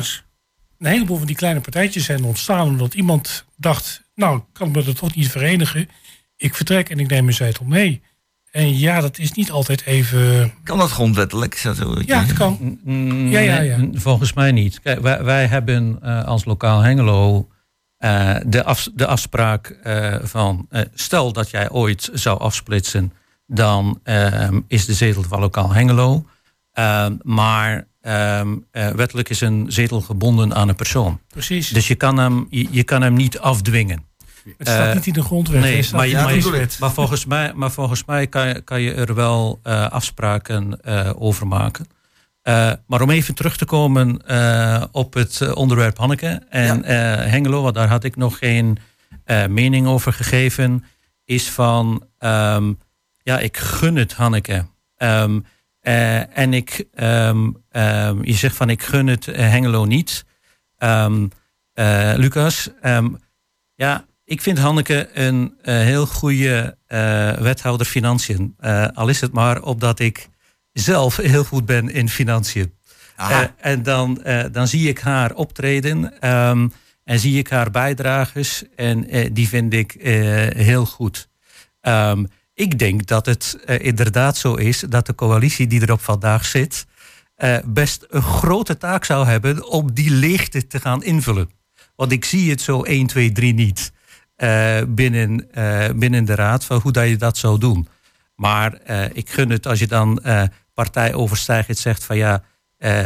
een 0.78 0.86
heleboel 0.86 1.16
van 1.16 1.26
die 1.26 1.36
kleine 1.36 1.60
partijtjes 1.60 2.04
zijn 2.04 2.24
ontstaan 2.24 2.66
omdat 2.68 2.94
iemand 2.94 3.44
dacht, 3.56 4.02
nou, 4.14 4.38
ik 4.38 4.44
kan 4.52 4.70
me 4.70 4.84
er 4.84 4.94
toch 4.94 5.14
niet 5.14 5.30
verenigen. 5.30 5.88
Ik 6.36 6.54
vertrek 6.54 6.88
en 6.90 6.98
ik 6.98 7.08
neem 7.08 7.24
mijn 7.24 7.36
zetel 7.36 7.64
mee. 7.64 8.02
En 8.50 8.78
ja, 8.78 9.00
dat 9.00 9.18
is 9.18 9.32
niet 9.32 9.50
altijd 9.50 9.84
even. 9.84 10.52
Kan 10.64 10.78
dat 10.78 10.90
grondwettelijk? 10.90 11.54
Is 11.54 11.62
dat 11.62 11.76
zo? 11.76 11.96
Ja, 12.06 12.22
het 12.22 12.32
kan. 12.32 12.78
Mm, 12.84 13.28
Ja, 13.28 13.38
ja, 13.38 13.60
ja. 13.60 13.76
mm, 13.76 13.98
Volgens 14.00 14.32
mij 14.32 14.52
niet. 14.52 14.80
Kijk, 14.80 15.00
wij, 15.00 15.24
wij 15.24 15.46
hebben 15.46 15.98
eh, 16.02 16.24
als 16.24 16.44
lokaal 16.44 16.80
Hengelo 16.80 17.48
eh, 17.98 18.34
de, 18.46 18.64
af, 18.64 18.88
de 18.94 19.06
afspraak 19.06 19.66
eh, 19.82 20.14
van... 20.22 20.66
eh, 20.70 20.80
stel 20.94 21.32
dat 21.32 21.50
jij 21.50 21.70
ooit 21.70 22.10
zou 22.12 22.40
afsplitsen... 22.40 23.12
dan 23.46 24.00
ehm, 24.02 24.60
is 24.68 24.86
de 24.86 24.94
zetel 24.94 25.22
van 25.22 25.40
lokaal 25.40 25.72
Hengelo. 25.72 26.24
Ehm, 26.72 27.14
maar 27.22 27.86
ehm, 28.00 28.48
eh, 28.70 28.88
wettelijk 28.88 29.28
is 29.28 29.40
een 29.40 29.66
zetel 29.68 30.00
gebonden 30.00 30.54
aan 30.54 30.68
een 30.68 30.74
persoon. 30.74 31.20
Precies. 31.28 31.68
Dus 31.68 31.88
je 31.88 31.94
kan 31.94 32.16
hem, 32.18 32.46
je, 32.50 32.68
je 32.70 32.82
kan 32.84 33.02
hem 33.02 33.14
niet 33.14 33.38
afdwingen. 33.38 34.04
Het 34.58 34.68
staat 34.68 34.88
eh, 34.88 34.94
niet 34.94 35.06
in 35.06 35.12
de 35.12 35.22
grondwet. 35.22 35.60
Nee, 35.60 35.76
het 35.76 35.92
maar, 35.92 36.04
in 36.04 36.10
je- 36.10 36.16
de 36.16 36.22
maar, 36.22 36.34
je- 36.34 36.40
kieswet. 36.40 36.76
maar 36.80 36.90
volgens 36.92 37.24
mij, 37.24 37.52
maar 37.54 37.70
volgens 37.70 38.04
mij 38.04 38.26
kan, 38.26 38.48
je- 38.48 38.60
kan 38.60 38.80
je 38.80 38.92
er 38.94 39.14
wel 39.14 39.60
eh, 39.62 39.90
afspraken 39.90 40.80
eh, 40.82 41.10
over 41.18 41.46
maken. 41.46 41.86
Eh, 42.42 42.72
maar 42.86 43.00
om 43.02 43.10
even 43.10 43.34
terug 43.34 43.56
te 43.56 43.64
komen 43.64 44.26
eh, 44.26 44.84
op 44.92 45.14
het 45.14 45.54
onderwerp 45.54 45.98
Hanneke 45.98 46.42
en 46.48 46.84
eh, 46.84 47.30
Hengelo, 47.30 47.62
want 47.62 47.74
daar 47.74 47.88
had 47.88 48.04
ik 48.04 48.16
nog 48.16 48.38
geen 48.38 48.78
eh, 49.24 49.46
mening 49.46 49.86
over 49.86 50.12
gegeven, 50.12 50.84
is 51.24 51.50
van, 51.50 52.06
ehm, 52.18 52.72
ja, 53.22 53.38
ik 53.38 53.56
gun 53.56 53.96
het 53.96 54.12
Hanneke. 54.14 54.66
Ehm, 54.96 55.40
eh, 55.80 56.38
en 56.38 56.54
ik, 56.54 56.84
ehm, 56.94 57.50
ehm, 57.70 58.18
je 58.24 58.32
zegt 58.32 58.56
van, 58.56 58.70
ik 58.70 58.82
gun 58.82 59.06
het 59.06 59.26
Hengelo 59.26 59.84
niet. 59.84 60.24
Ehm, 60.78 61.26
eh, 61.72 62.12
Lucas, 62.16 62.70
ehm, 62.80 63.08
ja, 63.74 64.04
ik 64.26 64.40
vind 64.40 64.58
Hanneke 64.58 65.08
een 65.12 65.54
eh, 65.62 65.74
heel 65.74 66.06
goede 66.06 66.76
eh, 66.86 67.32
wethouder 67.32 67.86
financiën. 67.86 68.54
Eh, 68.58 68.86
al 68.94 69.08
is 69.08 69.20
het 69.20 69.32
maar 69.32 69.62
opdat 69.62 69.98
ik 69.98 70.28
zelf 70.72 71.16
heel 71.16 71.44
goed 71.44 71.66
ben 71.66 71.90
in 71.90 72.08
financiën. 72.08 72.74
En 73.56 73.82
dan, 73.82 74.24
dan 74.52 74.68
zie 74.68 74.88
ik 74.88 74.98
haar 74.98 75.34
optreden 75.34 76.20
ehm, 76.20 76.68
en 77.04 77.18
zie 77.18 77.38
ik 77.38 77.48
haar 77.48 77.70
bijdrages 77.70 78.64
en 78.76 79.06
die 79.32 79.48
vind 79.48 79.72
ik 79.72 79.96
heel 80.56 80.86
goed. 80.86 81.28
Ehm, 81.80 82.24
ik 82.54 82.78
denk 82.78 83.06
dat 83.06 83.26
het 83.26 83.58
inderdaad 83.66 84.36
zo 84.36 84.54
is 84.54 84.80
dat 84.88 85.06
de 85.06 85.14
coalitie 85.14 85.66
die 85.66 85.80
er 85.80 85.92
op 85.92 86.00
vandaag 86.00 86.44
zit 86.44 86.86
best 87.64 88.06
een 88.08 88.22
grote 88.22 88.76
taak 88.76 89.04
zou 89.04 89.26
hebben 89.26 89.68
om 89.68 89.92
die 89.94 90.10
leegte 90.10 90.66
te 90.66 90.80
gaan 90.80 91.04
invullen. 91.04 91.50
Want 91.94 92.12
ik 92.12 92.24
zie 92.24 92.50
het 92.50 92.60
zo 92.60 92.82
1, 92.82 93.06
2, 93.06 93.32
3 93.32 93.54
niet 93.54 93.92
eh, 94.36 94.78
binnen, 94.88 95.52
eh, 95.52 95.84
binnen 95.94 96.24
de 96.24 96.34
raad 96.34 96.64
van 96.64 96.80
hoe 96.80 96.92
dat 96.92 97.08
je 97.08 97.16
dat 97.16 97.36
zou 97.36 97.58
doen. 97.58 97.88
Maar 98.34 98.72
eh, 98.72 99.04
ik 99.12 99.30
gun 99.30 99.50
het 99.50 99.66
als 99.66 99.78
je 99.78 99.86
dan 99.86 100.22
partijoverstijgend 100.74 101.78
zegt 101.78 102.04
van 102.04 102.16
ja, 102.16 102.42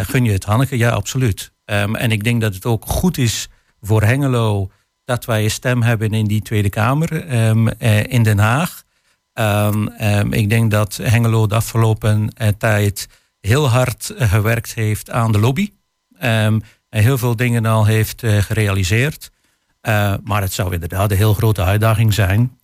gun 0.01 0.25
je 0.25 0.33
het 0.33 0.45
Hanneke? 0.45 0.79
Ja, 0.79 0.91
absoluut. 0.91 1.53
Ehm, 1.65 1.95
en 1.95 2.11
ik 2.11 2.25
denk 2.25 2.41
dat 2.41 2.55
het 2.55 2.67
ook 2.67 2.87
goed 2.87 3.19
is 3.19 3.49
voor 3.81 4.03
Hengelo 4.03 4.71
dat 5.05 5.25
wij 5.25 5.45
een 5.45 5.51
stem 5.51 5.83
hebben 5.83 6.13
in 6.13 6.27
die 6.27 6.43
Tweede 6.43 6.69
Kamer 6.69 7.27
ehm, 7.27 7.69
eh, 7.69 8.07
in 8.07 8.23
Den 8.23 8.39
Haag. 8.39 8.83
Ehm, 9.33 10.33
ik 10.33 10.51
denk 10.51 10.71
dat 10.71 10.97
Hengelo 11.03 11.47
de 11.47 11.55
afgelopen 11.55 12.33
tijd 12.59 13.09
heel 13.41 13.69
hard 13.69 14.13
gewerkt 14.17 14.75
heeft 14.75 15.11
aan 15.11 15.33
de 15.33 15.39
lobby. 15.39 15.71
En 16.19 16.63
heel 16.89 17.19
veel 17.19 17.37
dingen 17.37 17.67
al 17.67 17.85
heeft 17.85 18.23
gerealiseerd. 18.27 19.31
Eh, 19.81 20.15
maar 20.25 20.43
het 20.43 20.53
zou 20.53 20.73
inderdaad 20.73 21.11
een 21.11 21.17
heel 21.17 21.35
grote 21.35 21.63
uitdaging 21.63 22.15
zijn 22.15 22.59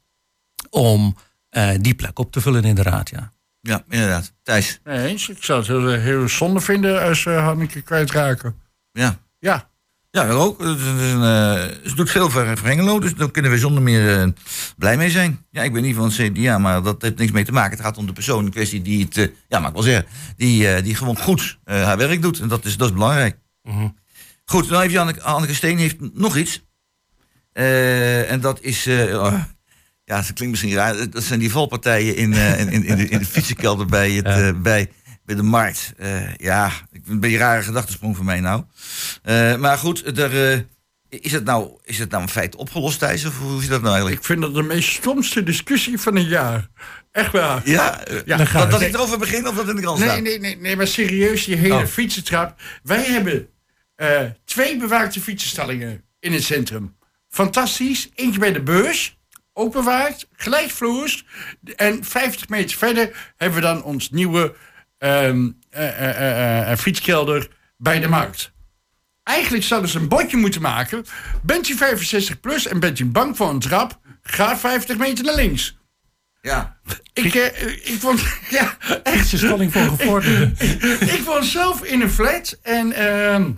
om 0.70 1.16
eh, 1.48 1.70
die 1.80 1.94
plek 1.94 2.18
op 2.18 2.32
te 2.32 2.40
vullen 2.40 2.64
in 2.64 2.74
de 2.74 2.82
raad. 2.82 3.10
Ja. 3.10 3.32
Ja, 3.60 3.84
inderdaad. 3.88 4.32
Thijs. 4.42 4.80
Nee 4.84 5.08
eens. 5.08 5.28
Ik 5.28 5.44
zou 5.44 5.58
het 5.58 5.68
heel, 5.68 5.88
heel 5.88 6.28
zonde 6.28 6.60
vinden 6.60 7.02
als 7.02 7.20
ze 7.20 7.30
Hanneke 7.30 7.80
kwijtraken. 7.80 8.56
Ja. 8.92 9.18
Ja. 9.38 9.68
Ja, 10.10 10.26
dat 10.26 10.36
ook. 10.36 10.58
Het 10.60 10.78
is 10.78 10.84
een, 10.86 11.22
eh, 11.22 11.88
ze 11.88 11.92
doet 11.94 12.10
veel 12.10 12.30
voor, 12.30 12.58
voor 12.58 12.68
Hengelo, 12.68 13.00
dus 13.00 13.14
daar 13.14 13.30
kunnen 13.30 13.50
we 13.50 13.58
zonder 13.58 13.82
meer 13.82 14.20
eh, 14.20 14.28
blij 14.76 14.96
mee 14.96 15.10
zijn. 15.10 15.46
Ja, 15.50 15.62
ik 15.62 15.72
ben 15.72 15.82
niet 15.82 15.96
van 15.96 16.04
het 16.04 16.14
CDA, 16.14 16.58
maar 16.58 16.82
dat 16.82 17.02
heeft 17.02 17.16
niks 17.18 17.32
mee 17.32 17.44
te 17.44 17.52
maken. 17.52 17.70
Het 17.70 17.86
gaat 17.86 17.96
om 17.98 18.06
de 18.06 18.12
persoon 18.12 18.44
in 18.44 18.50
kwestie 18.50 18.82
die 18.82 19.04
het, 19.04 19.16
eh, 19.16 19.28
ja, 19.48 19.58
mag 19.58 19.68
ik 19.68 19.74
wel 19.74 19.82
zeggen, 19.82 20.06
die, 20.36 20.68
eh, 20.68 20.82
die 20.82 20.94
gewoon 20.94 21.18
goed 21.18 21.58
eh, 21.64 21.84
haar 21.84 21.96
werk 21.96 22.22
doet. 22.22 22.40
En 22.40 22.48
dat 22.48 22.64
is, 22.64 22.76
dat 22.76 22.88
is 22.88 22.94
belangrijk. 22.94 23.38
Goed, 24.44 24.68
dan 24.68 24.80
heeft 24.80 24.92
Janneke, 24.92 25.22
Anneke 25.22 25.54
Steen 25.54 25.78
heeft 25.78 25.96
nog 26.14 26.36
iets. 26.36 26.65
Eh, 27.56 28.30
en 28.30 28.40
dat 28.40 28.60
is, 28.60 28.86
eh, 28.86 29.14
oh, 29.22 29.40
ja, 30.04 30.16
dat 30.16 30.32
klinkt 30.32 30.50
misschien 30.50 30.74
raar. 30.74 31.10
Dat 31.10 31.22
zijn 31.22 31.38
die 31.40 31.50
valpartijen 31.50 32.16
in, 32.16 32.32
eh, 32.32 32.60
in, 32.60 32.68
in, 32.68 32.84
in 32.84 32.96
de, 32.96 33.08
in 33.08 33.18
de 33.18 33.24
fietsenkelder 33.24 33.86
bij, 33.86 34.10
het, 34.10 34.26
Ja. 34.36 34.52
bij, 34.52 34.90
bij 35.24 35.34
de 35.34 35.42
markt. 35.42 35.92
Eh, 35.96 36.34
ja, 36.34 36.70
ik- 36.92 37.02
een 37.06 37.20
beetje 37.20 37.36
een 37.36 37.42
rare 37.42 37.62
gedachtesprong 37.62 38.16
voor 38.16 38.24
mij 38.24 38.40
nou. 38.40 38.62
Eh, 39.22 39.56
maar 39.56 39.78
goed, 39.78 40.18
er, 40.18 40.52
eh, 40.52 40.60
is, 41.08 41.32
het 41.32 41.44
nou, 41.44 41.70
is 41.84 41.98
het 41.98 42.10
nou 42.10 42.22
een 42.22 42.28
feit 42.28 42.56
opgelost, 42.56 42.98
Thijs? 42.98 43.24
Of 43.24 43.38
hoe 43.38 43.60
zit 43.60 43.70
dat 43.70 43.80
nou 43.80 43.92
eigenlijk? 43.92 44.20
Ik 44.20 44.26
vind 44.26 44.40
dat 44.40 44.54
de 44.54 44.62
meest 44.62 44.88
stomste 44.92 45.42
discussie 45.42 45.98
van 45.98 46.16
een 46.16 46.28
jaar. 46.28 46.68
Echt 47.12 47.32
waar. 47.32 47.62
Ja, 47.68 48.00
Ja, 48.24 48.36
dat, 48.66 48.80
ik 48.80 48.94
erover 48.94 49.18
begin 49.18 49.48
of 49.48 49.54
dat 49.56 49.68
in 49.68 49.76
de 49.76 49.82
krant 49.82 49.98
Nee, 49.98 50.08
staat? 50.08 50.22
nee, 50.22 50.38
nee, 50.38 50.56
nee, 50.56 50.76
maar 50.76 50.86
serieus, 50.86 51.44
die 51.44 51.56
hele 51.56 51.74
Oh. 51.74 51.84
fietsentrap. 51.84 52.60
Wij 52.82 53.04
hebben 53.04 53.48
eh, 53.94 54.20
twee 54.44 54.76
bewaakte 54.76 55.20
fietsenstallingen 55.20 56.02
in 56.20 56.32
het 56.32 56.42
centrum. 56.42 56.95
Fantastisch. 57.36 58.08
Eentje 58.14 58.38
bij 58.38 58.52
de 58.52 58.62
beurs, 58.62 59.18
bewaakt, 59.54 60.28
gelijkvloers. 60.32 61.24
En 61.76 62.04
50 62.04 62.48
meter 62.48 62.76
verder 62.76 63.32
hebben 63.36 63.60
we 63.60 63.66
dan 63.66 63.82
ons 63.82 64.10
nieuwe 64.10 64.54
ehm, 64.98 65.50
eh, 65.70 65.88
eh, 65.88 66.70
eh, 66.70 66.78
fietskelder 66.78 67.48
bij 67.76 68.00
de 68.00 68.08
markt. 68.08 68.52
eigenlijk 69.22 69.64
zouden 69.64 69.90
ze 69.90 69.98
een 69.98 70.08
bordje 70.08 70.36
moeten 70.36 70.60
maken. 70.60 71.04
Bent 71.42 71.68
u 71.68 71.76
65 71.76 72.40
plus 72.40 72.66
en 72.66 72.80
bent 72.80 72.98
u 72.98 73.04
bang 73.04 73.36
voor 73.36 73.50
een 73.50 73.58
trap? 73.58 74.00
Ga 74.22 74.56
50 74.56 74.96
meter 74.96 75.24
naar 75.24 75.34
links. 75.34 75.78
Ja. 76.42 76.76
Ik, 77.12 77.34
eh, 77.34 77.62
ik 77.92 77.96
vond, 77.98 78.20
ja, 78.58 78.76
echt. 79.02 79.40
Voor 79.40 79.58
gevorderden. 79.70 80.54
ik 81.00 81.22
woon 81.24 81.44
zelf 81.58 81.84
in 81.84 82.00
een 82.00 82.10
flat 82.10 82.58
en 82.62 82.92
ehm, 82.92 83.50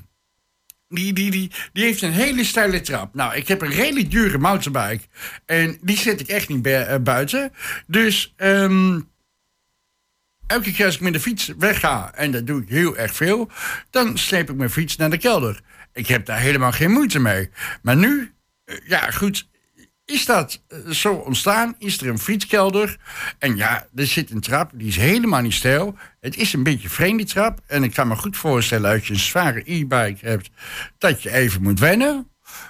die, 0.88 1.12
die, 1.12 1.30
die, 1.30 1.50
die 1.72 1.84
heeft 1.84 2.02
een 2.02 2.12
hele 2.12 2.44
steile 2.44 2.80
trap. 2.80 3.14
Nou, 3.14 3.34
ik 3.34 3.48
heb 3.48 3.62
een 3.62 3.70
redelijk 3.70 4.10
dure 4.10 4.38
mountainbike 4.38 5.04
en 5.46 5.78
die 5.80 5.96
zet 5.96 6.20
ik 6.20 6.28
echt 6.28 6.48
niet 6.48 6.66
eh, 6.66 6.96
buiten. 7.02 7.52
Dus 7.86 8.34
ehm, 8.36 9.00
elke 10.46 10.72
keer 10.72 10.86
als 10.86 10.94
ik 10.94 11.00
met 11.00 11.12
de 11.12 11.20
fiets 11.20 11.52
wegga, 11.58 12.14
en 12.14 12.30
dat 12.30 12.46
doe 12.46 12.62
ik 12.62 12.68
heel 12.68 12.96
erg 12.96 13.14
veel, 13.14 13.50
dan 13.90 14.18
sleep 14.18 14.50
ik 14.50 14.56
mijn 14.56 14.70
fiets 14.70 14.96
naar 14.96 15.10
de 15.10 15.18
kelder. 15.18 15.60
Ik 15.92 16.06
heb 16.06 16.26
daar 16.26 16.40
helemaal 16.40 16.72
geen 16.72 16.90
moeite 16.90 17.18
mee. 17.18 17.50
Maar 17.82 17.96
nu, 17.96 18.32
eh, 18.64 18.76
ja 18.86 19.10
goed, 19.10 19.48
is 20.10 20.26
dat 20.26 20.62
eh, 20.68 20.78
zo 20.90 21.12
ontstaan? 21.12 21.74
Is 21.78 22.00
er 22.00 22.08
een 22.08 22.18
fietskelder? 22.18 22.96
En 23.38 23.56
ja, 23.56 23.86
er 23.94 24.06
zit 24.06 24.30
een 24.30 24.40
trap, 24.40 24.70
die 24.74 24.88
is 24.88 24.96
helemaal 24.96 25.40
niet 25.40 25.54
stijl. 25.54 25.96
Het 26.20 26.36
is 26.36 26.52
een 26.52 26.62
beetje 26.62 26.88
vreemd, 26.88 27.18
die 27.18 27.26
trap. 27.26 27.60
En 27.66 27.82
ik 27.82 27.94
kan 27.94 28.08
me 28.08 28.16
goed 28.16 28.36
voorstellen, 28.36 28.90
als 28.90 29.06
je 29.06 29.12
een 29.12 29.18
zware 29.18 29.62
e-bike 29.64 30.26
hebt, 30.26 30.50
dat 30.98 31.22
je 31.22 31.32
even 31.32 31.62
moet 31.62 31.78
wennen. 31.78 32.28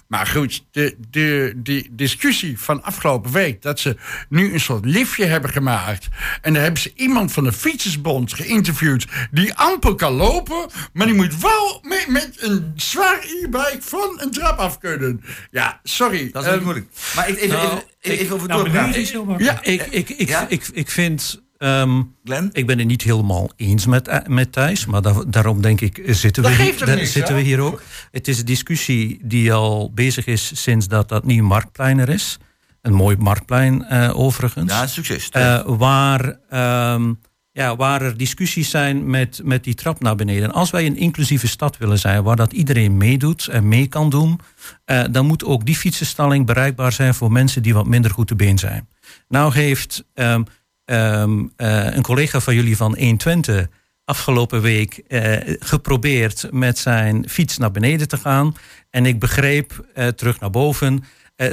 Maar 0.09 0.27
goed, 0.27 0.65
de, 0.71 0.97
de, 1.11 1.53
de 1.57 1.89
discussie 1.91 2.59
van 2.59 2.83
afgelopen 2.83 3.33
week... 3.33 3.63
dat 3.63 3.81
ze 3.81 3.97
nu 4.29 4.53
een 4.53 4.61
soort 4.61 4.85
liftje 4.85 5.25
hebben 5.25 5.51
gemaakt... 5.51 6.09
en 6.43 6.53
daar 6.53 6.63
hebben 6.63 6.81
ze 6.81 6.93
iemand 6.95 7.33
van 7.33 7.45
de 7.45 7.53
Fietsersbond 7.53 8.33
geïnterviewd... 8.35 9.07
die 9.31 9.55
amper 9.55 9.95
kan 9.95 10.13
lopen, 10.13 10.67
maar 10.93 11.07
die 11.07 11.15
moet 11.15 11.41
wel 11.41 11.79
met, 11.83 12.05
met 12.09 12.31
een 12.37 12.73
zwaar 12.77 13.19
e-bike... 13.23 13.79
van 13.81 14.21
een 14.21 14.31
trap 14.31 14.59
af 14.59 14.79
kunnen. 14.79 15.21
Ja, 15.51 15.81
sorry. 15.83 16.31
Dat 16.33 16.43
is 16.43 16.49
niet 16.49 16.57
ehm, 16.57 16.65
moeilijk. 16.65 16.87
Maar 17.17 17.29
ik, 17.29 17.37
even, 17.37 17.49
nou, 17.49 17.67
even, 17.67 17.85
even, 18.01 18.19
even 18.19 18.35
over 18.35 18.49
Nou, 18.49 18.71
makkelijk. 18.71 19.41
ja, 19.41 19.63
Ik, 19.63 19.83
ik, 19.83 20.09
ik, 20.09 20.29
Ja? 20.29 20.47
ik, 20.49 20.69
ik 20.73 20.91
vind. 20.91 21.47
Ehm, 21.59 22.03
Glenn? 22.25 22.49
ik 22.53 22.67
ben 22.67 22.79
het 22.79 22.87
niet 22.87 23.03
helemaal 23.03 23.51
eens 23.57 23.87
met, 23.87 24.09
eh, 24.09 24.19
met 24.27 24.53
Thijs, 24.53 24.87
maar 24.87 25.03
da- 25.03 25.25
daarom 25.27 25.63
denk 25.63 25.81
ik 25.81 26.03
zitten, 26.07 26.43
we 26.43 26.49
hier, 26.51 26.97
niks, 26.97 27.13
zitten 27.13 27.35
we 27.35 27.41
hier 27.41 27.61
ook. 27.61 27.83
Het 28.11 28.29
is 28.29 28.39
een 28.39 28.45
discussie 28.45 29.21
die 29.23 29.53
al 29.53 29.91
bezig 29.95 30.27
is 30.27 30.63
sinds 30.63 30.89
dat 30.89 31.09
dat 31.09 31.25
nieuwe 31.25 31.49
marktplein 31.49 31.99
er 31.99 32.09
is. 32.09 32.39
Een 32.83 32.95
mooi 32.95 33.17
marktplein 33.17 33.85
eh, 33.85 34.19
overigens. 34.19 34.73
Ja, 34.73 34.87
succes. 34.87 35.29
Eh, 35.29 35.61
waar, 35.67 36.39
ehm, 36.51 37.13
ja, 37.53 37.77
waar 37.77 38.03
er 38.03 38.17
discussies 38.17 38.71
zijn 38.71 39.11
met, 39.11 39.41
met 39.45 39.65
die 39.65 39.75
trap 39.75 40.01
naar 40.01 40.15
beneden. 40.17 40.53
Als 40.53 40.71
wij 40.71 40.87
een 40.87 40.97
inclusieve 40.97 41.49
stad 41.49 41.77
willen 41.77 41.99
zijn, 41.99 42.23
waar 42.23 42.37
dat 42.37 42.53
iedereen 42.53 42.97
meedoet 42.97 43.47
en 43.47 43.69
mee 43.69 43.87
kan 43.87 44.11
doen, 44.11 44.41
eh, 44.85 45.05
dan 45.11 45.27
moet 45.27 45.45
ook 45.45 45.67
die 45.67 45.77
fietsenstalling 45.77 46.47
bereikbaar 46.47 46.93
zijn 46.93 47.15
voor 47.15 47.33
mensen 47.33 47.63
die 47.63 47.75
wat 47.75 47.87
minder 47.87 48.11
goed 48.11 48.27
te 48.27 48.37
been 48.37 48.59
zijn. 48.59 48.89
Nou 49.29 49.53
heeft 49.55 50.05
ehm, 50.15 50.43
ehm, 50.89 51.47
eh, 51.57 51.95
een 51.95 52.03
collega 52.03 52.41
van 52.41 52.55
jullie 52.55 52.77
van 52.77 52.97
120 52.99 53.69
afgelopen 54.05 54.61
week 54.61 54.99
eh, 54.99 55.57
geprobeerd 55.59 56.49
met 56.51 56.79
zijn 56.79 57.29
fiets 57.29 57.59
naar 57.59 57.71
beneden 57.71 58.09
te 58.09 58.17
gaan. 58.17 58.55
En 58.91 59.07
ik 59.07 59.19
begreep 59.19 59.87
eh, 59.95 60.07
terug 60.07 60.41
naar 60.41 60.51
boven 60.51 61.05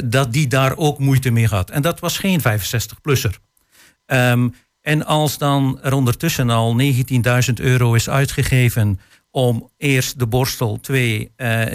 dat 0.04 0.34
die 0.34 0.48
daar 0.48 0.78
ook 0.78 1.00
moeite 1.00 1.32
mee 1.32 1.48
had. 1.48 1.70
En 1.70 1.82
dat 1.82 2.00
was 2.00 2.18
geen 2.18 2.42
65-plusser. 2.42 3.40
Ehm, 4.06 4.50
en 4.82 5.06
als 5.06 5.38
dan 5.38 5.80
er 5.82 5.94
ondertussen 5.94 6.50
al 6.50 6.76
19.000 6.76 7.60
euro 7.60 7.94
is 7.94 8.10
uitgegeven 8.10 9.00
om 9.32 9.70
eerst 9.78 10.20
de 10.20 10.28
borstel, 10.28 10.80
twee, 10.80 11.32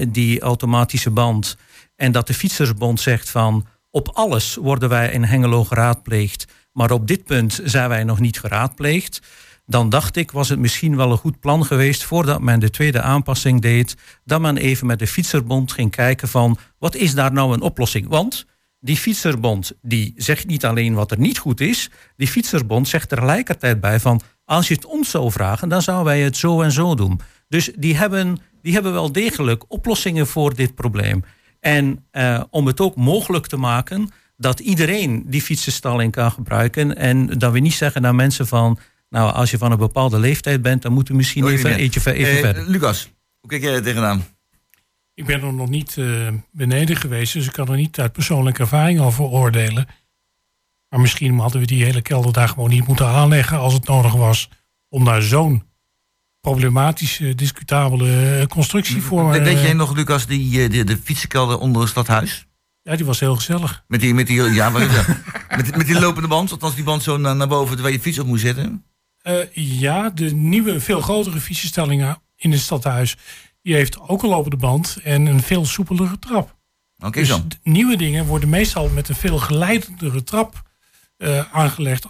die 0.08 0.40
automatische 0.40 1.10
band. 1.10 1.56
En 1.96 2.12
dat 2.12 2.26
de 2.26 2.34
Fietsersbond 2.34 3.00
zegt 3.00 3.30
van 3.30 3.66
op 3.90 4.08
alles 4.08 4.54
worden 4.54 4.88
wij 4.88 5.10
in 5.10 5.24
Hengelo 5.24 5.64
geraadpleegd. 5.64 6.46
Maar 6.72 6.90
op 6.90 7.06
dit 7.06 7.24
punt 7.24 7.61
zijn 7.64 7.88
wij 7.88 8.04
nog 8.04 8.20
niet 8.20 8.40
geraadpleegd. 8.40 9.20
Dan 9.66 9.88
dacht 9.88 10.16
ik, 10.16 10.30
was 10.30 10.48
het 10.48 10.59
misschien 10.59 10.96
wel 10.96 11.11
een 11.11 11.16
goed 11.16 11.40
plan 11.40 11.64
geweest 11.64 12.02
voordat 12.02 12.40
men 12.40 12.61
de 12.61 12.70
tweede 12.70 13.00
aanpassing 13.00 13.61
deed. 13.61 13.96
Dat 14.24 14.40
men 14.40 14.56
even 14.56 14.87
met 14.87 14.98
de 14.98 15.06
Fietserbond 15.06 15.72
ging 15.72 15.90
kijken 15.90 16.28
van 16.28 16.59
wat 16.78 16.94
is 16.94 17.14
daar 17.14 17.33
nou 17.33 17.52
een 17.52 17.61
oplossing? 17.61 18.09
Want 18.09 18.46
die 18.80 18.96
fietserbond 18.96 19.72
die 19.83 20.12
zegt 20.16 20.46
niet 20.46 20.64
alleen 20.64 20.94
wat 20.94 21.11
er 21.11 21.18
niet 21.18 21.38
goed 21.38 21.61
is. 21.61 21.90
Die 22.16 22.28
fietserbond 22.28 22.88
zegt 22.88 23.09
tegelijkertijd 23.09 23.80
bij 23.80 24.00
van... 24.00 24.20
als 24.44 24.68
je 24.68 24.74
het 24.74 24.85
ons 24.85 25.11
zou 25.11 25.30
vragen, 25.30 25.68
dan 25.68 25.83
zouden 25.83 26.06
wij 26.06 26.20
het 26.20 26.37
zo 26.37 26.62
en 26.62 26.72
zo 26.72 26.94
doen. 26.94 27.20
Dus 27.48 27.70
die 27.76 27.96
hebben, 27.96 28.38
die 28.62 28.72
hebben 28.72 28.92
wel 28.92 29.12
degelijk 29.12 29.64
oplossingen 29.68 30.26
voor 30.26 30.54
dit 30.54 30.74
probleem. 30.74 31.24
En 31.61 32.04
eh, 32.11 32.42
om 32.50 32.66
het 32.66 32.80
ook 32.80 32.96
mogelijk 32.96 33.46
te 33.46 33.56
maken 33.56 34.11
dat 34.40 34.61
iedereen 34.61 35.24
die 35.26 35.42
fietsenstalling 35.42 36.12
kan 36.12 36.31
gebruiken... 36.33 36.96
en 36.96 37.26
dat 37.26 37.53
we 37.53 37.59
niet 37.59 37.72
zeggen 37.74 38.03
naar 38.03 38.14
mensen 38.14 38.46
van... 38.46 38.79
nou, 39.09 39.33
als 39.33 39.50
je 39.50 39.59
van 39.59 39.72
een 39.72 39.79
bepaalde 39.79 40.18
leeftijd 40.18 40.62
bent... 40.62 40.83
dan 40.83 40.92
moeten 40.92 41.12
we 41.12 41.18
misschien 41.18 41.46
even, 41.46 41.74
eentje 41.76 42.12
even 42.14 42.33
Eh, 42.37 42.40
verder. 42.40 42.70
Lucas, 42.70 43.11
hoe 43.40 43.50
kijk 43.50 43.62
jij 43.62 43.74
er 43.74 43.83
tegenaan? 43.83 44.24
Ik 45.14 45.26
ben 45.26 45.42
er 45.42 45.53
nog 45.53 45.68
niet 45.68 45.96
eh, 45.98 46.29
beneden 46.53 46.96
geweest, 46.96 47.33
dus 47.33 47.46
ik 47.46 47.53
kan 47.53 47.68
er 47.68 47.76
niet 47.76 48.00
uit 48.00 48.12
persoonlijke 48.12 48.61
ervaring 48.61 49.00
over 49.00 49.24
oordelen. 49.24 49.87
Maar 50.88 51.00
misschien 51.00 51.38
hadden 51.38 51.61
we 51.61 51.66
die 51.66 51.85
hele 51.85 52.03
kelder 52.03 52.33
daar 52.33 52.48
gewoon 52.48 52.70
niet 52.70 52.87
moeten 52.87 53.07
aanleggen 53.07 53.59
als 53.59 53.72
het 53.72 53.87
nodig 53.87 54.12
was. 54.14 54.48
Om 54.88 55.05
daar 55.05 55.22
zo'n 55.22 55.62
problematische, 56.40 57.35
discutabele 57.35 58.38
eh, 58.40 58.46
constructie 58.46 59.03
voor. 59.03 59.31
We- 59.31 59.40
Weet 59.42 59.61
jij 59.61 59.72
nog, 59.72 59.94
Lucas, 59.94 60.26
die, 60.26 60.68
de, 60.68 60.85
de 60.85 60.98
fietsenkelder 61.05 61.59
onder 61.59 61.81
het 61.83 61.90
stadhuis? 61.90 62.46
Ja, 62.82 62.96
die 62.96 63.04
was 63.06 63.20
heel 63.20 63.36
gezellig. 63.36 63.84
Met 63.88 64.00
die, 64.00 64.14
met 64.14 64.26
die, 64.26 64.42
ja, 64.42 64.70
dat? 64.70 65.06
met, 65.56 65.76
met 65.76 65.86
die 65.86 66.00
lopende 66.00 66.28
band, 66.28 66.50
althans 66.50 66.74
die 66.74 66.84
band 66.84 67.02
zo 67.02 67.16
naar, 67.16 67.36
naar 67.36 67.48
boven 67.48 67.82
waar 67.82 67.90
je 67.92 68.00
fiets 68.00 68.18
op 68.18 68.26
moet 68.26 68.40
zetten. 68.40 68.84
Eh, 69.22 69.34
ja, 69.52 70.10
de 70.10 70.34
nieuwe, 70.34 70.80
veel 70.80 71.00
grotere 71.00 71.40
fietsenstellingen 71.40 72.18
in 72.36 72.50
het 72.52 72.60
stadhuis. 72.60 73.16
Die 73.62 73.74
heeft 73.74 74.00
ook 74.00 74.22
een 74.22 74.28
lopende 74.28 74.56
band 74.56 74.96
en 75.02 75.26
een 75.26 75.40
veel 75.42 75.64
soepelere 75.64 76.18
trap. 76.18 76.56
Oké, 76.98 77.18
Dus 77.20 77.28
zo. 77.28 77.46
d- 77.48 77.58
nieuwe 77.62 77.96
dingen 77.96 78.26
worden 78.26 78.48
meestal 78.48 78.88
met 78.88 79.08
een 79.08 79.14
veel 79.14 79.38
geleidendere 79.38 80.22
trap 80.24 80.62
eh, 81.16 81.44
aangelegd. 81.52 82.04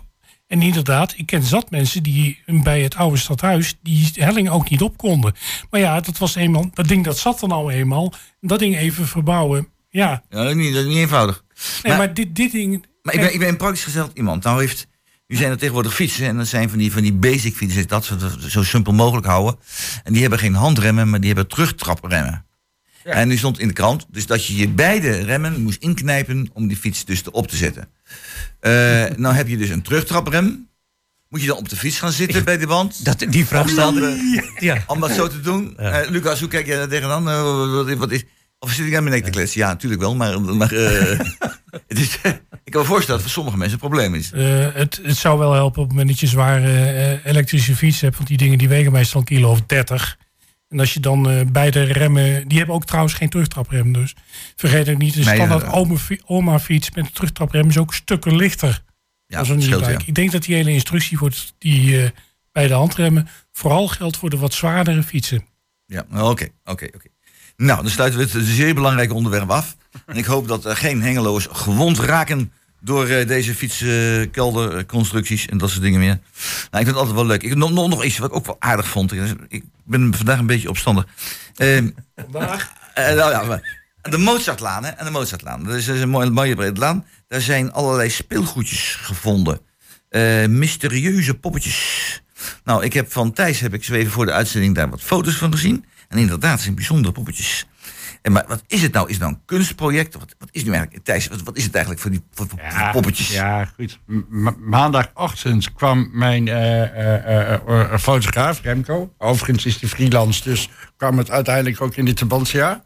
En 0.47 0.63
inderdaad, 0.63 1.15
ik 1.17 1.27
ken 1.27 1.43
zat 1.43 1.71
mensen 1.71 2.03
die 2.03 2.39
bij 2.47 2.83
het 2.83 2.97
oude 2.97 3.17
stadhuis 3.17 3.79
die 3.83 4.11
helling 4.15 4.51
ook 4.51 4.71
niet 4.71 4.83
op 4.83 4.97
konden. 4.97 5.35
Maar 5.71 5.81
ja, 5.81 6.01
dat 6.01 6.19
was 6.19 6.35
eenmaal, 6.35 6.71
dat 6.75 6.89
ding 6.89 7.05
dat 7.05 7.19
zat 7.19 7.43
er 7.43 7.49
nou 7.49 7.73
eenmaal. 7.73 8.13
Dat 8.41 8.59
ding 8.59 8.77
even 8.77 9.07
verbouwen. 9.07 9.69
Ja, 9.91 10.23
Ja, 10.29 10.43
dat 10.43 10.49
is 10.49 10.55
niet, 10.55 10.75
dat 10.75 10.83
is 10.83 10.89
niet 10.89 10.99
eenvoudig. 10.99 11.45
nee, 11.83 11.93
Maar- 11.93 11.97
maar, 11.97 12.15
dit, 12.15 12.35
dit 12.37 12.53
ding. 12.53 12.87
Maar 13.03 13.15
ik 13.15 13.21
ben, 13.21 13.33
ik 13.33 13.39
ben 13.39 13.49
een 13.49 13.57
praktisch 13.57 13.85
gesteld 13.85 14.11
iemand. 14.15 14.45
Nou 14.45 14.61
heeft, 14.61 14.87
nu 15.27 15.37
zijn 15.37 15.51
er 15.51 15.59
tegenwoordig 15.59 15.95
fietsen 15.95 16.27
en 16.27 16.37
dat 16.37 16.47
zijn 16.47 16.69
van 16.71 16.79
die, 16.79 16.93
van 16.93 17.03
die 17.03 17.13
basic 17.13 17.55
fietsen, 17.55 17.89
dat 17.89 18.05
ze 18.05 18.15
het 18.15 18.51
zo 18.53 18.63
simpel 18.63 18.93
mogelijk 18.93 19.27
houden. 19.27 19.59
En 20.05 20.13
die 20.13 20.21
hebben 20.21 20.39
geen 20.39 20.55
handremmen, 20.55 21.11
maar 21.11 21.19
die 21.21 21.29
hebben 21.29 21.49
terugtrapremmen. 21.49 22.45
En 23.05 23.29
nu 23.29 23.37
stond 23.37 23.59
in 23.59 23.69
de 23.69 23.75
krant, 23.75 24.07
dus 24.11 24.27
dat 24.27 24.47
je 24.47 24.57
je 24.57 24.69
beide 24.69 25.11
remmen 25.11 25.61
moest 25.63 25.83
inknijpen 25.83 26.51
om 26.53 26.69
die 26.69 26.77
fiets 26.77 27.05
dus 27.05 27.23
op 27.31 27.49
te 27.49 27.57
zetten. 27.57 27.89
Eh, 28.61 28.71
nou 29.17 29.35
heb 29.35 29.49
je 29.49 29.57
dus 29.57 29.69
een 29.69 29.83
terugtraprem. 29.83 30.69
Moet 31.29 31.41
je 31.41 31.47
dan 31.47 31.57
op 31.57 31.69
de 31.69 31.77
fiets 31.77 31.99
gaan 31.99 32.13
zitten 32.13 32.45
bij 32.45 32.59
de 32.59 32.67
band? 32.67 33.05
Dat, 33.05 33.25
die 33.29 33.47
vraag 33.47 33.69
stelde. 33.69 34.17
Ja. 34.59 34.85
Om 34.87 35.01
dat 35.01 35.11
zo 35.11 35.29
te 35.29 35.41
doen. 35.41 35.77
Eh, 35.77 36.11
Lucas, 36.11 36.41
hoe 36.41 36.49
kijk 36.49 36.67
jij 36.67 36.77
daar 36.77 36.89
tegenaan? 36.89 37.29
Eh, 37.29 37.73
wat, 37.73 37.93
wat 37.93 38.11
is, 38.11 38.25
of 38.61 38.73
zit 38.73 38.87
ik 38.87 38.95
aan 38.97 39.03
mijn 39.03 39.15
nek 39.15 39.25
te 39.25 39.31
kletsen? 39.31 39.61
Ja, 39.61 39.69
natuurlijk 39.69 40.01
wel. 40.01 40.15
Maar, 40.15 40.41
maar 40.41 40.73
eh, 40.73 41.19
het 41.89 41.99
is, 41.99 42.15
ik 42.65 42.73
kan 42.73 42.81
me 42.81 42.87
voorstellen 42.87 43.07
dat 43.07 43.09
het 43.09 43.21
voor 43.21 43.31
sommige 43.31 43.57
mensen 43.57 43.75
een 43.75 43.89
probleem 43.89 44.15
is. 44.15 44.33
eh, 44.33 44.75
het, 44.75 45.01
het 45.03 45.17
zou 45.17 45.39
wel 45.39 45.53
helpen 45.53 45.83
op 45.83 45.89
het 45.89 45.97
moment 45.97 46.09
dat 46.09 46.21
je 46.21 46.27
zware 46.27 46.85
eh, 46.91 47.27
elektrische 47.31 47.77
fiets 47.77 48.01
hebt. 48.01 48.17
Want 48.17 48.29
die 48.29 48.37
dingen 48.37 48.59
die 48.59 48.69
wegen 48.69 48.93
meestal 48.93 49.21
een 49.21 49.27
kilo 49.27 49.51
of 49.51 49.61
30. 49.67 50.19
En 50.69 50.81
als 50.81 50.95
je 50.95 51.01
dan 51.01 51.31
eh, 51.31 51.41
beide 51.53 51.83
remmen. 51.83 52.49
Die 52.49 52.59
hebben 52.59 52.77
ook 52.77 52.85
trouwens 52.85 53.15
geen 53.15 53.29
terugtraprem. 53.29 53.93
Dus 53.93 54.15
vergeet 54.57 54.89
ook 54.89 54.99
niet. 54.99 55.17
Een 55.17 55.23
standaard 55.23 55.67
oma, 55.73 55.97
oma 56.25 56.59
fiets 56.59 56.91
met 56.91 57.05
een 57.05 57.13
terugtraprem 57.13 57.69
is 57.69 57.79
ook 57.79 57.95
stukken 57.95 58.37
lichter. 58.37 58.83
Ja, 59.27 59.43
dat 59.43 59.63
scheelt, 59.63 59.87
ja. 59.87 59.99
Ik 60.07 60.15
denk 60.15 60.33
dat 60.33 60.43
die 60.43 60.55
hele 60.55 60.71
instructie 60.71 61.19
voor 61.19 61.33
die 61.59 62.03
eh, 62.03 62.11
bij 62.53 62.67
de 62.67 62.75
handremmen 62.75 63.29
vooral 63.53 63.89
geldt 63.89 64.17
voor 64.17 64.31
de 64.31 64.37
wat 64.37 64.55
zwaardere 64.55 65.03
fietsen. 65.03 65.47
Ja, 65.87 66.05
oké, 66.11 66.49
oké, 66.65 66.85
oké. 66.95 67.09
Nou, 67.61 67.83
dan 67.83 67.91
sluiten 67.91 68.21
we 68.21 68.27
het 68.39 68.47
zeer 68.47 68.75
belangrijke 68.75 69.15
onderwerp 69.15 69.51
af. 69.51 69.77
En 70.07 70.17
ik 70.17 70.25
hoop 70.25 70.49
dat 70.49 70.65
er 70.65 70.77
geen 70.77 71.03
hengeloos 71.03 71.49
gewond 71.53 71.99
raken 71.99 72.53
door 72.81 73.07
eh, 73.07 73.27
deze 73.27 73.55
fietskelderconstructies 73.55 75.47
en 75.47 75.59
dat 75.59 75.71
soort 75.71 75.83
dingen 75.83 76.01
meer. 76.01 76.19
Nou, 76.19 76.21
ik 76.71 76.71
vind 76.71 76.87
het 76.87 76.97
altijd 76.97 77.15
wel 77.17 77.27
leuk. 77.27 77.43
Ik 77.43 77.55
nog, 77.55 77.73
nog, 77.73 77.89
nog 77.89 78.05
iets 78.05 78.19
wat 78.19 78.31
ik 78.31 78.37
ook 78.37 78.47
wel 78.47 78.57
aardig 78.59 78.89
vond. 78.89 79.13
Ik 79.49 79.65
ben 79.85 80.15
vandaag 80.15 80.39
een 80.39 80.47
beetje 80.47 80.69
opstandig. 80.69 81.07
Ehm, 81.57 81.91
Vandaag? 82.31 82.73
eh, 82.95 83.15
nou 83.15 83.31
ja, 83.31 83.43
maar 83.43 83.79
de 84.03 84.19
Mozartlaan, 84.19 84.85
hè? 84.85 84.91
En 84.91 85.05
de 85.05 85.11
Mozartlaan. 85.11 85.65
Dat 85.65 85.75
is, 85.75 85.87
een 85.87 86.09
mooie, 86.09 86.31
mooie 86.31 86.55
brede 86.55 86.81
laan. 86.81 87.07
Daar 87.29 87.41
zijn 87.41 87.73
allerlei 87.73 88.11
speelgoedjes 88.11 88.95
gevonden. 89.01 89.61
Eh, 90.09 90.47
mysterieuze 90.47 91.35
poppetjes. 91.35 92.23
Nou, 92.65 92.85
ik 92.85 92.93
heb 92.93 93.13
van 93.13 93.33
Thijs 93.33 93.61
heb 93.61 93.75
ik 93.75 93.85
zo 93.85 93.93
even 93.95 94.13
voor 94.13 94.27
de 94.27 94.33
uitzending 94.33 94.75
daar 94.75 94.91
wat 94.91 95.01
foto's 95.01 95.35
van 95.35 95.53
gezien. 95.53 95.85
En 96.11 96.19
inderdaad, 96.19 96.53
het 96.53 96.61
zijn 96.61 96.75
bijzondere 96.75 97.15
poppetjes. 97.15 97.67
En 98.23 98.33
maar 98.33 98.45
wat 98.49 98.63
is 98.67 98.83
het 98.83 98.93
nou? 98.93 99.07
Is 99.07 99.13
het 99.13 99.23
nou 99.23 99.35
een 99.35 99.43
kunstproject? 99.45 100.15
Wat, 100.15 100.35
wat 100.39 100.49
is 100.53 100.65
nu 100.65 100.73
eigenlijk, 100.73 101.05
Thijs? 101.05 101.27
Wat, 101.29 101.43
wat 101.43 101.57
is 101.57 101.65
het 101.65 101.75
eigenlijk 101.75 102.03
voor 102.03 102.11
die, 102.11 102.23
voor, 102.33 102.49
voor 102.49 102.59
die 102.59 102.91
poppetjes? 102.91 103.33
Ja, 103.33 103.65
goed. 103.65 103.99
Ma- 104.29 104.55
maandagochtend 104.59 105.73
kwam 105.73 106.11
mijn 106.13 106.49
eh, 106.49 106.83
eh, 106.83 107.53
eh, 107.53 107.99
fotograaf, 107.99 108.61
Remco. 108.63 109.15
Overigens 109.19 109.67
is 109.67 109.79
die 109.79 109.89
freelance, 109.89 110.43
dus 110.43 110.69
kwam 110.97 111.19
het 111.19 111.31
uiteindelijk 111.31 111.81
ook 111.81 111.97
in 111.97 112.05
dit 112.05 112.17
Tabantia. 112.17 112.83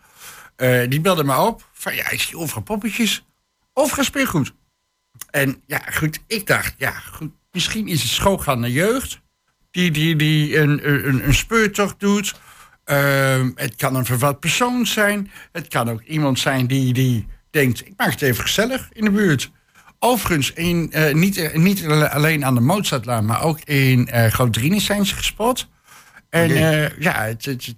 Die 0.89 1.01
belde 1.01 1.25
me 1.25 1.37
op 1.41 1.69
van 1.73 1.95
ja, 1.95 2.11
ik 2.11 2.21
zie 2.21 2.39
overal 2.39 2.63
poppetjes. 2.63 3.25
Overal 3.73 4.05
speelgoed. 4.05 4.55
En 5.31 5.63
ja, 5.67 5.83
goed, 5.93 6.21
ik 6.27 6.47
dacht, 6.47 6.75
ja, 6.79 6.91
goed, 6.91 7.31
misschien 7.53 7.89
is 7.89 8.03
het 8.03 8.11
schoolgaande 8.11 8.73
jeugd 8.73 9.23
die, 9.71 9.91
die, 9.91 10.17
die 10.17 10.59
een, 10.59 10.89
een, 10.89 11.27
een 11.27 11.35
speurtocht 11.35 12.01
doet. 12.01 12.35
Ehm, 12.85 13.51
het 13.55 13.75
kan 13.77 13.95
een 13.95 14.05
vervat 14.05 14.41
persoon 14.41 14.87
zijn. 14.87 15.31
Het 15.53 15.69
kan 15.69 15.91
ook 15.91 16.03
iemand 16.03 16.39
zijn 16.39 16.67
die, 16.67 16.93
die 16.93 17.27
denkt, 17.51 17.87
ik 17.87 17.93
maak 17.97 18.11
het 18.11 18.23
even 18.23 18.43
gezellig 18.43 18.89
in 18.93 19.05
de 19.05 19.11
buurt. 19.11 19.51
Overigens, 19.99 20.53
in, 20.53 20.93
eh, 20.93 21.15
niet, 21.15 21.37
eh, 21.37 21.59
niet 21.59 21.87
alleen 21.87 22.45
aan 22.45 22.55
de 22.55 22.61
Mozartlaan, 22.61 23.25
maar 23.25 23.43
ook 23.43 23.61
in 23.61 24.09
Groot-Drienis 24.31 24.85
zijn 24.85 25.07
ze 25.07 25.15
gespot. 25.15 25.69
En 26.31 26.49
ja, 26.99 27.23
het, 27.23 27.45
het, 27.45 27.75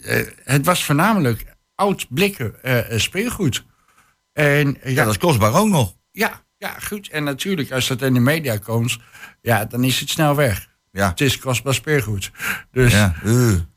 het, 0.00 0.34
het 0.44 0.66
was 0.66 0.84
voornamelijk 0.84 1.44
oud 1.74 2.06
blikken 2.08 2.54
speelgoed. 3.00 3.64
En 4.32 4.80
eh, 4.82 4.94
Ja, 4.94 5.04
dat 5.04 5.12
is 5.12 5.18
kostbaar 5.18 5.54
ook 5.54 5.68
nog. 5.68 5.94
ja, 6.10 6.42
ja, 6.58 6.76
goed. 6.78 7.08
En 7.08 7.24
natuurlijk, 7.24 7.72
als 7.72 7.86
dat 7.88 8.02
in 8.02 8.14
de 8.14 8.20
media 8.20 8.56
komt, 8.56 8.98
ja, 9.40 9.64
dan 9.64 9.84
is 9.84 10.00
het 10.00 10.10
snel 10.10 10.34
weg. 10.34 10.68
Ja. 10.90 11.08
Het 11.08 11.20
is 11.20 11.38
kostbaar 11.38 11.74
speelgoed. 11.74 12.30
Dus, 12.70 12.92
Ja. 12.92 13.14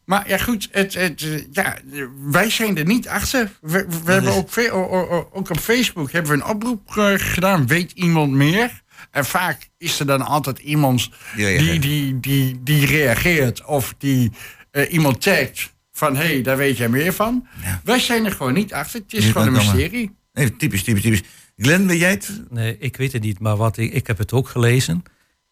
Maar 0.05 0.27
ja, 0.29 0.37
goed, 0.37 0.67
het, 0.71 0.93
het, 0.93 1.45
ja, 1.51 1.77
wij 2.25 2.49
zijn 2.49 2.77
er 2.77 2.85
niet 2.85 3.07
achter. 3.07 3.51
We, 3.61 3.85
we 4.03 4.11
hebben 4.11 4.33
ook, 4.33 5.49
op 5.49 5.59
Facebook 5.59 6.11
hebben 6.11 6.31
we 6.31 6.37
een 6.37 6.49
oproep 6.49 6.97
eh, 6.97 7.13
gedaan. 7.15 7.67
Weet 7.67 7.91
iemand 7.91 8.31
meer? 8.31 8.83
En 9.11 9.25
vaak 9.25 9.69
is 9.77 9.99
er 9.99 10.05
dan 10.05 10.21
altijd 10.21 10.59
iemand 10.59 11.09
Die 11.35 11.45
die, 11.45 11.57
reageert. 11.57 11.81
die, 11.81 12.19
die, 12.19 12.59
die 12.63 12.85
reageert 12.85 13.65
of 13.65 13.95
die 13.97 14.31
eh, 14.71 14.93
iemand 14.93 15.21
tagt 15.21 15.73
van 15.91 16.15
hé, 16.15 16.23
hey, 16.25 16.41
daar 16.41 16.57
weet 16.57 16.77
jij 16.77 16.89
meer 16.89 17.13
van. 17.13 17.47
Wij 17.83 17.99
zijn 17.99 18.25
er 18.25 18.31
gewoon 18.31 18.53
niet 18.53 18.73
achter. 18.73 18.99
Het 18.99 19.13
is 19.13 19.23
Nee, 19.23 19.31
gewoon 19.31 19.47
een 19.47 19.53
mysterie. 19.53 20.15
Nee, 20.33 20.55
typisch, 20.55 20.83
typisch, 20.83 21.01
typisch. 21.01 21.21
Glenn, 21.57 21.87
weet 21.87 21.99
jij 21.99 22.09
het? 22.11 22.41
Nee, 22.49 22.77
ik 22.79 22.97
weet 22.97 23.11
het 23.11 23.21
niet, 23.21 23.39
maar 23.39 23.55
wat 23.55 23.77
ik, 23.77 23.93
ik 23.93 24.07
heb 24.07 24.17
het 24.17 24.33
ook 24.33 24.49
gelezen. 24.49 25.03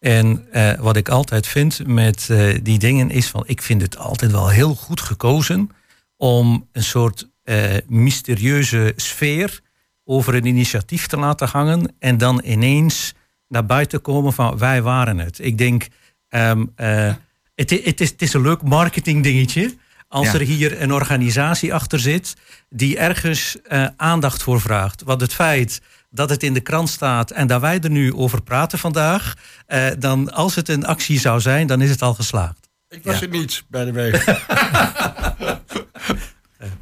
En 0.04 0.46
eh, 0.52 0.72
wat 0.78 0.96
ik 0.96 1.08
altijd 1.08 1.46
vind 1.46 1.86
met 1.86 2.30
eh, 2.30 2.58
die 2.62 2.78
dingen 2.78 3.10
is 3.10 3.26
van, 3.26 3.44
ik 3.46 3.62
vind 3.62 3.82
het 3.82 3.96
altijd 3.98 4.30
wel 4.30 4.48
heel 4.48 4.74
goed 4.74 5.00
gekozen 5.00 5.70
om 6.16 6.68
een 6.72 6.82
soort 6.82 7.28
eh, 7.42 7.62
mysterieuze 7.86 8.92
sfeer 8.96 9.60
over 10.04 10.34
een 10.34 10.46
initiatief 10.46 11.06
te 11.06 11.16
laten 11.16 11.48
hangen 11.48 11.94
en 11.98 12.18
dan 12.18 12.40
ineens 12.44 13.14
naar 13.48 13.66
buiten 13.66 14.00
komen 14.00 14.32
van 14.32 14.58
wij 14.58 14.82
waren 14.82 15.18
het. 15.18 15.38
Ik 15.38 15.58
denk, 15.58 15.86
ehm, 16.28 16.64
eh, 16.76 17.14
het, 17.54 17.70
het, 17.70 18.00
is, 18.00 18.10
het 18.10 18.22
is 18.22 18.32
een 18.32 18.42
leuk 18.42 18.62
marketing 18.62 19.22
dingetje. 19.22 19.74
Als 20.08 20.26
Ja. 20.26 20.34
er 20.34 20.40
hier 20.40 20.82
een 20.82 20.92
organisatie 20.92 21.74
achter 21.74 21.98
zit 21.98 22.34
die 22.68 22.98
ergens 22.98 23.56
aandacht 23.96 24.42
voor 24.42 24.60
vraagt. 24.60 25.02
Want 25.02 25.20
het 25.20 25.34
feit 25.34 25.80
dat 26.14 26.30
het 26.30 26.42
in 26.42 26.54
de 26.54 26.60
krant 26.60 26.88
staat 26.88 27.30
en 27.30 27.46
dat 27.46 27.60
wij 27.60 27.80
er 27.80 27.90
nu 27.90 28.14
over 28.14 28.42
praten 28.42 28.78
vandaag, 28.78 29.34
eh, 29.66 29.86
dan 29.98 30.32
als 30.32 30.54
het 30.54 30.68
een 30.68 30.86
actie 30.86 31.20
zou 31.20 31.40
zijn, 31.40 31.66
dan 31.66 31.80
is 31.80 31.90
het 31.90 32.02
al 32.02 32.14
geslaagd. 32.14 32.68
Ik 32.88 33.04
was 33.04 33.14
Ja. 33.14 33.20
er 33.22 33.28
niet, 33.28 33.62
bij 33.68 33.84
de 33.84 33.92
week. 33.92 34.24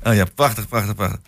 Oh 0.05 0.15
ja, 0.15 0.25
prachtig, 0.35 0.69
prachtig, 0.69 0.95
prachtig. 0.95 1.21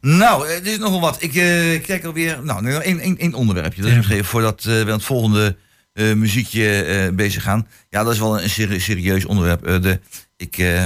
Nou, 0.00 0.48
het 0.48 0.66
is 0.66 0.78
nogal 0.78 1.00
wat. 1.00 1.22
Ik 1.22 1.34
eh, 1.34 1.82
kijk 1.82 2.04
alweer. 2.04 2.38
Nou, 2.42 2.70
één, 2.70 3.00
één, 3.00 3.18
één 3.18 3.34
onderwerpje. 3.34 3.82
Dat 3.82 3.90
is 3.90 3.96
misschien 3.96 4.24
voordat 4.24 4.58
eh, 4.58 4.64
we 4.66 4.80
aan 4.80 4.86
het 4.88 5.02
volgende 5.04 5.56
eh, 5.92 6.12
muziekje 6.14 6.82
eh, 6.82 7.12
bezig 7.14 7.42
gaan. 7.42 7.66
Ja, 7.90 8.02
dat 8.04 8.12
is 8.12 8.18
wel 8.18 8.42
een 8.42 8.50
seri- 8.50 8.80
serieus 8.80 9.24
onderwerp. 9.24 9.66
Eh, 9.66 9.80
de, 9.82 10.00
ik, 10.36 10.58
eh, 10.58 10.82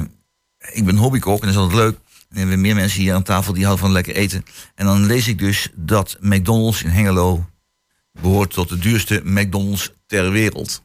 ik 0.72 0.84
ben 0.84 0.96
hobbykok 0.96 1.40
en 1.40 1.46
dat 1.46 1.54
is 1.56 1.60
altijd 1.62 1.78
leuk. 1.78 1.98
En 2.30 2.36
we 2.36 2.38
hebben 2.38 2.60
meer 2.60 2.74
mensen 2.74 3.00
hier 3.00 3.14
aan 3.14 3.22
tafel 3.22 3.52
die 3.52 3.64
houden 3.64 3.84
van 3.84 3.94
lekker 3.94 4.14
eten. 4.14 4.44
En 4.74 4.86
dan 4.86 5.06
lees 5.06 5.28
ik 5.28 5.38
dus 5.38 5.68
dat 5.74 6.16
McDonald's 6.20 6.82
in 6.82 6.90
Hengelo 6.90 7.46
behoort 8.12 8.50
tot 8.50 8.68
de 8.68 8.78
duurste 8.78 9.20
McDonald's 9.24 9.92
ter 10.06 10.30
wereld. 10.30 10.82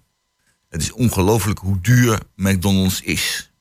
Het 0.69 0.81
is 0.81 0.91
ongelooflijk 0.91 1.59
hoe 1.59 1.81
duur 1.81 2.19
McDonald's 2.35 3.01
is. 3.01 3.51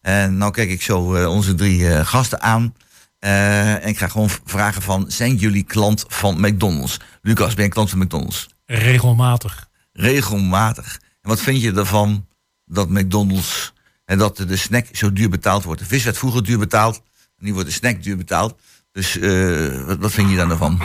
En 0.00 0.36
nou 0.36 0.52
kijk 0.52 0.70
ik 0.70 0.82
zo 0.82 1.14
eh, 1.14 1.30
onze 1.30 1.54
drie 1.54 1.88
eh, 1.88 2.06
gasten 2.06 2.42
aan. 2.42 2.74
Eh, 3.18 3.72
en 3.72 3.88
ik 3.88 3.98
ga 3.98 4.08
gewoon 4.08 4.30
vragen 4.44 4.82
van, 4.82 5.04
zijn 5.08 5.36
jullie 5.36 5.62
klant 5.62 6.04
van 6.08 6.40
McDonald's? 6.40 6.96
Lucas, 7.22 7.54
ben 7.54 7.64
je 7.64 7.70
klant 7.70 7.90
van 7.90 7.98
McDonald's? 7.98 8.48
Regelmatig. 8.66 9.68
Regelmatig. 9.92 11.00
En 11.22 11.28
wat 11.28 11.40
vind 11.40 11.62
je 11.62 11.72
ervan 11.72 12.26
dat 12.64 12.88
McDonald's... 12.88 13.72
en 14.04 14.18
dat 14.18 14.36
de 14.36 14.56
snack 14.56 14.86
zo 14.92 15.12
duur 15.12 15.28
betaald 15.28 15.64
wordt? 15.64 15.80
De 15.80 15.86
vis 15.86 16.04
werd 16.04 16.18
vroeger 16.18 16.44
duur 16.44 16.58
betaald. 16.58 17.02
Nu 17.44 17.52
wordt 17.52 17.68
de 17.68 17.74
snack 17.74 18.02
duur 18.02 18.16
betaald. 18.16 18.54
Dus 18.92 19.18
eh, 19.18 19.84
wat, 19.86 19.98
wat 19.98 20.12
vind 20.12 20.30
je 20.30 20.36
daar 20.36 20.46
nou 20.46 20.58
van? 20.58 20.80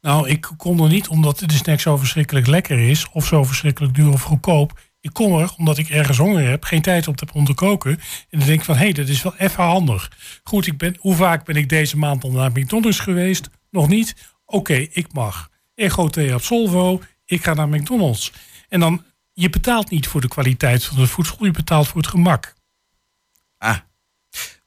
Nou, 0.00 0.28
ik 0.28 0.50
kom 0.56 0.80
er 0.80 0.88
niet 0.88 1.08
omdat 1.08 1.38
de 1.38 1.52
snack 1.52 1.80
zo 1.80 1.96
verschrikkelijk 1.96 2.46
lekker 2.46 2.78
is. 2.78 3.08
Of 3.12 3.26
zo 3.26 3.44
verschrikkelijk 3.44 3.94
duur 3.94 4.12
of 4.12 4.22
goedkoop. 4.22 4.80
Ik 5.00 5.12
kom 5.12 5.38
er 5.38 5.54
omdat 5.56 5.78
ik 5.78 5.88
ergens 5.88 6.18
honger 6.18 6.48
heb. 6.48 6.64
Geen 6.64 6.82
tijd 6.82 7.08
op 7.08 7.20
heb 7.20 7.34
om 7.34 7.44
te 7.44 7.54
koken. 7.54 7.90
En 7.90 8.38
dan 8.38 8.46
denk 8.46 8.58
ik 8.58 8.64
van, 8.64 8.74
hé, 8.74 8.82
hey, 8.82 8.92
dat 8.92 9.08
is 9.08 9.22
wel 9.22 9.34
even 9.36 9.64
handig. 9.64 10.10
Goed, 10.42 10.66
ik 10.66 10.78
ben, 10.78 10.96
hoe 10.98 11.14
vaak 11.14 11.44
ben 11.44 11.56
ik 11.56 11.68
deze 11.68 11.98
maand 11.98 12.24
al 12.24 12.30
naar 12.30 12.50
McDonald's 12.50 12.98
geweest? 12.98 13.50
Nog 13.70 13.88
niet? 13.88 14.14
Oké, 14.46 14.74
ik 14.74 15.12
mag. 15.12 15.50
Ego 15.74 16.08
T 16.08 16.30
Absolvo. 16.30 17.00
Ik 17.24 17.44
ga 17.44 17.54
naar 17.54 17.68
McDonald's. 17.68 18.32
En 18.68 18.80
dan, 18.80 19.04
je 19.32 19.50
betaalt 19.50 19.90
niet 19.90 20.06
voor 20.06 20.20
de 20.20 20.28
kwaliteit 20.28 20.84
van 20.84 20.98
het 20.98 21.10
voedsel. 21.10 21.44
Je 21.44 21.50
betaalt 21.50 21.88
voor 21.88 22.00
het 22.00 22.10
gemak. 22.10 22.54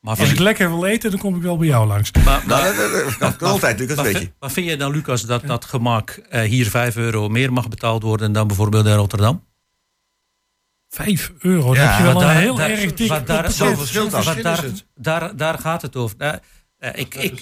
Maar 0.06 0.20
Als 0.20 0.32
ik 0.32 0.40
lekker 0.40 0.70
wil 0.70 0.86
eten, 0.86 1.10
dan 1.12 1.20
kom 1.20 1.36
ik 1.36 1.42
wel 1.42 1.58
bij 1.58 1.68
jou 1.68 1.88
langs. 1.88 2.12
maar, 2.12 2.44
nou, 2.48 2.76
dat, 2.76 2.92
dat, 2.92 3.16
dat 3.20 3.36
kan, 3.36 3.50
altijd, 3.50 3.80
Lucas, 3.80 4.02
weet 4.02 4.20
je. 4.20 4.32
maar 4.40 4.52
vind 4.52 4.70
je 4.70 4.78
dan, 4.78 4.92
Lucas, 4.92 5.22
dat 5.22 5.42
dat 5.48 5.66
gemak 5.66 6.10
eh, 6.10 6.42
hier 6.42 6.70
5 6.70 6.96
euro 6.96 7.30
meer 7.30 7.54
mag 7.54 7.68
betaald 7.68 8.04
worden 8.04 8.32
dan 8.32 8.48
bijvoorbeeld 8.48 8.86
in 8.86 8.94
Rotterdam? 8.96 9.44
Vijf 10.90 11.32
euro, 11.40 11.74
dan 11.74 11.84
Ja, 11.84 11.90
heb 11.90 11.98
je 11.98 12.04
wel 12.04 12.14
maar 12.14 12.22
een 12.22 12.28
daar- 12.34 12.42
heel 12.42 12.56
daar- 12.56 12.70
erg 12.70 12.94
dik 12.94 13.10
maar 13.10 13.26
daar- 13.26 13.52
verschil 13.52 14.10
daar, 14.10 14.66
daar, 14.96 15.36
daar 15.36 15.60
gaat 15.60 15.82
het 15.82 15.96
over. 15.96 16.18
Nou, 16.18 16.38
eh, 16.78 16.90
ik, 17.00 17.16
ik, 17.16 17.42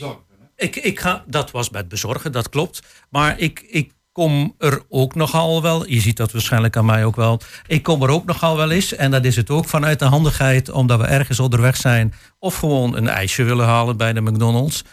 ik, 0.56 0.76
ik 0.76 1.00
ga, 1.00 1.24
dat 1.28 1.52
was 1.52 1.70
met 1.70 1.88
bezorgen, 1.88 2.32
dat 2.32 2.50
klopt. 2.50 2.82
Maar 3.10 3.40
ik, 3.40 3.60
ik 3.70 3.92
kom 4.14 4.56
er 4.58 4.82
ook 4.90 5.16
nogal 5.16 5.62
wel, 5.62 5.88
je 5.88 6.00
ziet 6.00 6.18
dat 6.18 6.32
waarschijnlijk 6.32 6.78
aan 6.78 6.86
mij 6.86 7.06
ook 7.06 7.16
wel. 7.16 7.40
Ik 7.68 7.84
kom 7.84 8.04
er 8.04 8.10
ook 8.10 8.26
nogal 8.26 8.58
wel 8.58 8.72
eens. 8.72 8.96
En 8.96 9.12
dat 9.12 9.26
is 9.26 9.36
het 9.36 9.50
ook 9.50 9.66
vanuit 9.66 10.00
de 10.00 10.06
handigheid, 10.06 10.70
omdat 10.70 11.00
we 11.00 11.06
ergens 11.06 11.40
onderweg 11.40 11.76
zijn. 11.76 12.14
Of 12.40 12.56
gewoon 12.56 12.96
een 12.96 13.08
ijsje 13.08 13.44
willen 13.44 13.66
halen 13.66 13.98
bij 13.98 14.14
de 14.14 14.22
McDonald's. 14.22 14.84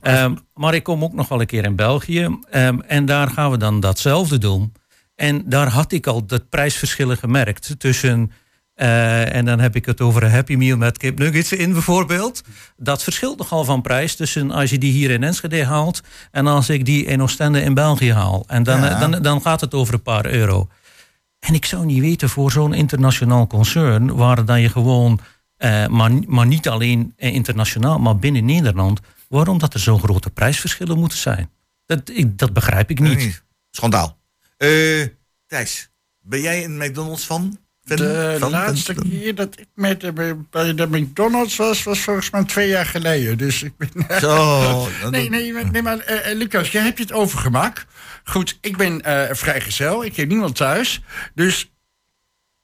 Ehm, 0.00 0.34
maar 0.54 0.74
ik 0.74 0.82
kom 0.82 1.04
ook 1.04 1.12
nog 1.12 1.28
wel 1.28 1.40
een 1.40 1.46
keer 1.46 1.64
in 1.64 1.76
België. 1.76 2.38
Ehm, 2.50 2.78
en 2.80 3.04
daar 3.04 3.30
gaan 3.30 3.50
we 3.50 3.56
dan 3.56 3.80
datzelfde 3.80 4.38
doen. 4.38 4.72
En 5.14 5.42
daar 5.46 5.68
had 5.68 5.92
ik 5.92 6.06
al 6.06 6.26
dat 6.26 6.48
prijsverschillen 6.48 7.16
gemerkt 7.16 7.74
tussen. 7.78 8.32
Eh, 8.80 9.34
en 9.34 9.44
dan 9.44 9.60
heb 9.60 9.76
ik 9.76 9.86
het 9.86 10.00
over 10.00 10.22
een 10.22 10.30
Happy 10.30 10.54
Meal 10.54 10.76
met 10.76 10.98
kip 10.98 11.18
nuggets 11.18 11.52
in 11.52 11.72
bijvoorbeeld. 11.72 12.42
Dat 12.76 13.02
verschilt 13.02 13.38
nogal 13.38 13.64
van 13.64 13.82
prijs 13.82 14.16
tussen 14.16 14.50
als 14.50 14.70
je 14.70 14.78
die 14.78 14.92
hier 14.92 15.10
in 15.10 15.22
Enschede 15.22 15.64
haalt... 15.64 16.00
en 16.30 16.46
als 16.46 16.68
ik 16.68 16.84
die 16.84 17.04
in 17.04 17.22
Oostende 17.22 17.60
in 17.62 17.74
België 17.74 18.12
haal. 18.12 18.44
En 18.46 18.62
dan, 18.62 18.80
Ja. 18.80 18.98
dan, 18.98 19.22
dan 19.22 19.42
gaat 19.42 19.60
het 19.60 19.74
over 19.74 19.94
een 19.94 20.02
paar 20.02 20.26
euro. 20.26 20.68
En 21.38 21.54
ik 21.54 21.64
zou 21.64 21.84
niet 21.86 22.00
weten 22.00 22.28
voor 22.28 22.52
zo'n 22.52 22.74
internationaal 22.74 23.46
concern... 23.46 24.14
waar 24.14 24.44
dan 24.44 24.60
je 24.60 24.68
gewoon, 24.68 25.20
eh, 25.56 25.86
maar, 25.86 26.10
maar 26.26 26.46
niet 26.46 26.68
alleen 26.68 27.12
eh, 27.16 27.34
internationaal... 27.34 27.98
maar 27.98 28.16
binnen 28.16 28.44
Nederland, 28.44 29.00
waarom 29.28 29.58
dat 29.58 29.74
er 29.74 29.80
zo'n 29.80 30.00
grote 30.00 30.30
prijsverschillen 30.30 30.98
moeten 30.98 31.18
zijn. 31.18 31.50
Dat, 31.86 32.10
ik, 32.12 32.38
dat 32.38 32.52
begrijp 32.52 32.90
ik 32.90 33.00
niet. 33.00 33.42
Schandaal. 33.70 34.18
Thijs, 35.46 35.90
ben 36.20 36.40
jij 36.40 36.64
een 36.64 36.76
McDonald's 36.76 37.26
van? 37.26 37.58
De 37.80 38.36
Van? 38.38 38.50
laatste 38.50 38.94
keer 38.94 39.34
dat 39.34 39.58
ik 39.58 39.66
met 39.74 40.00
de, 40.00 40.12
bij 40.50 40.74
de 40.74 40.86
McDonald's 40.86 41.56
was, 41.56 41.82
was 41.82 42.00
volgens 42.00 42.30
mij 42.30 42.44
twee 42.44 42.68
jaar 42.68 42.86
geleden. 42.86 43.38
Dus 43.38 43.62
ik 43.62 43.76
ben. 43.76 44.20
Zo. 44.20 44.88
Nee, 45.10 45.28
nee, 45.30 45.52
maar- 45.52 45.70
nee 45.70 45.82
maar 45.82 45.98
eh, 45.98 46.30
eh, 46.30 46.36
Lucas, 46.36 46.70
jij 46.70 46.82
hebt 46.82 46.98
het 46.98 47.12
over 47.12 47.38
gemak. 47.38 47.86
Goed, 48.24 48.58
ik 48.60 48.76
ben 48.76 49.02
eh 49.02 49.34
vrijgezel. 49.34 50.04
Ik 50.04 50.16
heb 50.16 50.28
niemand 50.28 50.56
thuis. 50.56 51.00
Dus 51.34 51.72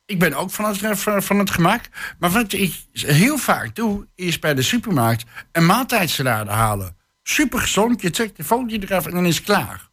ik 0.06 0.18
ben 0.18 0.34
ook 0.34 0.50
van 0.50 0.64
het, 0.64 0.98
van, 0.98 1.22
van 1.22 1.38
het 1.38 1.50
gemak. 1.50 1.84
Maar 2.18 2.30
wat 2.30 2.52
ik 2.52 2.74
heel 2.92 3.38
vaak 3.38 3.74
doe, 3.74 4.06
is 4.14 4.38
bij 4.38 4.54
de 4.54 4.62
supermarkt 4.62 5.24
een 5.52 5.66
maaltijdsalade 5.66 6.50
halen. 6.50 6.96
Super 7.22 7.58
gezond. 7.60 8.02
Je 8.02 8.10
trekt 8.10 8.36
de 8.36 8.44
folie 8.44 8.82
eraf 8.82 9.06
en 9.06 9.12
dan 9.12 9.26
is 9.26 9.36
het 9.36 9.44
klaar. 9.44 9.88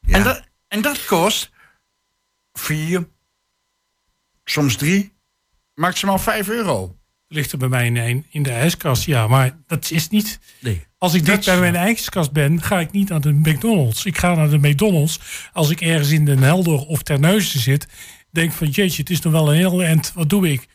Ja. 0.00 0.16
En, 0.16 0.22
dat, 0.22 0.42
en 0.68 0.82
dat 0.82 1.04
kost 1.04 1.50
4, 2.52 3.08
soms 4.50 4.76
drie, 4.76 5.12
maximaal 5.74 6.18
vijf 6.18 6.48
euro. 6.48 6.96
Ligt 7.28 7.52
er 7.52 7.58
bij 7.58 7.68
mij 7.68 7.86
in, 7.86 7.96
een- 7.96 8.26
in 8.30 8.42
de 8.42 8.50
ijskast, 8.50 9.04
ja. 9.04 9.26
Maar 9.26 9.56
dat 9.66 9.90
is 9.90 10.08
niet... 10.08 10.38
Nee. 10.60 10.84
Als 10.98 11.14
ik 11.14 11.24
dicht 11.24 11.44
bij 11.44 11.58
mijn 11.60 11.76
ijskast 11.76 12.32
ben, 12.32 12.62
ga 12.62 12.80
ik 12.80 12.90
niet 12.90 13.08
naar 13.08 13.20
de 13.20 13.32
McDonald's. 13.32 14.04
Ik 14.04 14.18
ga 14.18 14.34
naar 14.34 14.50
de 14.50 14.58
McDonald's 14.68 15.20
als 15.52 15.70
ik 15.70 15.80
ergens 15.80 16.10
in 16.10 16.24
Den 16.24 16.42
Helder 16.42 16.78
of 16.86 17.02
Terneuzen 17.02 17.60
zit. 17.60 17.86
Denk 18.30 18.52
van, 18.52 18.68
jeetje, 18.68 19.00
het 19.00 19.10
is 19.10 19.20
nog 19.20 19.32
wel 19.32 19.50
een 19.50 19.56
heel 19.56 19.82
eind. 19.82 20.12
Wat 20.14 20.28
doe 20.28 20.48
ik? 20.52 20.66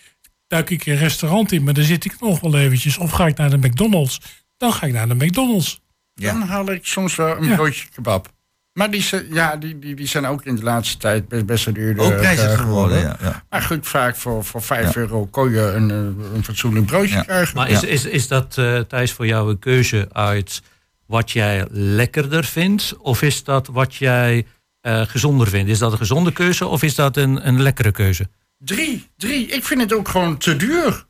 Duik 0.47 0.69
ik 0.69 0.85
een 0.85 0.95
restaurant 0.97 1.51
in, 1.51 1.63
maar 1.63 1.73
dan 1.73 1.83
zit 1.83 2.05
ik 2.05 2.19
nog 2.19 2.39
wel 2.39 2.57
eventjes. 2.59 2.97
Of 2.97 3.11
ga 3.11 3.27
ik 3.27 3.37
naar 3.37 3.49
de 3.49 3.57
McDonald's? 3.57 4.19
Dan 4.57 4.73
ga 4.73 4.85
ik 4.85 4.93
naar 4.93 5.07
de 5.07 5.15
McDonald's. 5.25 5.81
Ja. 6.13 6.31
Dan 6.33 6.41
haal 6.41 6.71
ik 6.71 6.85
soms 6.85 7.15
wel 7.15 7.37
een 7.37 7.43
Ja. 7.47 7.55
broodje 7.55 7.87
kebab. 7.89 8.33
Maar 8.73 8.91
die, 8.91 9.01
zijn- 9.01 9.25
ja, 9.33 9.55
die, 9.55 9.79
die, 9.79 9.95
die 9.95 10.07
zijn 10.07 10.25
ook 10.25 10.45
in 10.45 10.55
de 10.55 10.63
laatste 10.63 10.97
tijd 10.97 11.27
best, 11.27 11.45
best 11.45 11.67
Ook 11.67 12.15
prijzig 12.17 12.51
eh, 12.51 12.59
geworden, 12.59 12.99
ja. 12.99 13.17
ja. 13.21 13.43
Maar 13.49 13.61
goed, 13.61 13.87
vaak 13.87 14.15
voor, 14.15 14.45
voor 14.45 14.61
5 14.61 14.93
Ja. 14.93 14.99
euro 15.01 15.25
kon 15.25 15.51
je 15.51 15.59
een, 15.61 15.89
eh, 15.91 16.33
een 16.35 16.43
fatsoenlijk 16.43 16.85
broodje 16.85 17.15
Ja. 17.15 17.21
krijgen. 17.21 17.55
Maar 17.55 17.69
is, 17.69 17.83
is, 17.83 18.05
is 18.05 18.27
dat, 18.27 18.57
eh 18.57 18.79
Thijs, 18.79 19.11
voor 19.11 19.25
jou 19.27 19.49
een 19.49 19.59
keuze 19.59 20.07
uit 20.11 20.61
wat 21.05 21.31
jij 21.31 21.65
lekkerder 21.71 22.43
vindt? 22.43 22.95
Of 22.97 23.21
is 23.21 23.43
dat 23.43 23.67
wat 23.67 23.95
jij 23.95 24.45
eh, 24.81 25.01
gezonder 25.01 25.47
vindt? 25.47 25.69
Is 25.69 25.79
dat 25.79 25.91
een 25.91 25.97
gezonde 25.97 26.31
keuze 26.33 26.67
of 26.67 26.83
is 26.83 26.95
dat 26.95 27.17
een, 27.17 27.47
een 27.47 27.61
lekkere 27.61 27.91
keuze? 27.91 28.29
Drie, 28.57 29.09
drie. 29.17 29.45
Ik 29.47 29.63
vind 29.65 29.81
het 29.81 29.93
ook 29.93 30.07
gewoon 30.07 30.37
te 30.37 30.55
duur. 30.55 31.05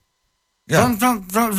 Ja. 0.64 0.82
Want, 0.82 1.00
want, 1.32 1.56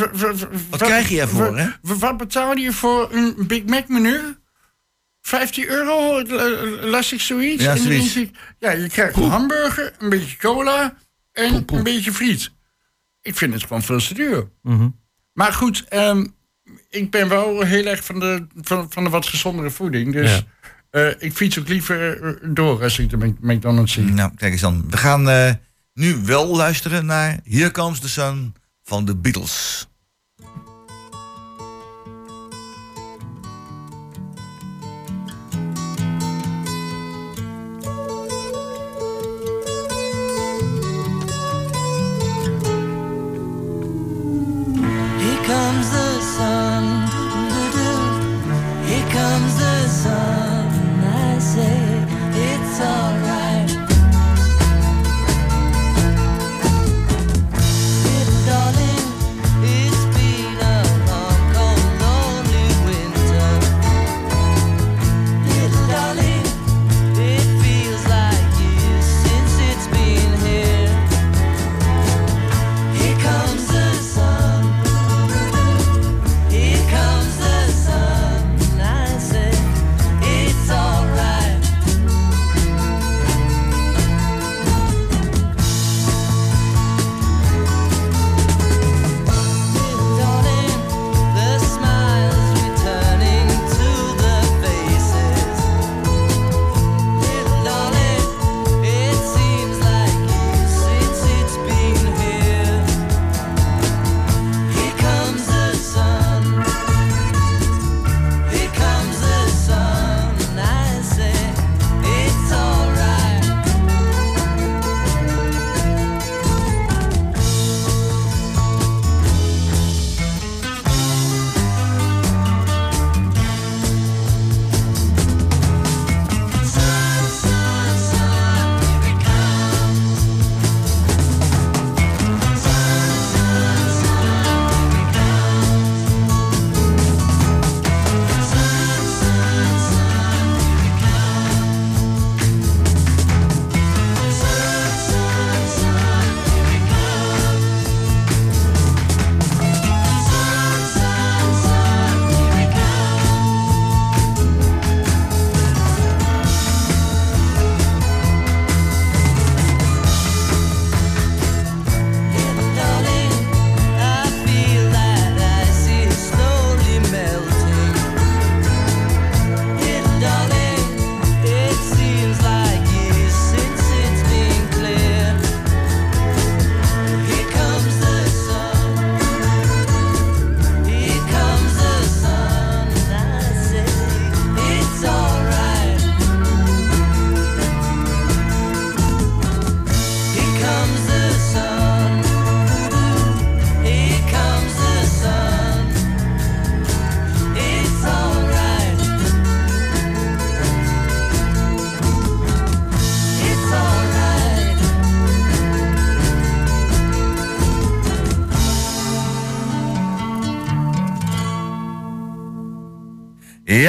Wat 0.70 0.82
krijg 0.82 1.08
je 1.08 1.20
ervoor, 1.20 1.58
hè? 1.58 1.66
wa- 1.82 1.94
Wat 1.96 2.16
betaal 2.16 2.56
je 2.56 2.72
voor 2.72 3.08
een 3.12 3.34
Big 3.46 3.64
Mac 3.64 3.88
menu? 3.88 4.20
15 5.22 5.68
euro, 5.68 6.18
eh, 6.18 6.90
las 6.90 7.12
ik 7.12 7.20
zoiets. 7.20 7.62
Ja, 7.62 7.70
En 7.70 7.76
dan 7.76 7.84
zoiets. 7.86 8.16
ik, 8.16 8.30
ja, 8.58 8.70
je 8.70 8.88
krijgt 8.88 9.16
een 9.16 9.22
hamburger, 9.28 9.92
een 9.98 10.08
beetje 10.08 10.36
cola 10.36 10.94
en 11.32 11.64
een 11.66 11.82
beetje 11.82 12.12
friet. 12.12 12.50
Ik 13.22 13.36
vind 13.36 13.52
het 13.54 13.62
gewoon 13.62 13.82
veel 13.82 13.98
te 14.00 14.14
duur. 14.14 14.48
Mhm. 14.62 14.88
Maar 15.32 15.52
goed, 15.52 15.84
ehm, 15.88 16.26
ik 16.90 17.10
ben 17.10 17.28
wel 17.28 17.62
heel 17.62 17.86
erg 17.86 18.04
van 18.04 18.20
de, 18.20 18.46
van, 18.60 18.86
van 18.92 19.04
de 19.04 19.10
wat 19.10 19.26
gezondere 19.26 19.70
voeding. 19.70 20.12
Dus 20.12 20.30
Ja. 20.30 20.42
eh, 20.90 21.14
ik 21.18 21.32
fiets 21.32 21.58
ook 21.58 21.68
liever 21.68 22.22
eh, 22.22 22.32
door 22.54 22.82
als 22.82 22.98
ik 22.98 23.10
de 23.10 23.16
Mc- 23.16 23.40
McDonald's 23.40 23.92
zie. 23.92 24.04
Nou, 24.04 24.30
kijk 24.36 24.52
eens 24.52 24.60
dan. 24.60 24.84
We 24.90 24.96
gaan 24.96 25.28
eh, 25.28 25.52
nu 25.94 26.16
wel 26.24 26.56
luisteren 26.56 27.06
naar 27.06 27.38
Here 27.48 27.70
Comes 27.70 28.00
the 28.00 28.08
Sun 28.08 28.54
van 28.82 29.04
de 29.04 29.16
Beatles. 29.16 29.86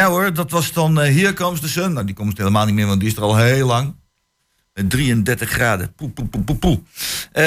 Ja 0.03 0.09
hoor, 0.09 0.33
dat 0.33 0.51
was 0.51 0.71
dan 0.71 1.01
eh, 1.01 1.15
Here 1.15 1.33
Comes 1.33 1.59
the 1.59 1.69
Sun. 1.69 1.93
Nou, 1.93 2.05
die 2.05 2.15
komt 2.15 2.37
helemaal 2.37 2.65
niet 2.65 2.75
meer, 2.75 2.85
want 2.85 2.99
die 2.99 3.09
is 3.09 3.15
er 3.15 3.21
al 3.21 3.37
heel 3.37 3.67
lang. 3.67 3.95
Met 4.73 4.89
33 4.89 5.49
graden. 5.49 5.93
Poe, 5.93 6.09
poe, 6.09 6.25
poe, 6.25 6.41
poe, 6.41 6.55
poe. 6.55 6.81
Eh, 7.31 7.43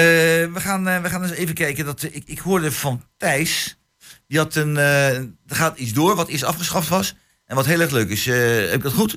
we, 0.53 0.53
gaan, 0.55 0.89
eh, 0.89 1.01
we 1.03 1.09
gaan 1.09 1.23
eens 1.23 1.33
even 1.33 1.55
kijken. 1.55 1.85
Dat, 1.85 2.03
ik, 2.03 2.23
ik 2.27 2.39
hoorde 2.39 2.73
van 2.73 3.03
Thijs. 3.17 3.79
Die 4.27 4.39
had 4.39 4.55
een. 4.55 4.77
er 4.77 5.27
gaat 5.47 5.79
iets 5.79 5.93
door 5.93 6.17
wat 6.17 6.29
eerst 6.29 6.45
afgeschaft 6.45 6.89
was. 6.89 7.15
En 7.47 7.57
wat 7.57 7.67
heel 7.67 7.81
erg 7.81 7.91
leuk 7.91 8.09
is. 8.09 8.25
Heb 8.25 8.75
ik 8.75 8.83
dat 8.83 8.93
goed? 8.93 9.15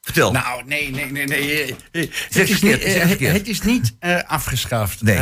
Vertel. 0.00 0.32
Nou, 0.32 0.64
nee, 0.66 0.90
nee, 0.90 1.10
nee. 1.12 1.26
nee. 1.26 1.76
Het 1.90 2.50
is 2.50 2.62
niet, 2.62 2.82
zeg 2.82 3.06
verkeerd. 3.06 3.36
het 3.36 3.48
is 3.48 3.60
niet 3.60 3.94
afgeschaft. 4.26 5.02
Nee. 5.02 5.16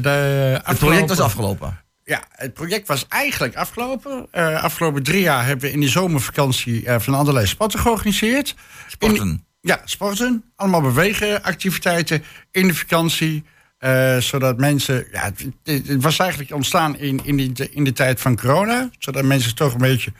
De 0.00 0.60
het 0.64 0.78
project 0.78 1.08
was 1.08 1.20
afgelopen. 1.20 1.84
Ja, 2.08 2.24
het 2.30 2.54
project 2.54 2.88
was 2.88 3.06
eigenlijk 3.08 3.54
afgelopen. 3.56 4.26
Eh 4.30 4.62
afgelopen 4.62 5.02
drie 5.02 5.20
jaar 5.20 5.46
hebben 5.46 5.66
we 5.66 5.72
in 5.72 5.80
de 5.80 5.88
zomervakantie 5.88 6.86
eh, 6.86 6.98
van 7.00 7.14
allerlei 7.14 7.46
sporten 7.46 7.78
georganiseerd. 7.80 8.54
Sporten. 8.86 9.26
In- 9.28 9.44
Ja, 9.60 9.80
sporten. 9.84 10.44
Allemaal 10.56 10.80
bewegen, 10.80 11.42
activiteiten 11.42 12.24
in 12.50 12.66
de 12.66 12.74
vakantie. 12.74 13.44
eh, 13.78 14.16
zodat 14.18 14.58
mensen. 14.58 15.06
Ja, 15.12 15.32
het, 15.62 16.02
was 16.02 16.18
eigenlijk 16.18 16.52
ontstaan 16.52 16.98
in, 16.98 17.20
in, 17.24 17.36
die, 17.36 17.70
in 17.70 17.84
de 17.84 17.92
tijd 17.92 18.20
van 18.20 18.36
corona. 18.36 18.90
Zodat 18.98 19.24
mensen 19.24 19.54
toch 19.54 19.72
een 19.72 19.78
beetje 19.78 20.12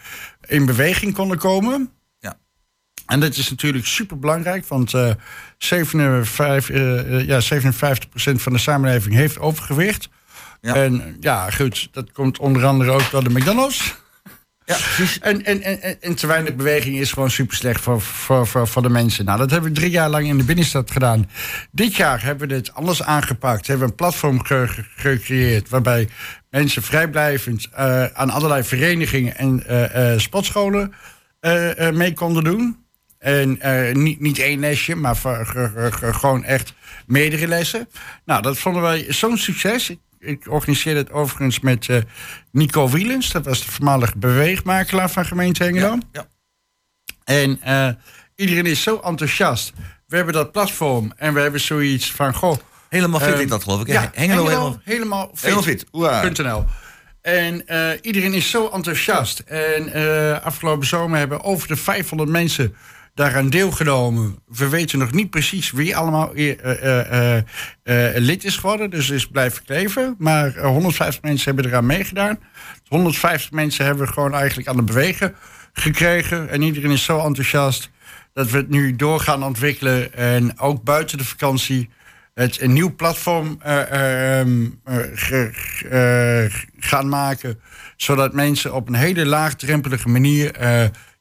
in 0.47 0.66
beweging 0.66 1.14
konden 1.14 1.39
komen. 1.39 1.91
Ja. 2.18 2.39
En 3.07 3.20
dat 3.20 3.37
is 3.37 3.51
natuurlijk 3.51 3.87
super 3.87 4.18
belangrijk, 4.18 4.66
want 4.66 4.95
eh 4.95 5.11
57, 5.59 6.70
eh, 6.70 6.99
eh, 7.20 7.26
ja, 7.26 7.41
57% 7.41 8.43
van 8.43 8.53
de 8.53 8.59
samenleving 8.59 9.14
heeft 9.14 9.39
overgewicht. 9.39 10.09
Ja. 10.61 10.74
En 10.74 11.16
ja, 11.20 11.50
goed, 11.50 11.88
dat 11.92 12.12
komt 12.12 12.38
onder 12.38 12.64
andere 12.64 12.90
ook 12.90 13.11
door 13.11 13.24
de 13.24 13.30
McDonald's. 13.30 13.94
Ja, 14.64 14.74
precies. 14.76 15.18
En, 15.18 15.44
en, 15.44 15.62
en, 15.62 16.00
en- 16.00 16.14
te 16.14 16.26
weinig 16.26 16.54
beweging 16.54 16.96
is 16.96 17.12
gewoon 17.12 17.30
super 17.30 17.57
slecht 17.57 17.80
voor, 17.80 18.00
voor, 18.00 18.46
voor, 18.46 18.68
voor 18.68 18.82
de 18.82 18.88
mensen. 18.88 19.24
Nou, 19.24 19.38
dat 19.38 19.50
hebben 19.50 19.70
we 19.70 19.76
drie 19.76 19.90
jaar 19.90 20.09
lang 20.11 20.26
in 20.26 20.38
de 20.38 20.44
binnenstad 20.44 20.90
gedaan. 20.90 21.30
Dit 21.70 21.94
jaar 21.96 22.22
hebben 22.22 22.48
we 22.48 22.54
dit 22.54 22.74
anders 22.74 23.02
aangepakt. 23.02 23.66
Hebben 23.66 23.86
we 23.86 23.90
een 23.92 23.98
platform 23.98 24.44
ge- 24.44 24.66
ge- 24.68 24.84
gecreëerd 24.96 25.68
waarbij 25.68 26.09
mensen 26.50 26.82
vrijblijvend 26.82 27.68
eh, 27.72 28.04
aan 28.04 28.30
allerlei 28.30 28.62
verenigingen 28.64 29.36
en 29.36 29.66
eh, 29.66 30.18
sportscholen 30.18 30.92
mee 31.92 32.12
konden 32.12 32.44
doen. 32.44 32.84
En 33.18 33.59
niet, 34.02 34.20
niet 34.20 34.38
één 34.38 34.61
lesje, 34.61 34.94
maar 34.94 35.16
voor- 35.16 35.46
ge- 35.46 36.12
gewoon 36.12 36.44
echt 36.44 36.74
meerdere 37.07 37.46
lessen. 37.48 37.88
Nou, 38.24 38.42
dat 38.42 38.59
vonden 38.59 38.82
wij 38.82 39.07
zo'n 39.09 39.36
succes. 39.38 39.90
Ik, 39.90 39.98
ik 40.19 40.47
organiseerde 40.49 41.01
het 41.01 41.12
overigens 41.12 41.61
met 41.61 41.89
eh, 41.89 41.97
Nico 42.51 42.89
Wielens. 42.89 43.31
Dat 43.33 43.45
was 43.45 43.64
de 43.64 43.71
voormalige 43.73 44.19
beweegmakelaar 44.19 45.11
van 45.11 45.27
gemeente 45.27 45.64
Hengelo. 45.64 45.99
Ja. 46.12 46.27
En 47.25 47.61
eh, 47.62 47.89
iedereen 48.35 48.67
is 48.67 48.83
zo 48.83 49.01
enthousiast. 49.05 49.73
We 50.07 50.17
hebben 50.17 50.35
dat 50.35 50.53
platform 50.53 51.12
en 51.17 51.35
we 51.35 51.41
hebben 51.41 51.61
zoiets 51.61 52.12
van... 52.12 52.35
Goh, 52.35 52.57
Helemaal 52.89 53.21
fit 53.21 53.33
Ehm, 53.33 53.41
is 53.41 53.49
dat, 53.49 53.62
geloof 53.62 53.81
ik. 53.81 53.87
hè? 53.87 53.93
ja, 53.93 54.11
Hengelo, 54.14 54.45
helemaal, 54.45 54.81
helemaal 54.85 55.31
fit. 55.35 55.87
helemaal. 55.93 56.67
En 57.23 57.67
eh, 57.67 57.91
iedereen 58.03 58.35
is 58.35 58.51
zo 58.51 58.69
enthousiast. 58.69 59.39
En 59.39 59.93
afgelopen 60.43 60.87
zomer 60.87 61.19
hebben 61.19 61.43
over 61.43 61.69
de 61.69 61.77
500 61.77 62.31
mensen 62.31 62.77
daaraan 63.17 63.49
deelgenomen. 63.49 64.39
We 64.47 64.69
weten 64.69 64.99
nog 64.99 65.12
niet 65.12 65.31
precies 65.31 65.71
wie 65.71 65.97
allemaal 65.97 66.35
eh, 66.35 66.61
eh, 66.61 67.37
eh, 67.83 68.17
lid 68.17 68.45
is 68.45 68.57
geworden. 68.57 68.91
Dus 68.91 69.11
is 69.11 69.27
blijven 69.27 69.64
kleven. 69.64 70.14
Maar 70.19 70.57
eh, 70.57 70.67
150 70.67 71.23
mensen 71.23 71.55
hebben 71.55 71.71
eraan 71.71 71.87
meegedaan. 71.87 72.39
150 72.89 73.51
mensen 73.51 73.85
hebben 73.85 74.07
we 74.07 74.12
gewoon 74.12 74.35
eigenlijk 74.35 74.69
aan 74.69 74.77
het 74.77 74.87
bewegen 74.87 75.35
gekregen. 75.73 76.49
En 76.49 76.62
iedereen 76.62 76.91
is 76.91 77.05
zo 77.05 77.19
enthousiast 77.19 77.91
dat 78.33 78.51
we 78.51 78.57
het 78.57 78.69
nu 78.69 78.97
door 78.97 79.21
gaan 79.21 79.45
ontwikkelen. 79.45 80.14
En 80.14 80.59
ook 80.59 80.83
buiten 80.83 81.19
de 81.19 81.25
vakantie 81.25 81.89
het 82.37 82.61
een 82.61 82.73
nieuw 82.73 82.95
platform 82.95 83.57
eh, 83.61 84.41
ehm, 84.41 84.67
eh, 84.85 86.45
eh, 86.45 86.53
gaan 86.79 87.09
maken. 87.09 87.61
Zodat 87.97 88.33
mensen 88.33 88.75
op 88.75 88.89
een 88.89 88.95
hele 88.95 89.27
laagdrempelige 89.27 90.09
manier 90.09 90.53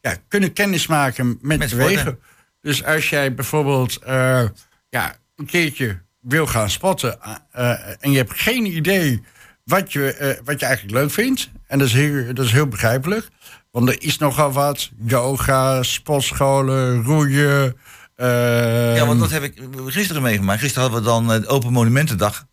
ja, 0.09 0.15
kunnen 0.27 0.53
kennismaken 0.53 1.37
met, 1.41 1.59
Met 1.59 1.69
sporten. 1.69 2.19
Dus 2.61 2.83
als 2.83 3.09
jij 3.09 3.33
bijvoorbeeld 3.33 3.95
eh, 3.97 4.43
ja, 4.89 5.15
een 5.35 5.45
keertje 5.45 6.01
wil 6.19 6.47
gaan 6.47 6.69
spotten 6.69 7.17
eh, 7.51 7.69
en 7.99 8.11
je 8.11 8.17
hebt 8.17 8.33
geen 8.41 8.65
idee 8.65 9.23
wat 9.63 9.93
je, 9.93 10.13
eh, 10.13 10.39
wat 10.43 10.59
je 10.59 10.65
eigenlijk 10.65 10.97
leuk 10.97 11.11
vindt. 11.11 11.49
En 11.67 11.79
dat 11.79 11.87
is, 11.87 11.93
heel, 11.93 12.33
dat 12.33 12.45
is 12.45 12.51
heel 12.51 12.67
begrijpelijk. 12.67 13.27
Want 13.71 13.89
er 13.89 14.01
is 14.01 14.17
nogal 14.17 14.51
wat. 14.51 14.89
Yoga, 15.05 15.83
sportscholen, 15.83 17.03
roeien. 17.03 17.75
eh, 18.15 18.95
Ja, 18.95 19.05
want 19.05 19.19
dat 19.19 19.31
heb 19.31 19.43
ik 19.43 19.61
gisteren 19.85 20.21
meegemaakt. 20.21 20.59
Gisteren 20.61 20.83
hadden 20.89 21.03
we 21.03 21.07
dan 21.09 21.33
eh, 21.33 21.41
de 21.41 21.47
Open 21.47 21.71
Monumentendag. 21.71 22.45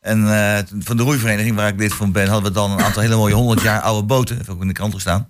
En 0.00 0.32
eh, 0.34 0.58
van 0.78 0.96
de 0.96 1.02
roeivereniging 1.02 1.56
waar 1.56 1.68
ik 1.68 1.78
lid 1.78 1.94
van 1.94 2.12
ben, 2.12 2.28
hadden 2.28 2.52
we 2.52 2.58
dan 2.58 2.70
een 2.70 2.80
aantal 2.84 3.02
hele 3.02 3.16
mooie 3.16 3.34
100 3.34 3.62
jaar 3.62 3.80
oude 3.80 4.06
boten. 4.06 4.36
Heeft 4.36 4.48
ook 4.48 4.60
in 4.60 4.66
de 4.66 4.72
krant 4.72 4.94
gestaan. 4.94 5.28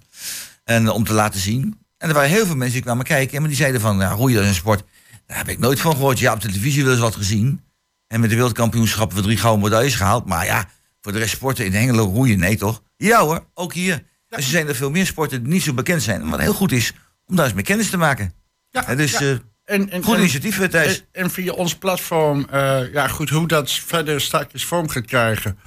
En 0.65 0.87
eh, 0.87 0.95
om 0.95 1.05
te 1.05 1.13
laten 1.13 1.41
zien. 1.41 1.81
En 1.99 2.09
er 2.09 2.15
waren 2.15 2.31
heel 2.31 2.47
veel 2.47 2.55
mensen 2.57 2.75
die 2.75 2.83
kwamen 2.83 3.05
kijken. 3.05 3.39
Maar 3.41 3.49
die 3.49 3.59
zeiden 3.59 3.81
van, 3.81 3.99
ja, 3.99 4.11
roeien 4.11 4.43
is 4.43 4.49
een 4.49 4.55
sport. 4.55 4.83
Daar 5.27 5.37
heb 5.37 5.49
ik 5.49 5.59
nooit 5.59 5.81
van 5.81 5.93
gehoord. 5.93 6.19
Ja, 6.19 6.33
op 6.33 6.41
televisie 6.41 6.83
wel 6.83 6.93
eens 6.93 7.01
wat 7.01 7.15
gezien. 7.17 7.65
En 8.07 8.21
met 8.21 8.29
de 8.31 8.35
wereldkampioenschappen 8.37 9.17
we 9.17 9.23
drie 9.23 9.37
gouden 9.37 9.63
medailles 9.65 9.95
gehaald. 9.95 10.27
Maar 10.27 10.45
ja, 10.45 10.69
voor 11.01 11.13
de 11.13 11.19
rest 11.19 11.31
sporten 11.35 11.65
in 11.65 11.73
Hengelo 11.73 12.05
roeien, 12.05 12.39
nee 12.39 12.57
toch? 12.57 12.83
Ja 12.97 13.21
hoor, 13.21 13.47
ook 13.55 13.73
hier. 13.73 14.03
Dus 14.29 14.39
er 14.45 14.51
zijn 14.51 14.69
er 14.69 14.75
veel 14.75 14.91
meer 14.91 15.07
sporten 15.07 15.43
die 15.43 15.53
niet 15.53 15.63
zo 15.63 15.73
bekend 15.73 16.03
zijn. 16.03 16.31
Wat 16.31 16.41
heel 16.41 16.55
goed 16.55 16.73
is, 16.73 16.93
om 17.27 17.37
daar 17.37 17.45
eens 17.45 17.55
mee 17.55 17.65
kennis 17.65 17.91
te 17.91 17.97
maken. 17.97 18.33
Ja, 18.71 18.95
dus 18.95 19.13
ja. 19.13 19.21
eh, 19.21 19.31
En, 19.65 19.91
en, 19.91 20.03
goed 20.03 20.15
en- 20.15 20.21
initiatief, 20.21 20.61
eh, 20.61 20.69
Thijs. 20.69 20.97
En, 21.13 21.23
en 21.23 21.31
via 21.31 21.53
ons 21.53 21.75
platform, 21.77 22.47
ja 22.93 23.09
goed, 23.09 23.31
hoe 23.31 23.49
dat 23.49 23.71
verder 23.71 24.21
straks 24.21 24.65
vorm 24.65 24.89
gaat 24.89 25.05
krijgen. 25.07 25.59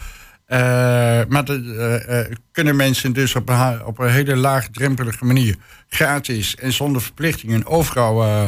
Eh, 0.45 0.57
maar 1.27 1.43
eh, 1.49 2.19
eh, 2.19 2.31
kunnen 2.51 2.75
mensen 2.75 3.13
dus 3.13 3.35
op 3.35 3.49
een, 3.49 3.85
op 3.85 3.99
een 3.99 4.11
hele 4.11 4.35
laagdrempelige 4.35 5.25
manier 5.25 5.55
gratis 5.87 6.55
en 6.55 6.73
zonder 6.73 7.01
verplichtingen 7.01 7.65
overal 7.65 8.23
eh, 8.23 8.45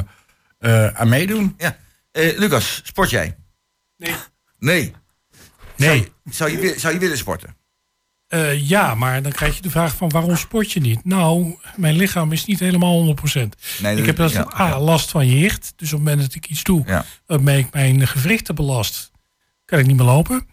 eh, 0.60 0.94
aan 1.00 1.10
meedoen. 1.10 1.54
Ja. 1.58 1.78
Eh, 2.12 2.38
Lucas, 2.38 2.82
sport 2.84 3.10
jij? 3.10 3.36
Nee. 3.98 4.16
Nee. 4.60 4.94
Nee. 5.76 6.12
Zou 6.30 6.52
je, 6.62 6.74
zou 6.80 6.94
je 6.94 7.00
willen 7.00 7.18
sporten? 7.18 7.56
Eh, 8.28 8.70
ja, 8.70 8.96
maar 8.96 9.22
dan 9.22 9.32
krijg 9.32 9.56
je 9.56 9.62
de 9.62 9.70
vraag 9.70 9.96
van 9.96 10.10
waarom 10.10 10.36
sport 10.38 10.72
je 10.72 10.80
niet? 10.80 11.06
Nou, 11.06 11.58
mijn 11.76 11.96
lichaam 11.96 12.32
is 12.32 12.46
niet 12.46 12.60
helemaal 12.60 13.16
100%. 13.16 13.56
Nee, 13.82 13.98
ik 13.98 14.06
heb 14.06 14.16
dat- 14.16 14.34
dat 14.34 14.54
ja, 14.58 14.64
A, 14.64 14.80
last 14.80 15.12
van 15.12 15.28
jicht. 15.28 15.74
Dus 15.76 15.94
op 15.94 16.00
het 16.00 16.08
moment 16.08 16.22
dat 16.28 16.36
ik 16.36 16.48
iets 16.50 16.64
doe 16.64 16.84
Ja. 16.86 17.06
waarmee 17.26 17.60
ik 17.60 17.74
mijn 17.74 18.08
gewrichten 18.08 18.56
belast, 18.56 19.12
kan 19.66 19.80
ik 19.80 19.86
niet 19.86 19.98
meer 19.98 20.06
lopen. 20.06 20.48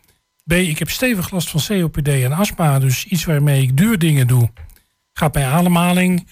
B, 0.46 0.52
ik 0.52 0.78
heb 0.78 0.90
stevig 0.90 1.30
last 1.30 1.50
van 1.50 1.60
COPD 1.66 2.08
en 2.08 2.32
astma. 2.32 2.78
Dus 2.78 3.04
iets 3.04 3.24
waarmee 3.24 3.62
ik 3.62 3.76
duur 3.76 3.98
dingen 3.98 4.26
doe. 4.26 4.50
Gaat 5.12 5.34
mijn 5.34 5.46
ademhaling 5.46 6.28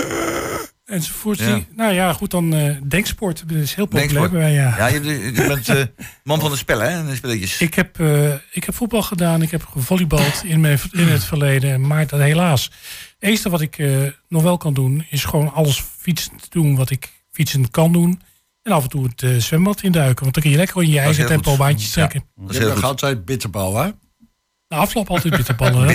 enzovoort. 0.84 1.38
Ja. 1.38 1.60
Nou 1.74 1.92
ja, 1.92 2.12
goed, 2.12 2.30
dan 2.30 2.54
eh 2.54 2.76
denksport. 2.88 3.48
Dat 3.48 3.56
is 3.56 3.74
heel 3.74 3.86
populair 3.86 4.30
bij 4.30 4.52
ja. 4.52 4.74
Ja, 4.76 4.86
je, 4.86 5.02
je 5.02 5.46
bent 5.46 5.68
eh, 5.68 5.82
man 6.24 6.40
van 6.40 6.50
de 6.50 6.56
spellen, 6.56 6.92
hè? 6.92 7.06
De 7.06 7.14
spelletjes. 7.14 7.60
Ik 7.60 7.74
heb, 7.74 8.00
eh, 8.00 8.32
ik 8.50 8.64
heb 8.64 8.74
voetbal 8.74 9.02
gedaan, 9.02 9.42
ik 9.42 9.50
heb 9.50 9.64
gevolleybald 9.64 10.42
in, 10.44 10.60
mijn, 10.60 10.78
in 10.92 11.08
het 11.08 11.24
verleden. 11.24 11.86
Maar 11.86 12.06
dat 12.06 12.20
helaas. 12.20 12.64
Het 12.64 13.28
enige 13.28 13.50
wat 13.50 13.60
ik 13.60 13.82
nog 14.28 14.42
wel 14.42 14.56
kan 14.56 14.74
doen, 14.74 15.06
is 15.10 15.24
gewoon 15.24 15.52
alles 15.52 15.84
fietsend 15.98 16.52
doen 16.52 16.76
wat 16.76 16.90
ik 16.90 17.08
fietsend 17.30 17.70
kan 17.70 17.92
doen. 17.92 18.20
En 18.68 18.74
af 18.74 18.82
en 18.82 18.88
toe 18.88 19.04
het 19.06 19.22
eh, 19.22 19.36
zwembad 19.36 19.82
induiken. 19.82 20.22
Want 20.22 20.34
dan 20.34 20.42
kun 20.42 20.52
je 20.52 20.56
lekker 20.58 20.82
in 20.82 20.90
je 20.90 20.98
eigen 20.98 21.26
tempo 21.26 21.50
goed. 21.50 21.58
baantjes 21.58 21.90
trekken. 21.90 22.24
Dat 22.36 22.46
Je 22.48 22.52
is 22.58 22.64
heel 22.64 22.74
goed. 22.74 22.84
altijd 22.84 23.24
bitterbal, 23.24 23.76
hè? 23.76 23.90
Na 24.68 24.76
afloop 24.76 25.10
altijd 25.10 25.36
bitterballen. 25.36 25.86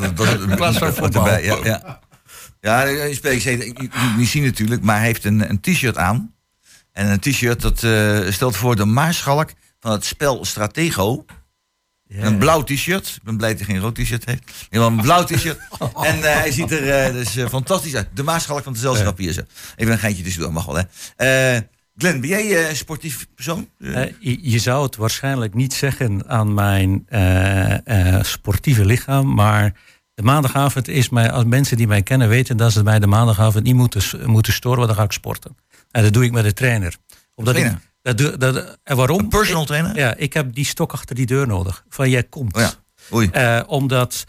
Dat- 0.00 0.16
dat- 0.16 0.40
In 0.40 0.54
plaats 0.56 0.78
van 0.78 0.86
dat- 0.86 0.96
voetbal. 0.96 1.28
Ja, 1.28 1.58
ja. 1.64 2.00
ja 2.60 2.82
je 2.84 3.18
kunt 3.74 3.94
het 3.94 4.16
niet 4.16 4.28
zien 4.28 4.44
natuurlijk, 4.44 4.82
maar 4.82 4.96
hij 4.96 5.06
heeft 5.06 5.24
een, 5.24 5.50
een 5.50 5.60
t-shirt 5.60 5.96
aan. 5.96 6.34
En 6.92 7.06
een 7.10 7.18
t-shirt 7.20 7.60
dat 7.60 7.82
eh, 7.82 8.18
stelt 8.30 8.56
voor 8.56 8.76
de 8.76 8.84
maarschalk 8.84 9.50
van 9.80 9.90
het 9.92 10.04
spel 10.04 10.44
Stratego. 10.44 11.24
Een 12.08 12.38
blauw 12.38 12.62
t-shirt. 12.62 13.06
Ik 13.16 13.22
ben 13.22 13.36
blij 13.36 13.48
dat 13.50 13.58
hij 13.58 13.66
geen 13.74 13.82
rood 13.82 13.94
t-shirt 13.94 14.24
heeft. 14.24 14.42
Helemaal 14.70 14.98
een 14.98 15.04
blauw 15.04 15.24
t-shirt. 15.24 15.58
En 16.02 16.22
eh, 16.22 16.36
hij 16.38 16.52
ziet 16.52 16.70
er 16.72 16.90
eh, 16.90 17.12
dus 17.12 17.36
eh, 17.36 17.48
fantastisch 17.48 17.94
uit. 17.94 18.08
De 18.14 18.22
maarschalk 18.22 18.62
van 18.62 18.72
het 18.72 18.80
gezelschap 18.80 19.18
hier. 19.18 19.32
Zo. 19.32 19.40
Even 19.76 19.92
een 19.92 19.98
geintje 19.98 20.22
tussendoor, 20.22 20.52
mag 20.52 20.64
wel 20.66 20.84
hè. 21.16 21.58
Glenn, 21.96 22.20
ben 22.20 22.28
jij 22.30 22.68
een 22.68 22.76
sportief 22.76 23.26
persoon? 23.34 23.68
Eh, 23.78 24.02
Eh, 24.02 24.12
je, 24.18 24.50
je 24.50 24.58
zou 24.58 24.82
het 24.84 24.96
waarschijnlijk 24.96 25.54
niet 25.54 25.74
zeggen 25.74 26.28
aan 26.28 26.54
mijn 26.54 27.06
sportieve 28.24 28.84
lichaam, 28.84 29.34
maar 29.34 29.74
de 30.14 30.22
maandagavond 30.22 30.88
is 30.88 31.08
mij, 31.08 31.30
als 31.30 31.44
mensen 31.44 31.76
die 31.76 31.86
mij 31.86 32.02
kennen 32.02 32.28
weten 32.28 32.56
dat 32.56 32.72
ze 32.72 32.82
mij 32.82 32.98
de 32.98 33.06
maandagavond 33.06 33.64
niet 33.64 33.74
moeten, 33.74 34.02
moeten 34.30 34.52
storen, 34.52 34.76
want 34.76 34.88
dan 34.88 34.98
ga 34.98 35.04
ik 35.04 35.12
sporten. 35.12 35.56
En 35.90 36.02
dat 36.02 36.12
doe 36.12 36.24
ik 36.24 36.32
met 36.32 36.44
de 36.44 36.52
trainer. 36.52 36.96
Omdat 37.34 37.54
Trainer? 37.54 37.76
Ik, 37.78 37.90
dat, 38.02 38.18
doe- 38.18 38.36
dat, 38.36 38.78
en 38.82 38.96
waarom? 38.96 39.18
een 39.18 39.28
personal 39.28 39.64
trainer? 39.64 39.90
Ik, 39.90 39.96
ja, 39.96 40.14
ik 40.14 40.32
heb 40.32 40.54
die 40.54 40.64
stok 40.64 40.92
achter 40.92 41.14
die 41.16 41.26
deur 41.26 41.46
nodig. 41.46 41.84
Van 41.88 42.10
jij 42.10 42.22
komt. 42.22 42.56
Oh 42.56 43.24
ja. 43.32 43.64
Omdat 43.66 44.24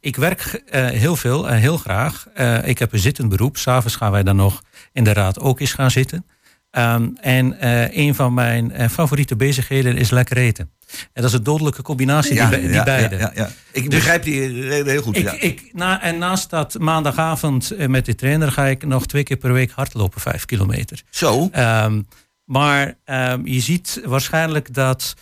ik 0.00 0.16
werk 0.16 0.62
heel 0.70 1.16
veel 1.16 1.48
en 1.48 1.56
heel 1.58 1.76
graag. 1.76 2.26
Ik 2.64 2.78
heb 2.78 2.92
een 2.92 2.98
zittend 2.98 3.28
beroep. 3.28 3.56
S'avonds 3.56 3.96
gaan 3.96 4.10
wij 4.12 4.22
dan 4.22 4.36
nog 4.36 4.62
in 4.92 5.04
de 5.04 5.12
raad 5.12 5.38
ook 5.40 5.60
eens 5.60 5.72
gaan 5.72 5.90
zitten. 5.90 6.26
Ehm, 6.72 7.08
en 7.20 7.60
eh, 7.60 7.96
een 7.96 8.14
van 8.14 8.34
mijn 8.34 8.72
eh, 8.72 8.88
favoriete 8.88 9.36
bezigheden 9.36 9.96
is 9.96 10.10
lekker 10.10 10.36
eten. 10.36 10.70
En 10.88 11.22
dat 11.22 11.24
is 11.24 11.32
een 11.32 11.42
dodelijke 11.42 11.82
combinatie, 11.82 12.48
die, 12.48 12.68
die 12.68 12.82
beide. 12.82 13.16
Ja, 13.16 13.32
ja. 13.34 13.50
Ik 13.72 13.90
begrijp 13.90 14.22
die 14.22 14.60
reden 14.68 14.92
heel 14.92 15.02
goed. 15.02 15.16
Ik, 15.16 15.22
ja. 15.22 15.40
ik, 15.40 15.70
na, 15.72 16.02
en 16.02 16.18
naast 16.18 16.50
dat 16.50 16.78
maandagavond 16.78 17.70
eh, 17.70 17.88
met 17.88 18.04
de 18.04 18.14
trainer 18.14 18.52
ga 18.52 18.66
ik 18.66 18.86
nog 18.86 19.06
twee 19.06 19.22
keer 19.22 19.36
per 19.36 19.52
week 19.52 19.70
hardlopen, 19.70 20.20
vijf 20.20 20.44
kilometer. 20.44 21.02
Zo. 21.10 21.48
Ehm, 21.52 22.02
maar 22.44 22.94
ehm, 23.04 23.46
je 23.46 23.60
ziet 23.60 24.00
waarschijnlijk 24.04 24.74
dat 24.74 25.14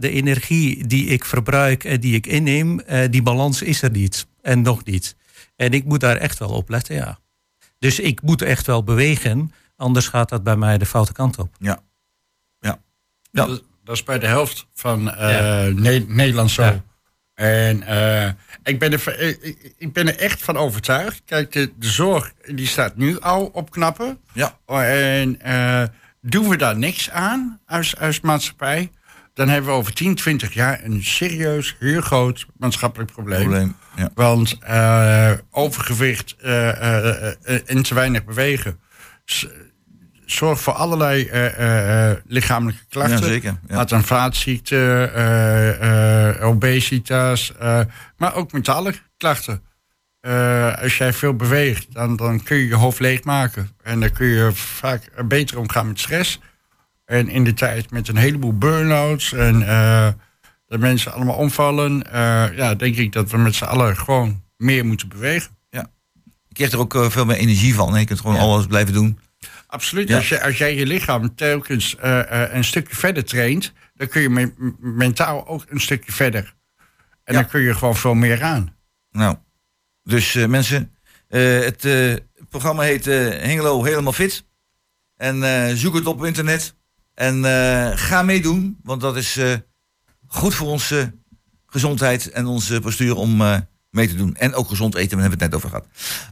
de 0.00 0.10
energie 0.10 0.86
die 0.86 1.06
ik 1.06 1.24
verbruik 1.24 1.84
en 1.84 2.00
die 2.00 2.14
ik 2.14 2.26
inneem, 2.26 2.80
die 3.10 3.22
balans 3.22 3.62
is 3.62 3.82
er 3.82 3.90
niet. 3.90 4.26
En 4.42 4.62
nog 4.62 4.84
niet. 4.84 5.16
En 5.56 5.72
ik 5.72 5.84
moet 5.84 6.00
daar 6.00 6.16
echt 6.16 6.38
wel 6.38 6.48
op 6.48 6.68
letten, 6.68 6.94
ja. 6.94 7.18
Dus 7.78 8.00
ik 8.00 8.22
moet 8.22 8.42
echt 8.42 8.66
wel 8.66 8.84
bewegen 8.84 9.52
Anders 9.78 10.08
gaat 10.08 10.28
dat 10.28 10.42
bij 10.42 10.56
mij 10.56 10.78
de 10.78 10.86
foute 10.86 11.12
kant 11.12 11.38
op. 11.38 11.54
Ja. 11.58 11.78
Ja. 12.60 12.78
Ja. 13.30 13.46
Dat, 13.46 13.62
dat 13.84 13.94
is 13.94 14.02
bij 14.02 14.18
de 14.18 14.26
helft 14.26 14.66
van 14.74 15.10
eh, 15.14 15.30
Ja. 15.32 15.72
Ne- 15.74 16.04
Nederland 16.08 16.50
zo. 16.50 16.62
Ja. 16.62 16.82
En 17.34 17.82
eh, 17.82 18.30
ik, 18.62 18.78
ben 18.78 18.92
er, 18.92 18.98
van- 18.98 19.12
ik- 19.78 19.92
ben 19.92 20.06
er 20.08 20.16
echt 20.18 20.42
van 20.42 20.56
overtuigd. 20.56 21.22
Kijk, 21.24 21.52
de, 21.52 21.72
de 21.78 21.86
zorg 21.88 22.32
die 22.54 22.66
staat 22.66 22.96
nu 22.96 23.20
al 23.20 23.44
op 23.46 23.70
knappen. 23.70 24.18
Ja. 24.32 24.58
En 24.66 25.40
eh, 25.40 25.82
doen 26.20 26.48
we 26.48 26.56
daar 26.56 26.76
niks 26.78 27.10
aan 27.10 27.60
als, 27.66 27.96
als 27.96 28.20
maatschappij... 28.20 28.90
dan 29.34 29.48
hebben 29.48 29.70
we 29.70 29.76
over 29.76 29.92
10, 29.94 30.14
20 30.14 30.52
jaar 30.54 30.84
een 30.84 31.04
serieus, 31.04 31.76
heel 31.78 32.00
groot 32.00 32.46
maatschappelijk 32.56 33.12
probleem. 33.12 33.40
Probleem. 33.40 33.76
Ja. 33.96 34.10
Want 34.14 34.58
eh, 34.60 35.32
overgewicht 35.50 36.36
eh, 36.38 36.68
eh, 36.68 37.08
eh, 37.26 37.34
eh, 37.42 37.60
en 37.66 37.82
te 37.82 37.94
weinig 37.94 38.24
bewegen... 38.24 38.80
z- 40.28 40.34
zorgt 40.36 40.62
voor 40.62 40.72
allerlei 40.72 41.26
eh, 41.26 41.46
eh, 41.46 42.10
eh, 42.10 42.16
lichamelijke 42.26 42.82
klachten. 42.88 43.18
Ja, 43.18 43.24
zeker. 43.26 43.56
Ja. 43.68 43.74
Hart- 43.74 43.92
en 43.92 44.02
vaatziekten, 44.04 45.12
obesitas, 46.42 47.52
maar 48.16 48.34
ook 48.34 48.52
mentale 48.52 48.94
klachten. 49.16 49.62
Als 50.82 50.98
jij 50.98 51.12
veel 51.12 51.34
beweegt, 51.34 51.86
dan, 51.94 52.16
dan 52.16 52.42
kun 52.42 52.56
je 52.56 52.66
je 52.68 52.74
hoofd 52.74 52.98
leegmaken. 53.00 53.70
En 53.82 54.00
dan 54.00 54.12
kun 54.12 54.26
je 54.26 54.50
vaak 54.52 55.26
beter 55.28 55.58
omgaan 55.58 55.86
met 55.86 56.00
stress. 56.00 56.40
En 57.04 57.28
in 57.28 57.44
de 57.44 57.54
tijd 57.54 57.90
met 57.90 58.08
een 58.08 58.16
heleboel 58.16 58.58
burn-outs 58.58 59.32
en 59.32 59.58
dat 60.66 60.80
mensen 60.80 61.12
allemaal 61.12 61.36
omvallen, 61.36 62.04
ja, 62.56 62.74
denk 62.74 62.96
ik 62.96 63.12
dat 63.12 63.30
we 63.30 63.38
met 63.38 63.54
z'n 63.54 63.64
allen 63.64 63.96
gewoon 63.96 64.42
meer 64.56 64.86
moeten 64.86 65.08
bewegen. 65.08 65.56
Je 66.48 66.54
krijgt 66.64 66.72
er 66.72 66.78
ook 66.78 67.10
veel 67.12 67.24
meer 67.24 67.36
energie 67.36 67.74
van. 67.74 67.92
hè. 67.92 67.98
Je 67.98 68.04
kunt 68.04 68.20
gewoon 68.20 68.34
Ja. 68.36 68.40
alles 68.42 68.66
blijven 68.66 68.92
doen. 68.92 69.18
Absoluut. 69.70 70.08
Ja. 70.08 70.16
Als, 70.16 70.28
je, 70.28 70.42
als 70.42 70.58
jij 70.58 70.74
je 70.74 70.86
lichaam 70.86 71.34
telkens 71.34 71.96
eh, 71.96 72.42
eh, 72.44 72.54
een 72.54 72.64
stukje 72.64 72.96
verder 72.96 73.24
traint, 73.24 73.72
dan 73.94 74.08
kun 74.08 74.20
je 74.22 74.28
me- 74.30 74.52
mentaal 74.80 75.46
ook 75.46 75.64
een 75.68 75.80
stukje 75.80 76.12
verder. 76.12 76.54
En 77.24 77.34
Ja. 77.34 77.40
dan 77.40 77.48
kun 77.50 77.60
je 77.60 77.74
gewoon 77.74 77.96
veel 77.96 78.14
meer 78.14 78.42
aan. 78.42 78.76
Nou, 79.10 79.36
dus 80.02 80.34
eh, 80.34 80.46
mensen, 80.46 80.94
het 81.28 81.86
programma 82.48 82.82
heet 82.82 83.04
Hengelo 83.04 83.84
Helemaal 83.84 84.12
Fit. 84.12 84.46
En 85.16 85.76
zoek 85.76 85.94
het 85.94 86.06
op 86.06 86.24
internet. 86.24 86.76
En 87.14 87.44
ga 87.98 88.22
meedoen, 88.22 88.78
want 88.82 89.00
dat 89.00 89.16
is 89.16 89.38
goed 90.26 90.54
voor 90.54 90.68
onze 90.68 91.14
gezondheid 91.66 92.30
en 92.30 92.46
onze 92.46 92.80
postuur 92.80 93.14
om 93.16 93.42
mee 93.90 94.08
te 94.08 94.14
doen. 94.14 94.36
En 94.36 94.54
ook 94.54 94.68
gezond 94.68 94.94
eten, 94.94 95.10
daar 95.10 95.20
hebben 95.20 95.38
we 95.38 95.44
het 95.44 95.52
net 95.52 95.64
over 95.64 95.68
gehad. 95.76 95.86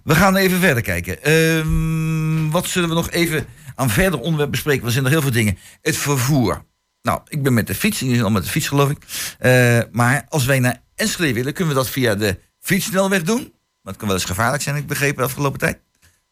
We 0.05 0.15
gaan 0.15 0.37
even 0.37 0.61
verder 0.61 0.83
kijken. 0.83 1.23
Ehm, 1.23 2.51
wat 2.51 2.67
zullen 2.67 2.89
we 2.89 2.95
nog 2.95 3.11
even 3.11 3.47
aan 3.75 3.91
verder 3.91 4.21
onderwerp 4.21 4.51
bespreken? 4.51 4.87
Er 4.87 4.93
zijn 4.93 5.03
nog 5.03 5.13
heel 5.13 5.23
veel 5.23 5.31
dingen. 5.31 5.59
Het 5.83 5.97
vervoer. 5.97 6.65
Nou, 7.03 7.21
ik 7.29 7.43
ben 7.43 7.55
met 7.55 7.67
de 7.67 7.75
fiets, 7.75 7.99
jullie 7.99 8.15
zijn 8.15 8.27
al 8.27 8.33
met 8.33 8.45
de 8.45 8.51
fiets 8.51 8.69
geloof 8.69 8.91
ik. 8.91 8.99
Eh, 9.39 9.81
maar 9.93 10.27
als 10.29 10.45
wij 10.45 10.61
naar 10.61 10.83
Enschede 10.95 11.33
willen, 11.33 11.53
kunnen 11.53 11.75
we 11.75 11.81
dat 11.81 11.91
via 11.91 12.15
de 12.15 12.39
fietssnelweg 12.61 13.23
doen. 13.23 13.55
Maar 13.83 13.93
het 13.93 13.97
kan 13.97 14.07
wel 14.07 14.17
eens 14.17 14.27
gevaarlijk 14.27 14.63
zijn, 14.63 14.77
ik 14.77 14.87
begrepen, 14.87 15.17
de 15.17 15.23
afgelopen 15.23 15.59
tijd. 15.59 15.79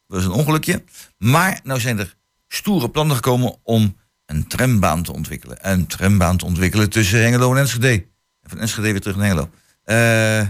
Dat 0.08 0.18
is 0.18 0.24
een 0.24 0.32
ongelukje. 0.32 0.84
Maar 1.18 1.60
nou 1.62 1.80
zijn 1.80 1.98
er 1.98 2.14
stoere 2.48 2.90
plannen 2.90 3.16
gekomen 3.16 3.56
om 3.62 3.96
een 4.26 4.46
trambaan 4.46 5.02
te 5.02 5.12
ontwikkelen. 5.12 5.58
Een 5.60 5.86
trambaan 5.86 6.36
te 6.36 6.44
ontwikkelen 6.44 6.90
tussen 6.90 7.22
Hengelo 7.22 7.52
en 7.52 7.60
Enschede. 7.60 8.06
En 8.40 8.50
van 8.50 8.58
Enschede 8.58 8.90
weer 8.90 9.00
terug 9.00 9.16
naar 9.16 9.26
Hengelo. 9.26 9.50
Eh, 9.84 10.48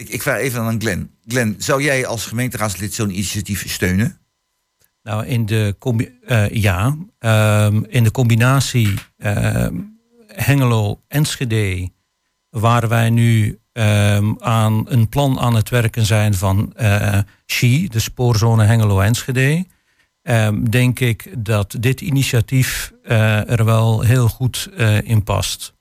ik, 0.00 0.08
ik 0.08 0.22
vraag 0.22 0.38
even 0.38 0.60
aan 0.60 0.80
Glenn. 0.80 1.10
Glenn, 1.26 1.54
zou 1.58 1.82
jij 1.82 2.06
als 2.06 2.26
gemeenteraadslid 2.26 2.94
zo'n 2.94 3.10
initiatief 3.10 3.70
steunen? 3.70 4.18
Nou, 5.02 5.26
in 5.26 5.46
de, 5.46 5.76
eh, 6.26 6.48
ja, 6.48 6.96
Ehm, 7.20 7.82
in 7.88 8.04
de 8.04 8.10
combinatie 8.10 8.94
ehm, 9.16 9.74
Hengelo-Enschede, 10.26 11.90
waar 12.50 12.88
wij 12.88 13.10
nu 13.10 13.58
ehm, 13.72 14.32
aan 14.38 14.84
een 14.88 15.08
plan 15.08 15.38
aan 15.38 15.54
het 15.54 15.68
werken 15.68 16.06
zijn 16.06 16.34
van 16.34 16.72
eh 16.76 17.18
SHI, 17.46 17.88
de 17.88 17.98
spoorzone 17.98 18.64
Hengelo-Enschede, 18.64 19.66
ehm, 20.22 20.64
denk 20.64 21.00
ik 21.00 21.34
dat 21.38 21.76
dit 21.80 22.00
initiatief 22.00 22.92
eh, 23.02 23.50
er 23.50 23.64
wel 23.64 24.00
heel 24.00 24.28
goed 24.28 24.70
in 25.02 25.22
past. 25.22 25.74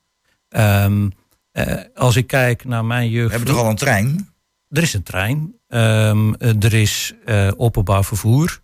Ehm, 0.49 1.09
eh, 1.52 1.74
als 1.95 2.16
ik 2.16 2.28
kijk 2.28 2.66
naar 2.66 2.86
mijn 2.86 3.08
We 3.10 3.16
jeugd. 3.16 3.32
hebben 3.32 3.50
toch 3.50 3.58
al 3.64 3.70
een 3.70 3.76
trein? 3.76 4.30
Er 4.70 4.82
is 4.84 4.93
een 4.93 5.04
trein. 5.04 5.54
Ehm, 5.68 6.34
eh, 6.34 6.64
er 6.64 6.74
is 6.74 7.14
eh, 7.26 7.52
openbaar 7.58 8.06
vervoer. 8.06 8.62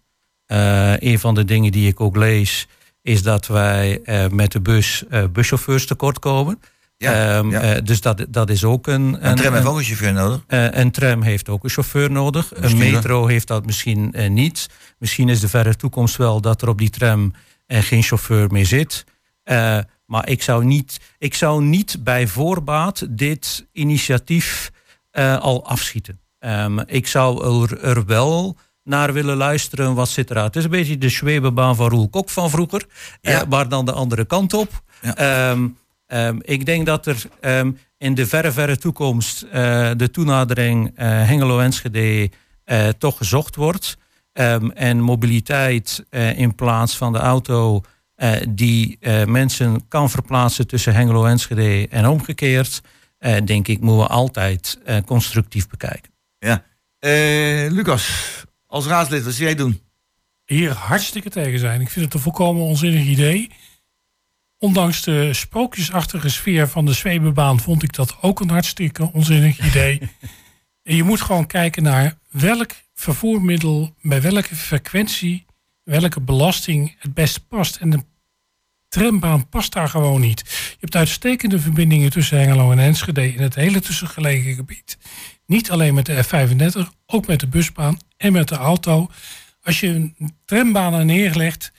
Een 1.00 1.20
van 1.20 1.36
de 1.36 1.46
dingen 1.46 1.72
die 1.72 1.88
ik 1.88 2.00
ook 2.02 2.16
lees 2.16 2.68
is 3.02 3.24
dat 3.24 3.48
wij 3.48 4.02
met 4.32 4.52
de 4.52 4.62
bus 4.62 5.04
buschauffeurs 5.32 5.86
tekort 5.86 6.20
komen. 6.20 6.60
Ja, 6.98 7.12
ja. 7.50 7.62
eh, 7.62 7.82
dus 7.84 8.02
dat, 8.02 8.26
dat 8.30 8.50
is 8.50 8.64
ook 8.64 8.88
een. 8.88 9.28
Een 9.28 9.36
tram 9.36 9.54
heeft 9.54 9.66
een- 9.66 9.72
ook 9.72 9.78
een 9.78 9.84
chauffeur 9.84 10.14
nodig. 10.14 10.44
een 10.48 10.92
tram 10.92 11.22
heeft 11.22 11.50
ook 11.50 11.64
een 11.64 11.70
chauffeur 11.70 12.12
nodig. 12.12 12.52
Een 12.56 12.78
metro 12.78 13.26
heeft 13.28 13.48
dat 13.48 13.66
misschien 13.66 14.14
niet. 14.30 14.68
Misschien 14.98 15.30
is 15.30 15.40
de 15.40 15.48
verre 15.50 15.76
toekomst 15.76 16.16
wel 16.16 16.42
dat 16.42 16.62
er 16.62 16.68
op 16.70 16.78
die 16.78 16.90
tram 16.90 17.34
geen 17.68 18.04
chauffeur 18.04 18.52
meer 18.52 18.66
zit. 18.66 19.04
Maar 20.06 20.30
ik 20.30 20.42
zou, 20.42 20.66
niet, 20.66 21.00
ik 21.18 21.34
zou 21.34 21.64
niet 21.64 21.98
bij 22.04 22.28
voorbaat 22.28 23.06
dit 23.10 23.66
initiatief 23.72 24.72
eh, 25.12 25.38
al 25.38 25.66
afschieten. 25.66 26.20
Ehm, 26.40 26.80
ik 26.80 27.08
zou 27.08 27.46
er, 27.70 27.84
er 27.84 28.06
wel 28.06 28.58
naar 28.84 29.14
willen 29.14 29.38
luisteren. 29.38 29.96
Wat 29.96 30.10
zit 30.10 30.30
eruit? 30.30 30.46
Het 30.46 30.56
is 30.56 30.64
een 30.64 30.70
beetje 30.70 30.98
de 30.98 31.10
Schwebebaan 31.10 31.76
van 31.76 31.90
Roel 31.90 32.10
Kok 32.10 32.30
van 32.30 32.50
vroeger. 32.50 32.86
eh, 33.22 33.34
Ja. 33.34 33.46
maar 33.50 33.70
dan 33.70 33.86
de 33.86 33.92
andere 33.92 34.26
kant 34.26 34.54
op. 34.54 34.84
Ja. 35.02 35.16
Ehm, 35.16 35.68
ehm, 36.08 36.38
ik 36.42 36.66
denk 36.66 36.86
dat 36.86 37.06
er 37.06 37.24
in 37.98 38.14
de 38.16 38.28
verre, 38.28 38.52
verre 38.52 38.78
toekomst 38.78 39.42
eh, 39.42 39.52
de 39.98 40.12
toenadering 40.12 40.92
Hengelo-Enschede 40.96 42.30
toch 42.98 43.18
gezocht 43.18 43.56
wordt. 43.56 43.98
En 44.74 45.00
mobiliteit 45.00 46.06
in 46.36 46.56
plaats 46.56 46.98
van 46.98 47.14
de 47.14 47.20
auto 47.20 47.82
eh, 48.16 48.32
die 48.50 48.98
eh, 49.00 49.26
mensen 49.26 49.88
kan 49.88 50.10
verplaatsen 50.10 50.68
tussen 50.68 50.94
Hengelo-Enschede 50.94 51.88
en 51.88 52.08
omgekeerd, 52.08 52.82
eh, 53.18 53.38
denk 53.46 53.68
ik, 53.68 53.80
moeten 53.80 54.04
we 54.04 54.08
altijd 54.08 54.80
eh, 54.86 54.98
constructief 55.06 55.68
bekijken. 55.68 56.12
Ja. 56.40 56.64
Eh, 57.00 57.72
Lucas, 57.72 58.10
als 58.68 58.86
raadslid, 58.86 59.24
wat 59.24 59.34
zou 59.34 59.46
jij 59.46 59.56
doen? 59.56 59.84
hier 60.46 60.72
hartstikke 60.72 61.30
tegen 61.30 61.60
zijn. 61.60 61.82
Ik 61.82 61.90
vind 61.90 62.06
het 62.06 62.14
een 62.14 62.20
volkomen 62.20 62.64
onzinnig 62.64 63.06
idee. 63.06 63.50
Ondanks 64.58 65.02
de 65.02 65.34
sprookjesachtige 65.34 66.30
sfeer 66.30 66.68
van 66.68 66.86
de 66.86 66.94
Zwebebaan 66.94 67.60
vond 67.60 67.84
ik 67.84 67.94
dat 67.94 68.18
ook 68.22 68.40
een 68.40 68.50
hartstikke 68.50 69.12
onzinnig 69.14 69.66
idee. 69.66 70.00
en 70.84 70.96
je 70.96 71.04
moet 71.04 71.22
gewoon 71.22 71.48
kijken 71.48 71.84
naar 71.84 72.18
welk 72.32 72.72
vervoermiddel 72.94 73.96
bij 74.02 74.22
welke 74.22 74.56
frequentie, 74.56 75.46
welke 75.86 76.22
belasting 76.22 76.96
het 77.00 77.14
beste 77.14 77.46
past. 77.46 77.76
En 77.76 77.90
de 77.90 78.00
trambaan 78.88 79.50
past 79.50 79.74
daar 79.74 79.90
gewoon 79.90 80.22
niet. 80.22 80.40
Je 80.46 80.78
hebt 80.80 80.96
uitstekende 80.96 81.60
verbindingen 81.60 82.10
tussen 82.10 82.38
Hengelo 82.38 82.72
en 82.72 82.80
Enschede 82.80 83.34
in 83.34 83.42
het 83.42 83.56
hele 83.56 83.80
tussengelegen 83.80 84.54
gebied. 84.54 84.98
Niet 85.46 85.72
alleen 85.72 85.94
met 85.94 86.06
de 86.06 86.24
F35, 86.26 86.90
ook 87.06 87.28
met 87.28 87.40
de 87.40 87.48
busbaan 87.48 88.00
en 88.18 88.32
met 88.32 88.48
de 88.48 88.56
auto. 88.56 89.10
Als 89.64 89.80
je 89.80 89.88
een 89.88 90.16
trambaan 90.46 90.94
er 90.94 91.06
neerlegt, 91.06 91.72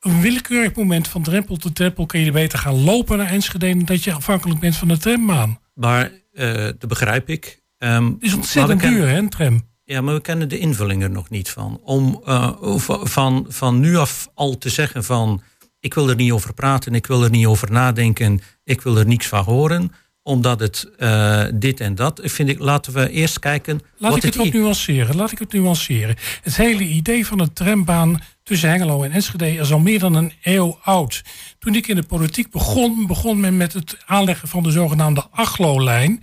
een 0.00 0.20
willekeurig 0.20 0.74
moment 0.74 1.08
van 1.08 1.22
drempel 1.22 1.56
tot 1.56 1.74
drempel 1.74 2.06
kun 2.06 2.20
je 2.20 2.32
beter 2.32 2.58
gaan 2.58 2.84
lopen 2.84 3.18
naar 3.18 3.30
Enschede 3.30 3.68
dan 3.68 3.84
dat 3.84 4.04
je 4.04 4.12
afhankelijk 4.12 4.60
bent 4.60 4.76
van 4.76 4.88
de 4.88 4.98
trambaan. 4.98 5.58
Maar 5.74 6.10
eh, 6.32 6.54
dat 6.54 6.88
begrijp 6.88 7.28
ik. 7.28 7.62
Ehm, 7.78 8.04
Het 8.04 8.16
is 8.22 8.34
ontzettend 8.34 8.80
duur, 8.80 9.08
hè, 9.08 9.16
een 9.18 9.28
tram. 9.28 9.68
Ja, 9.90 10.00
maar 10.00 10.14
we 10.14 10.20
kennen 10.20 10.48
de 10.48 10.58
invulling 10.58 11.02
er 11.02 11.10
nog 11.10 11.30
niet 11.30 11.50
van. 11.50 11.80
Om 11.84 12.22
eh, 12.24 12.52
van, 12.86 13.46
van, 13.48 13.80
nu 13.80 13.96
af 13.96 14.28
al 14.34 14.58
te 14.58 14.68
zeggen 14.68 15.04
van... 15.04 15.42
ik 15.80 15.94
wil 15.94 16.08
er 16.08 16.16
niet 16.16 16.32
over 16.32 16.54
praten, 16.54 16.94
ik 16.94 17.06
wil 17.06 17.24
er 17.24 17.30
niet 17.30 17.46
over 17.46 17.72
nadenken... 17.72 18.40
ik 18.64 18.80
wil 18.80 18.96
er 18.98 19.06
niks 19.06 19.26
van 19.26 19.44
horen, 19.44 19.92
omdat 20.22 20.60
het 20.60 20.90
eh, 20.96 21.44
dit 21.54 21.80
en 21.80 21.94
dat... 21.94 22.20
vind 22.24 22.48
ik, 22.48 22.58
laten 22.58 22.92
we 22.92 23.10
eerst 23.10 23.38
kijken... 23.38 23.80
Laat 23.96 24.10
wat 24.10 24.24
ik 24.24 24.24
het 24.24 24.34
wat 24.34 24.52
nuanceren. 24.52 25.16
Laat 25.16 25.32
ik 25.32 25.38
het 25.38 25.52
nuanceren. 25.52 26.16
Het 26.42 26.56
hele 26.56 26.84
idee 26.84 27.26
van 27.26 27.40
een 27.40 27.52
trambaan 27.52 28.22
tussen 28.42 28.68
Hengelo 28.68 29.02
en 29.02 29.12
Enschede 29.12 29.54
is 29.54 29.72
al 29.72 29.78
meer 29.78 29.98
dan 29.98 30.14
een 30.14 30.32
eeuw 30.42 30.78
oud. 30.82 31.22
Toen 31.58 31.74
ik 31.74 31.88
in 31.88 31.96
de 31.96 32.06
politiek 32.06 32.50
begon, 32.50 33.06
begon 33.06 33.40
men 33.40 33.56
met 33.56 33.72
het 33.72 33.96
aanleggen 34.06 34.48
van 34.48 34.62
de 34.62 34.70
zogenaamde 34.70 35.26
Aglo-lijn. 35.30 36.22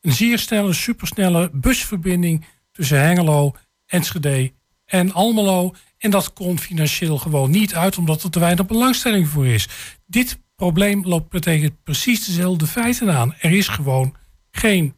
Een 0.00 0.12
zeer 0.12 0.38
snelle, 0.38 0.72
supersnelle 0.72 1.50
busverbinding 1.52 2.44
tussen 2.78 3.00
Hengelo, 3.00 3.54
Enschede 3.86 4.52
en 4.84 5.12
Almelo. 5.12 5.74
En 5.98 6.10
dat 6.10 6.32
kon 6.32 6.58
financieel 6.58 7.18
gewoon 7.18 7.50
niet 7.50 7.74
uit, 7.74 7.98
omdat 7.98 8.22
er 8.22 8.30
te 8.30 8.38
weinig 8.38 8.66
belangstelling 8.66 9.28
voor 9.28 9.46
is. 9.46 9.68
Dit 10.06 10.38
probleem 10.54 11.06
loopt 11.06 11.42
tegen 11.42 11.82
precies 11.82 12.24
dezelfde 12.24 12.66
feiten 12.66 13.10
aan. 13.10 13.34
Er 13.40 13.52
is 13.52 13.68
gewoon 13.68 14.14
geen 14.50 14.96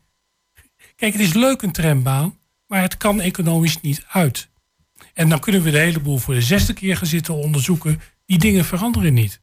Kijk, 0.96 1.12
het 1.12 1.22
is 1.22 1.34
leuk 1.34 1.62
een 1.62 1.72
trambaan, 1.72 2.38
maar 2.66 2.82
het 2.82 2.96
kan 2.96 3.20
economisch 3.20 3.80
niet 3.80 4.04
uit. 4.08 4.48
En 5.14 5.28
dan 5.28 5.40
kunnen 5.40 5.62
we 5.62 5.70
de 5.70 5.78
hele 5.78 6.00
boel 6.00 6.18
voor 6.18 6.34
de 6.34 6.42
zesde 6.42 6.72
keer 6.72 6.96
gaan 6.96 7.06
zitten 7.06 7.34
onderzoeken. 7.34 8.00
Die 8.26 8.38
dingen 8.38 8.64
veranderen 8.64 9.14
niet. 9.14 9.40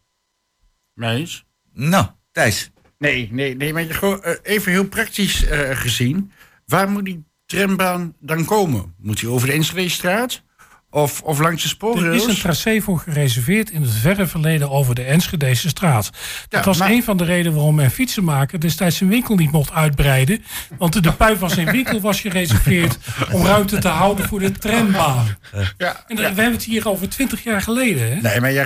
Mees? 0.93 1.45
Nou, 1.73 2.07
Thijs. 2.31 2.71
Nee, 2.97 3.29
nee, 3.31 3.55
nee, 3.55 3.73
maar 3.73 3.83
je 3.83 3.93
gewoon, 3.93 4.23
eh, 4.23 4.35
even 4.43 4.71
heel 4.71 4.87
praktisch 4.87 5.43
eh, 5.43 5.77
gezien. 5.77 6.31
Waar 6.65 6.89
moet 6.89 7.05
die 7.05 7.23
trambaan 7.47 8.13
dan 8.19 8.45
komen? 8.45 8.93
Moet 9.01 9.21
hij 9.21 9.29
over 9.29 9.47
de 9.47 9.53
Enschedestraat? 9.53 10.45
Of, 10.89 11.21
of 11.21 11.39
langs 11.39 11.61
de 11.61 11.69
Er 11.69 11.75
spoorrails? 11.75 12.25
is 12.25 12.33
een 12.35 12.41
tracé 12.41 12.81
voor 12.81 12.99
gereserveerd 12.99 13.69
in 13.69 13.81
het 13.81 13.91
verre 13.91 14.27
verleden 14.27 14.69
over 14.69 14.95
de 14.95 15.03
Enschedese 15.03 15.67
straat. 15.69 16.03
Dat 16.49 16.59
Ja, 16.59 16.63
was 16.63 16.77
maar- 16.77 16.89
een 16.89 17.03
van 17.03 17.17
de 17.17 17.23
redenen 17.23 17.53
waarom 17.53 17.75
mijn 17.75 17.91
fietsenmaker 17.91 18.59
destijds 18.59 18.97
zijn 18.97 19.09
winkel 19.09 19.35
niet 19.35 19.51
mocht 19.51 19.71
uitbreiden. 19.71 20.43
Want 20.77 21.03
de 21.03 21.13
pui 21.13 21.37
van 21.37 21.49
zijn 21.49 21.71
winkel 21.71 21.99
was 22.01 22.21
gereserveerd 22.21 22.97
om 23.31 23.45
ruimte 23.45 23.77
te 23.77 23.87
houden 23.87 24.27
voor 24.27 24.39
de 24.39 24.51
trambaan. 24.51 25.37
Ja, 25.77 26.03
En 26.07 26.15
dan- 26.15 26.25
we 26.35 26.41
hebben 26.41 26.51
het 26.51 26.63
hier 26.63 26.89
over 26.89 27.09
twintig 27.09 27.43
jaar 27.43 27.61
geleden. 27.61 28.09
Hè? 28.15 28.21
Nee, 28.21 28.39
maar 28.41 28.51
ja, 28.51 28.65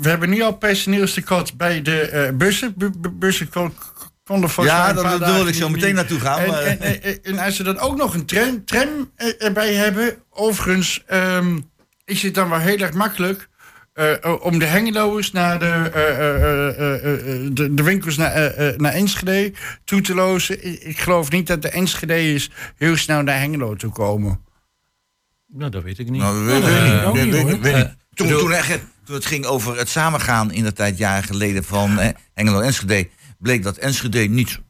we 0.00 0.08
hebben 0.08 0.30
nu 0.30 0.42
al 0.42 0.52
personeelstekort 0.56 1.56
bij 1.56 1.82
de 1.82 2.32
bussen. 2.38 2.72
Bu- 2.76 2.90
bu- 2.98 3.10
bussen 3.10 3.48
kon- 4.30 4.64
Ja, 4.64 4.92
daar 5.18 5.32
wil 5.34 5.46
ik 5.48 5.54
zo 5.54 5.68
meteen 5.68 5.94
naartoe 5.94 6.20
gaan. 6.20 6.38
En, 6.38 6.48
maar- 6.48 6.62
en, 6.62 7.02
en, 7.02 7.22
en 7.22 7.38
als 7.38 7.56
ze 7.56 7.62
dan 7.62 7.78
ook 7.78 7.96
nog 7.96 8.14
een 8.14 8.26
tram, 8.26 8.64
tram 8.64 9.10
eh, 9.16 9.28
erbij 9.44 9.74
hebben, 9.74 10.14
overigens 10.30 11.02
ehm, 11.06 11.58
is 12.04 12.22
het 12.22 12.34
dan 12.34 12.48
wel 12.48 12.58
heel 12.58 12.78
erg 12.78 12.92
makkelijk 12.94 13.48
eh, 13.92 14.24
eh, 14.24 14.44
om 14.44 14.58
de 14.58 14.64
Hengeloers 14.64 15.32
naar 15.32 15.58
de, 15.58 15.64
eh, 15.66 16.08
eh, 16.08 16.42
eh, 16.42 16.78
eh, 17.04 17.34
eh, 17.44 17.50
de, 17.52 17.74
de 17.74 17.82
winkels 17.82 18.16
naar, 18.16 18.32
eh, 18.32 18.68
eh, 18.68 18.76
naar 18.78 18.92
Enschede 18.92 19.52
toe 19.84 20.00
te 20.00 20.14
lozen. 20.14 20.66
Ik, 20.66 20.82
ik 20.82 20.98
geloof 20.98 21.30
niet 21.30 21.46
dat 21.46 21.62
de 21.62 21.68
Enschede's 21.68 22.50
heel 22.76 22.96
snel 22.96 23.22
naar 23.22 23.38
Hengelo 23.38 23.74
toe 23.76 23.92
komen. 23.92 24.40
Nou, 25.52 25.70
dat 25.70 25.82
weet 25.82 25.98
ik 25.98 26.10
niet. 26.10 26.20
Nou, 26.22 26.34
dat 26.34 26.44
weet- 26.64 26.64
ik 26.64 27.44
niet, 27.52 27.66
Eh. 27.82 27.90
Toen, 28.14 29.14
het 29.14 29.26
ging 29.26 29.44
over 29.44 29.78
het 29.78 29.88
samengaan 29.88 30.52
in 30.52 30.64
de 30.64 30.72
tijd 30.72 30.98
jaren 30.98 31.22
geleden 31.24 31.64
van 31.64 31.98
eh, 31.98 32.08
Hengelo 32.34 32.58
en 32.60 32.66
Enschede, 32.66 33.08
bleek 33.40 33.62
dat 33.62 33.76
Enschede 33.76 34.18
niet, 34.18 34.60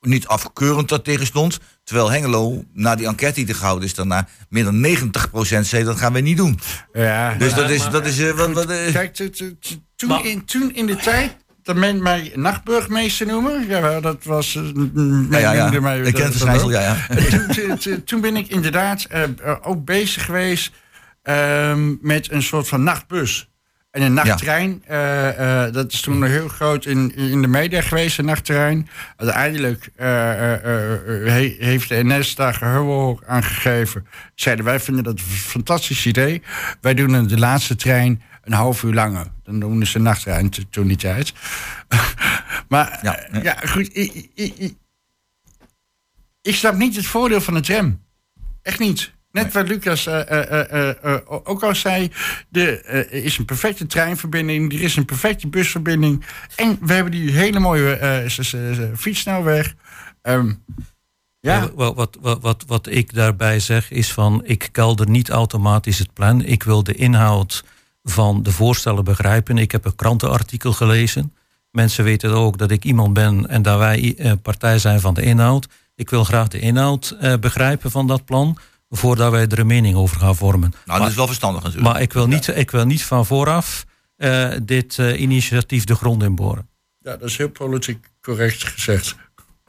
niet 0.00 0.26
afkeurend 0.26 0.88
daartegen 0.88 1.26
stond. 1.26 1.58
Terwijl 1.84 2.10
Hengelo, 2.10 2.64
na 2.72 2.94
die 2.94 3.06
enquête 3.06 3.34
die 3.34 3.48
er 3.48 3.54
gehouden 3.54 3.84
is 3.84 3.94
daarna, 3.94 4.28
meer 4.48 4.64
dan 4.64 4.86
90% 4.86 5.60
zei 5.60 5.84
dat 5.84 5.98
gaan 5.98 6.12
we 6.12 6.20
niet 6.20 6.36
doen. 6.36 6.58
Ja, 6.92 7.34
Dus 7.34 7.54
dat 7.54 7.70
is, 7.70 7.88
dat 7.90 8.06
is 8.06 8.18
eh, 8.18 8.30
wat, 8.30 8.52
wat, 8.52 8.70
eh, 8.70 8.92
Kijk, 8.92 9.14
toen, 9.96 10.24
in, 10.24 10.44
toen 10.44 10.74
in 10.74 10.86
de 10.86 10.96
tijd 10.96 11.36
dat 11.62 11.76
men 11.76 12.02
mij 12.02 12.32
nachtburgmeester 12.34 13.26
noemen. 13.26 13.66
Ja, 13.68 14.00
dat 14.00 14.24
was... 14.24 14.56
eh, 14.56 14.62
ja, 15.30 15.38
ja, 15.38 15.52
ja. 15.52 15.80
mij 15.80 16.00
Ik 16.00 16.14
ken 16.14 16.22
het 16.22 16.32
verschijnsel, 16.32 16.70
ja, 16.70 16.80
ja. 16.80 17.08
En 17.08 17.78
toen, 17.78 18.04
toen 18.04 18.20
ben 18.20 18.36
ik 18.36 18.48
inderdaad 18.48 19.06
ook 19.62 19.84
bezig 19.84 20.24
geweest 20.24 20.72
ehm, 21.22 21.94
met 22.00 22.30
een 22.30 22.42
soort 22.42 22.68
van 22.68 22.82
nachtbus. 22.82 23.49
En 23.90 24.02
een 24.02 24.14
nachttrein, 24.14 24.82
eh, 24.86 25.64
eh, 25.66 25.72
dat 25.72 25.92
is 25.92 26.00
toen 26.00 26.24
heel 26.24 26.48
groot 26.48 26.86
in, 26.86 27.14
in 27.16 27.42
de 27.42 27.48
media 27.48 27.80
geweest, 27.80 28.18
een 28.18 28.24
nachttrein. 28.24 28.88
Uiteindelijk 29.16 29.90
eh, 29.96 30.06
he- 30.06 31.56
heeft 31.58 31.88
de 31.88 32.04
NS 32.04 32.34
daar 32.34 32.54
gehoor 32.54 33.22
aan 33.26 33.42
gegeven. 33.44 34.06
Zeiden 34.34 34.64
wij 34.64 34.80
vinden 34.80 35.04
dat 35.04 35.18
een 35.18 35.24
fantastisch 35.24 36.06
idee. 36.06 36.42
Wij 36.80 36.94
doen 36.94 37.12
een- 37.12 37.26
de 37.26 37.38
laatste 37.38 37.76
trein 37.76 38.22
een 38.42 38.52
half 38.52 38.82
uur 38.82 38.92
langer. 38.94 39.26
Dan 39.42 39.58
noemden 39.58 39.86
ze 39.88 39.98
nachttrein 39.98 40.50
t- 40.50 40.66
toen 40.72 40.86
die 40.86 40.96
tijd. 40.96 41.32
maar 42.68 42.98
Ja, 43.02 43.26
ja, 43.32 43.38
ja. 43.38 43.42
ja 43.42 43.56
goed. 43.68 43.96
Ik, 43.96 44.28
ik, 44.34 44.54
ik, 44.56 44.74
ik 46.42 46.54
snap 46.54 46.74
niet 46.76 46.96
het 46.96 47.06
voordeel 47.06 47.40
van 47.40 47.54
de 47.54 47.60
tram. 47.60 48.02
Echt 48.62 48.78
niet. 48.78 49.12
Net 49.32 49.52
wat 49.52 49.68
Lucas 49.68 50.06
eh, 50.06 50.20
eh, 50.30 51.04
eh, 51.04 51.20
ook 51.26 51.62
al 51.62 51.74
zei, 51.74 52.10
er 52.52 53.12
is 53.12 53.38
een 53.38 53.44
perfecte 53.44 53.86
treinverbinding, 53.86 54.72
er 54.72 54.82
is 54.82 54.96
een 54.96 55.04
perfecte 55.04 55.48
busverbinding. 55.48 56.24
En 56.56 56.78
we 56.80 56.92
hebben 56.92 57.12
die 57.12 57.30
hele 57.30 57.58
mooie 57.58 58.26
fietssnelweg. 58.96 59.74
Ehm, 60.22 60.52
ja, 61.40 61.70
wat, 61.74 61.94
wat, 61.94 62.18
wat, 62.20 62.40
wat, 62.40 62.64
wat 62.66 62.86
ik 62.86 63.14
daarbij 63.14 63.60
zeg 63.60 63.90
is 63.90 64.12
van 64.12 64.40
ik 64.44 64.68
kelder 64.72 65.10
niet 65.10 65.30
automatisch 65.30 65.98
het 65.98 66.12
plan. 66.12 66.44
Ik 66.44 66.62
wil 66.62 66.82
de 66.82 66.94
inhoud 66.94 67.64
van 68.02 68.42
de 68.42 68.52
voorstellen 68.52 69.04
begrijpen. 69.04 69.58
Ik 69.58 69.72
heb 69.72 69.84
een 69.84 69.96
krantenartikel 69.96 70.72
gelezen. 70.72 71.34
Mensen 71.70 72.04
weten 72.04 72.30
ook 72.30 72.58
dat 72.58 72.70
ik 72.70 72.84
iemand 72.84 73.12
ben 73.12 73.48
en 73.48 73.62
dat 73.62 73.78
wij 73.78 74.16
partij 74.42 74.78
zijn 74.78 75.00
van 75.00 75.14
de 75.14 75.22
inhoud. 75.22 75.68
Ik 75.94 76.10
wil 76.10 76.24
graag 76.24 76.48
de 76.48 76.58
inhoud 76.58 77.16
begrijpen 77.40 77.90
van 77.90 78.06
dat 78.06 78.24
plan 78.24 78.58
voordat 78.90 79.30
wij 79.30 79.46
er 79.46 79.58
een 79.58 79.66
mening 79.66 79.96
over 79.96 80.16
gaan 80.16 80.36
vormen. 80.36 80.72
nou, 80.84 81.00
dat 81.00 81.08
is 81.08 81.14
wel 81.14 81.26
verstandig 81.26 81.62
natuurlijk. 81.62 81.92
Maar 81.92 82.02
ik 82.02 82.12
wil 82.12 82.26
niet, 82.26 82.48
ik 82.48 82.70
wil 82.70 82.84
niet 82.84 83.04
van 83.04 83.26
vooraf 83.26 83.84
eh, 84.16 84.50
dit 84.62 84.98
eh, 84.98 85.20
initiatief 85.20 85.84
de 85.84 85.94
grond 85.94 86.22
inboren. 86.22 86.68
ja, 86.98 87.16
dat 87.16 87.28
is 87.28 87.36
heel 87.36 87.50
politiek 87.50 88.06
correct 88.20 88.64
gezegd. 88.64 89.16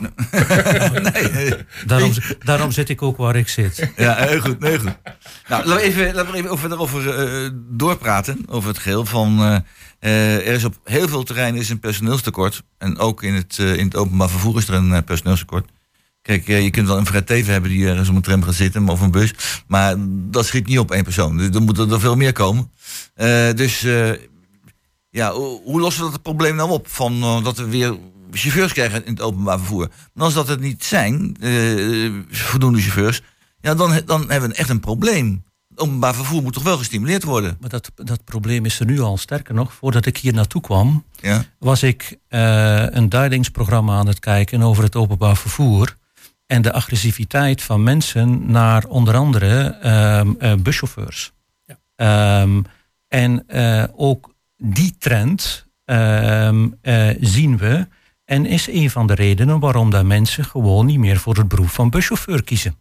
nee. 1.13 1.53
Daarom, 1.85 2.11
daarom 2.43 2.71
zit 2.71 2.89
ik 2.89 3.01
ook 3.01 3.17
waar 3.17 3.35
ik 3.35 3.47
zit. 3.47 3.91
Ja, 3.95 4.15
heel 4.15 4.39
goed, 4.39 4.63
heel 4.63 4.79
goed. 4.79 4.97
Nou, 5.47 5.65
laten 5.65 5.75
we 5.75 5.81
even, 5.81 6.13
laten 6.15 6.31
we 6.31 6.37
even 6.37 6.49
over, 6.49 6.71
erover 6.71 7.19
eh, 7.19 7.49
doorpraten, 7.53 8.43
over 8.47 8.69
het 8.69 8.79
geheel. 8.79 9.05
Van, 9.05 9.63
er 9.99 10.45
is 10.45 10.63
op 10.63 10.75
heel 10.83 11.07
veel 11.07 11.23
terreinen 11.23 11.61
is 11.61 11.69
een 11.69 11.79
personeelstekort. 11.79 12.63
En 12.77 12.97
ook 12.97 13.23
in 13.23 13.33
het, 13.33 13.57
eh, 13.59 13.75
in 13.75 13.85
het 13.85 13.95
openbaar 13.95 14.29
vervoer 14.29 14.57
is 14.57 14.67
er 14.67 14.73
een 14.73 15.03
personeelstekort. 15.03 15.69
Kijk, 16.21 16.47
eh, 16.47 16.63
je 16.63 16.69
kunt 16.69 16.87
wel 16.87 16.97
een 16.97 17.05
Fred 17.05 17.27
Teven 17.27 17.51
hebben 17.51 17.71
die 17.71 17.87
ergens 17.87 18.09
op 18.09 18.15
een 18.15 18.21
tram 18.21 18.43
gaat 18.43 18.53
zitten 18.53 18.89
of 18.89 19.01
een 19.01 19.11
bus. 19.11 19.33
Maar 19.67 19.95
dat 20.29 20.45
schiet 20.45 20.67
niet 20.67 20.79
op 20.79 20.91
één 20.91 21.03
persoon. 21.03 21.37
Dus 21.37 21.49
er 21.49 21.61
moeten 21.61 21.91
er 21.91 21.99
veel 21.99 22.15
meer 22.15 22.33
komen. 22.33 22.71
Eh, 23.15 23.53
dus 23.53 23.83
eh, 23.83 24.11
ja, 25.11 25.31
hoe, 25.33 25.79
lossen 25.79 26.05
we 26.05 26.11
dat 26.11 26.21
probleem 26.21 26.55
nou 26.55 26.69
op? 26.69 26.87
Van, 26.87 27.21
eh, 27.21 27.43
dat 27.43 27.57
we 27.57 27.65
weer 27.65 27.97
chauffeurs 28.31 28.73
krijgen 28.73 29.05
in 29.05 29.11
het 29.11 29.21
openbaar 29.21 29.57
vervoer. 29.57 29.89
Maar 30.13 30.25
als 30.25 30.33
dat 30.33 30.47
het 30.47 30.59
niet 30.59 30.83
zijn, 30.83 31.35
eh, 31.39 32.11
voldoende 32.29 32.79
chauffeurs, 32.79 33.21
ja, 33.61 33.75
dan, 33.75 34.01
dan 34.05 34.29
hebben 34.29 34.49
we 34.49 34.55
echt 34.55 34.69
een 34.69 34.79
probleem. 34.79 35.43
Het 35.69 35.79
openbaar 35.79 36.15
vervoer 36.15 36.41
moet 36.41 36.53
toch 36.53 36.63
wel 36.63 36.77
gestimuleerd 36.77 37.23
worden? 37.23 37.57
Maar 37.59 37.69
dat, 37.69 37.91
dat 37.95 38.23
probleem 38.23 38.65
is 38.65 38.79
er 38.79 38.85
nu 38.85 38.99
al. 38.99 39.17
Sterker 39.17 39.53
nog, 39.53 39.73
voordat 39.73 40.05
ik 40.05 40.17
hier 40.17 40.33
naartoe 40.33 40.61
kwam, 40.61 41.03
Ja, 41.21 41.45
was 41.59 41.83
ik 41.83 42.17
eh, 42.27 42.85
een 42.89 43.09
duidingsprogramma 43.09 43.97
aan 43.97 44.07
het 44.07 44.19
kijken 44.19 44.61
over 44.61 44.83
het 44.83 44.95
openbaar 44.95 45.37
vervoer. 45.37 45.95
En 46.51 46.61
de 46.61 46.73
agressiviteit 46.73 47.61
van 47.61 47.83
mensen 47.83 48.51
naar 48.51 48.85
onder 48.85 49.15
andere 49.15 49.77
ehm, 49.81 50.33
eh, 50.39 50.53
buschauffeurs. 50.53 51.31
Ja. 51.65 51.77
Ehm, 51.95 52.61
en 53.07 53.47
eh, 53.47 53.83
ook 53.95 54.33
die 54.57 54.95
trend 54.97 55.67
ehm, 55.85 56.67
eh, 56.81 57.09
zien 57.19 57.57
we. 57.57 57.87
En 58.25 58.45
is 58.45 58.67
een 58.67 58.89
van 58.89 59.07
de 59.07 59.13
redenen 59.13 59.59
waarom 59.59 59.89
dat 59.89 60.05
mensen 60.05 60.45
gewoon 60.45 60.85
niet 60.85 60.99
meer 60.99 61.17
voor 61.17 61.35
het 61.35 61.47
beroep 61.47 61.69
van 61.69 61.89
buschauffeur 61.89 62.43
kiezen. 62.43 62.75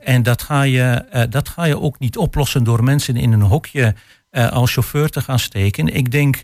En 0.00 0.22
dat 0.22 0.42
ga, 0.42 0.62
je, 0.62 1.06
dat 1.30 1.48
ga 1.48 1.64
je 1.64 1.80
ook 1.80 1.98
niet 1.98 2.16
oplossen 2.16 2.64
door 2.64 2.84
mensen 2.84 3.16
in 3.16 3.32
een 3.32 3.42
hokje 3.42 3.94
als 4.30 4.72
chauffeur 4.72 5.08
te 5.08 5.20
gaan 5.20 5.38
steken. 5.38 5.94
Ik 5.94 6.10
denk, 6.10 6.42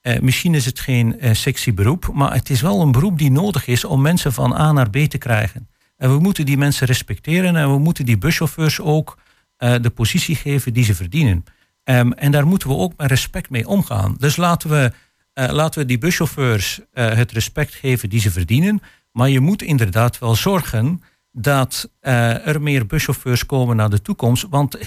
eh, 0.00 0.20
misschien 0.20 0.54
is 0.54 0.64
het 0.64 0.80
geen 0.80 1.20
eh, 1.20 1.34
sexy 1.34 1.74
beroep, 1.74 2.10
maar 2.12 2.32
het 2.32 2.50
is 2.50 2.60
wel 2.60 2.80
een 2.80 2.92
beroep 2.92 3.18
die 3.18 3.30
nodig 3.30 3.66
is 3.66 3.84
om 3.84 4.00
mensen 4.00 4.32
van 4.32 4.52
A 4.52 4.72
naar 4.72 4.90
B 4.90 4.96
te 4.96 5.18
krijgen. 5.18 5.68
En 5.96 6.10
we 6.10 6.18
moeten 6.18 6.46
die 6.46 6.56
mensen 6.56 6.86
respecteren 6.86 7.56
en 7.56 7.70
we 7.70 7.78
moeten 7.78 8.04
die 8.04 8.18
buschauffeurs 8.18 8.80
ook 8.80 9.18
eh, 9.56 9.74
de 9.80 9.90
positie 9.90 10.36
geven 10.36 10.72
die 10.72 10.84
ze 10.84 10.94
verdienen. 10.94 11.44
Ehm, 11.84 12.12
en 12.12 12.30
daar 12.30 12.46
moeten 12.46 12.68
we 12.68 12.74
ook 12.74 12.92
met 12.96 13.10
respect 13.10 13.50
mee 13.50 13.68
omgaan. 13.68 14.14
Dus 14.18 14.36
laten 14.36 14.70
we, 14.70 14.92
laten 15.34 15.80
we 15.80 15.86
die 15.86 15.98
buschauffeurs 15.98 16.80
het 16.92 17.32
respect 17.32 17.74
geven 17.74 18.08
die 18.08 18.20
ze 18.20 18.30
verdienen. 18.30 18.82
Maar 19.12 19.28
je 19.28 19.40
moet 19.40 19.62
inderdaad 19.62 20.18
wel 20.18 20.34
zorgen 20.34 21.02
dat 21.32 21.90
er 22.00 22.62
meer 22.62 22.86
buschauffeurs 22.86 23.46
komen 23.46 23.76
naar 23.76 23.90
de 23.90 24.02
toekomst. 24.02 24.46
Want 24.50 24.78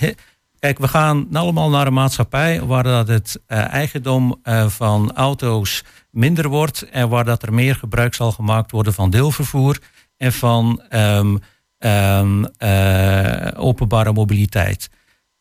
kijk, 0.64 0.80
we 0.80 0.88
gaan 0.88 1.28
allemaal 1.34 1.70
naar 1.70 1.88
een 1.88 1.94
maatschappij 1.94 2.62
waar 2.62 2.84
dat 2.84 3.08
het 3.08 3.42
eh, 3.48 3.68
eigendom 3.68 4.40
eh, 4.44 4.68
van 4.68 5.12
auto's 5.16 5.84
minder 6.10 6.50
wordt 6.50 6.90
en 6.90 7.10
waar 7.10 7.26
dat 7.26 7.44
er 7.44 7.54
meer 7.54 7.76
gebruik 7.76 8.14
zal 8.14 8.32
gemaakt 8.32 8.72
worden 8.72 8.94
van 8.94 9.10
deelvervoer 9.10 9.80
en 10.18 10.34
van 10.34 10.82
ehm, 10.90 11.38
ehm, 11.78 12.44
eh, 12.58 13.48
openbare 13.56 14.14
mobiliteit. 14.14 14.90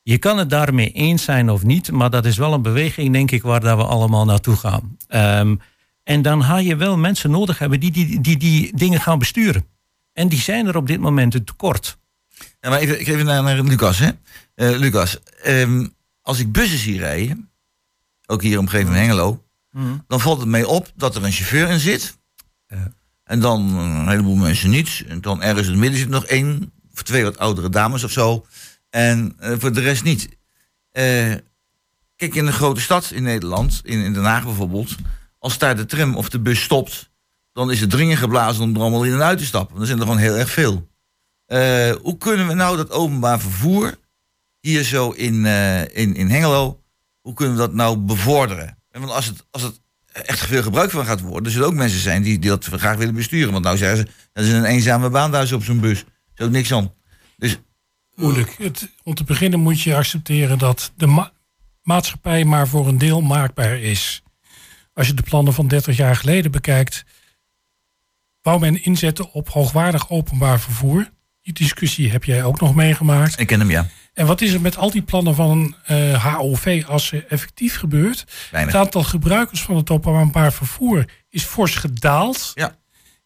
Je 0.03 0.19
kan 0.19 0.39
het 0.39 0.51
daarmee 0.51 0.91
eens 0.91 1.25
zijn 1.25 1.51
of 1.51 1.63
niet, 1.63 1.91
maar 1.91 2.11
dat 2.11 2.25
is 2.25 2.37
wel 2.37 2.53
een 2.53 2.63
beweging, 2.63 3.13
denk 3.13 3.31
ik, 3.31 3.43
waar 3.43 3.61
dat 3.61 3.77
we 3.77 3.85
allemaal 3.85 4.25
naartoe 4.25 4.57
gaan. 4.57 4.97
Ehm, 5.09 5.57
en 6.03 6.23
dan 6.23 6.45
ga 6.45 6.59
je 6.59 6.77
wel 6.77 6.97
mensen 6.97 7.31
nodig 7.31 7.59
hebben 7.59 7.81
die 7.81 7.91
die, 7.91 8.21
die 8.21 8.37
die 8.37 8.77
dingen 8.77 9.01
gaan 9.01 9.19
besturen. 9.19 9.67
En 10.13 10.29
die 10.29 10.41
zijn 10.41 10.67
er 10.67 10.77
op 10.77 10.87
dit 10.87 11.01
moment 11.01 11.35
een 11.35 11.45
tekort. 11.45 12.01
Ja 12.61 12.71
maar 12.71 12.79
even, 12.79 13.01
ik 13.01 13.07
geef 13.07 13.15
even 13.15 13.27
naar, 13.27 13.43
naar 13.43 13.63
Lucas. 13.63 13.99
Hè? 13.99 14.11
Eh, 14.55 14.79
Lucas, 14.79 15.19
ehm, 15.43 15.87
als 16.23 16.39
ik 16.39 16.53
bussen 16.53 16.79
zie 16.79 16.99
rijden, 16.99 17.51
ook 18.27 18.43
hier 18.43 18.59
omgeving 18.59 18.89
van 18.89 18.99
Hengelo, 18.99 19.45
dan 20.07 20.21
valt 20.21 20.39
het 20.39 20.49
mij 20.49 20.65
op 20.65 20.93
dat 20.97 21.17
er 21.17 21.25
een 21.25 21.33
chauffeur 21.33 21.69
in 21.69 21.81
zit. 21.81 22.19
Ja. 22.67 22.93
En 23.25 23.41
dan 23.41 23.77
een 23.77 24.09
heleboel 24.09 24.37
mensen 24.37 24.71
niet. 24.71 25.05
En 25.09 25.21
dan 25.21 25.43
ergens 25.43 25.67
in 25.67 25.73
het 25.73 25.81
midden 25.81 25.99
zit 25.99 26.09
nog 26.09 26.25
één 26.25 26.73
of 26.93 27.03
twee 27.03 27.25
wat 27.25 27.39
oudere 27.39 27.69
dames 27.69 28.05
of 28.05 28.11
zo. 28.11 28.47
En 28.91 29.35
eh, 29.39 29.55
voor 29.59 29.73
de 29.73 29.81
rest 29.81 30.05
niet. 30.05 30.29
Eh, 30.91 31.35
kijk, 32.17 32.35
in 32.35 32.47
een 32.47 32.53
grote 32.53 32.81
stad 32.81 33.11
in 33.11 33.23
Nederland, 33.23 33.81
in, 33.85 34.05
in 34.05 34.13
Den 34.13 34.25
Haag 34.25 34.45
bijvoorbeeld, 34.45 34.95
als 35.39 35.59
daar 35.59 35.77
de 35.77 35.87
tram 35.87 36.17
of 36.17 36.29
de 36.29 36.41
bus 36.41 36.63
stopt, 36.63 37.11
dan 37.53 37.71
is 37.71 37.81
het 37.81 37.91
dringen 37.91 38.17
geblazen 38.17 38.63
om 38.63 38.75
er 38.75 38.81
allemaal 38.81 39.05
in 39.05 39.13
en 39.13 39.23
uit 39.23 39.39
te 39.39 39.45
stappen. 39.45 39.77
Dan 39.77 39.87
zijn 39.87 39.99
er 39.99 40.05
gewoon 40.05 40.21
heel 40.21 40.37
erg 40.37 40.51
veel. 40.51 40.91
Eh, 41.47 41.93
hoe 42.03 42.19
kunnen 42.19 42.47
we 42.47 42.55
nou 42.55 42.77
dat 42.77 42.91
openbaar 42.91 43.41
vervoer 43.41 43.99
hier 44.61 44.83
zo 44.83 45.11
in, 45.11 45.47
eh, 45.47 45.81
in, 45.81 46.15
in 46.15 46.29
Hengelo, 46.31 46.83
hoe 47.21 47.35
kunnen 47.35 47.55
we 47.55 47.61
dat 47.61 47.75
nou 47.75 47.97
bevorderen? 47.97 48.79
En 48.91 49.01
Want 49.01 49.13
als 49.13 49.27
het, 49.27 49.47
als 49.51 49.63
het 49.63 49.81
echt 50.13 50.47
veel 50.47 50.63
gebruik 50.63 50.91
van 50.91 51.05
gaat 51.05 51.21
worden, 51.21 51.45
er 51.45 51.51
zullen 51.51 51.67
ook 51.67 51.75
mensen 51.75 52.01
zijn 52.01 52.23
die, 52.23 52.39
die 52.39 52.51
dat 52.51 52.65
graag 52.65 52.97
willen 52.97 53.15
besturen. 53.15 53.53
Want 53.53 53.65
nou 53.65 53.77
zeggen 53.77 53.99
ze, 53.99 54.07
dat 54.33 54.45
is 54.45 54.51
een 54.53 54.65
eenzame 54.65 55.11
baan 55.11 55.31
daar 55.31 55.53
op 55.53 55.65
zo'n 55.65 55.81
bus. 55.81 56.05
Er 56.35 56.47
is 56.47 56.53
niks 56.53 56.73
aan. 56.73 56.93
Dus 57.37 57.59
Moeilijk. 58.15 58.57
Het, 58.59 58.89
om 59.03 59.15
te 59.15 59.25
beginnen 59.25 59.61
moet 59.61 59.81
je 59.81 59.97
accepteren 59.97 60.59
dat 60.59 60.93
de 60.97 61.07
ma- 61.07 61.33
maatschappij 61.83 62.45
maar 62.45 62.69
voor 62.69 62.89
een 62.89 62.99
deel 62.99 63.21
maakbaar 63.21 63.79
is. 63.79 64.23
Als 64.95 65.07
je 65.07 65.15
de 65.15 65.23
plannen 65.23 65.55
van 65.55 65.69
30 65.69 65.97
jaar 65.97 66.17
geleden 66.17 66.51
bekijkt, 66.51 67.05
wou 68.43 68.61
men 68.61 68.85
inzetten 68.85 69.33
op 69.33 69.49
hoogwaardig 69.49 70.11
openbaar 70.11 70.61
vervoer. 70.61 71.11
Die 71.43 71.53
discussie 71.53 72.11
heb 72.11 72.25
jij 72.25 72.45
ook 72.45 72.61
nog 72.61 72.75
meegemaakt. 72.75 73.41
ik 73.41 73.47
ken 73.47 73.61
hem, 73.61 73.71
ja. 73.71 73.87
En 74.13 74.27
wat 74.27 74.41
is 74.41 74.53
er 74.53 74.61
met 74.61 74.77
al 74.77 74.91
die 74.91 75.03
plannen 75.03 75.35
van 75.35 75.77
eh, 75.85 76.35
HOV 76.35 76.85
als 76.87 77.07
ze 77.07 77.25
effectief 77.25 77.77
gebeurt? 77.77 78.25
Weinig. 78.51 78.73
Het 78.73 78.83
aantal 78.83 79.03
gebruikers 79.03 79.63
van 79.63 79.77
het 79.77 79.91
openbaar 79.91 80.53
vervoer 80.53 81.05
is 81.31 81.43
fors 81.43 81.75
gedaald. 81.77 82.53
Ja. 82.55 82.77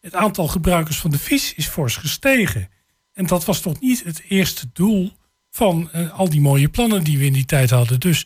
Het 0.01 0.15
aantal 0.15 0.47
gebruikers 0.47 0.97
van 0.97 1.11
de 1.11 1.19
fiets 1.19 1.53
is 1.53 1.67
fors 1.67 1.95
gestegen. 1.95 2.69
En 3.13 3.25
dat 3.25 3.45
was 3.45 3.59
toch 3.59 3.79
niet 3.79 4.03
het 4.03 4.23
eerste 4.27 4.69
doel 4.73 5.13
van 5.51 5.89
eh, 5.91 6.19
al 6.19 6.29
die 6.29 6.41
mooie 6.41 6.69
plannen 6.69 7.03
die 7.03 7.17
we 7.17 7.25
in 7.25 7.33
die 7.33 7.45
tijd 7.45 7.69
hadden. 7.69 7.99
Dus 7.99 8.25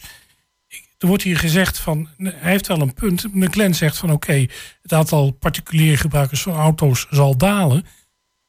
er 0.97 1.07
wordt 1.07 1.23
hier 1.23 1.37
gezegd 1.37 1.79
van, 1.79 2.09
hij 2.17 2.51
heeft 2.51 2.67
wel 2.67 2.81
een 2.81 2.93
punt. 2.93 3.33
McLaren 3.33 3.75
zegt 3.75 3.97
van 3.97 4.11
oké, 4.11 4.45
het 4.81 4.93
aantal 4.93 5.31
particuliere 5.31 5.97
gebruikers 5.97 6.41
van 6.41 6.53
auto's 6.53 7.07
zal 7.09 7.37
dalen. 7.37 7.85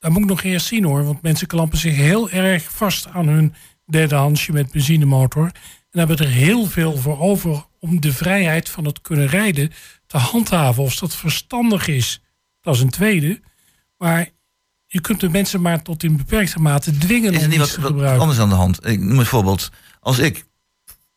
Dat 0.02 0.10
moet 0.10 0.22
ik 0.22 0.28
nog 0.28 0.42
eerst 0.42 0.66
zien 0.66 0.84
hoor, 0.84 1.04
want 1.04 1.22
mensen 1.22 1.46
klampen 1.46 1.78
zich 1.78 1.96
heel 1.96 2.30
erg 2.30 2.62
vast 2.72 3.06
aan 3.06 3.28
hun 3.28 3.54
derdehandsje 3.86 4.52
met 4.52 4.70
benzinemotor. 4.70 5.44
En 5.90 5.98
hebben 5.98 6.18
er 6.18 6.28
heel 6.28 6.66
veel 6.66 6.96
voor 6.96 7.20
over 7.20 7.66
om 7.80 8.00
de 8.00 8.12
vrijheid 8.12 8.68
van 8.68 8.84
het 8.84 9.00
kunnen 9.00 9.26
rijden 9.26 9.72
te 10.06 10.16
handhaven. 10.16 10.82
Of 10.82 10.94
dat 10.94 11.16
verstandig 11.16 11.88
is, 11.88 12.22
dat 12.60 12.74
is 12.74 12.80
een 12.80 12.90
tweede. 12.90 13.40
Maar 13.96 14.28
je 14.86 15.00
kunt 15.00 15.20
de 15.20 15.28
mensen 15.28 15.60
maar 15.60 15.82
tot 15.82 16.02
in 16.02 16.16
beperkte 16.16 16.60
mate 16.60 16.98
dwingen 16.98 17.32
Is 17.32 17.38
er 17.38 17.44
om 17.44 17.50
niet 17.50 17.60
iets 17.60 17.66
wat, 17.66 17.74
te 17.74 17.80
wat 17.80 17.90
gebruiken. 17.90 18.20
anders 18.20 18.38
aan 18.38 18.48
de 18.48 18.54
hand? 18.54 18.86
Ik 18.86 19.00
noem 19.00 19.18
een 19.18 19.26
voorbeeld. 19.26 19.70
Als 20.00 20.18
ik, 20.18 20.44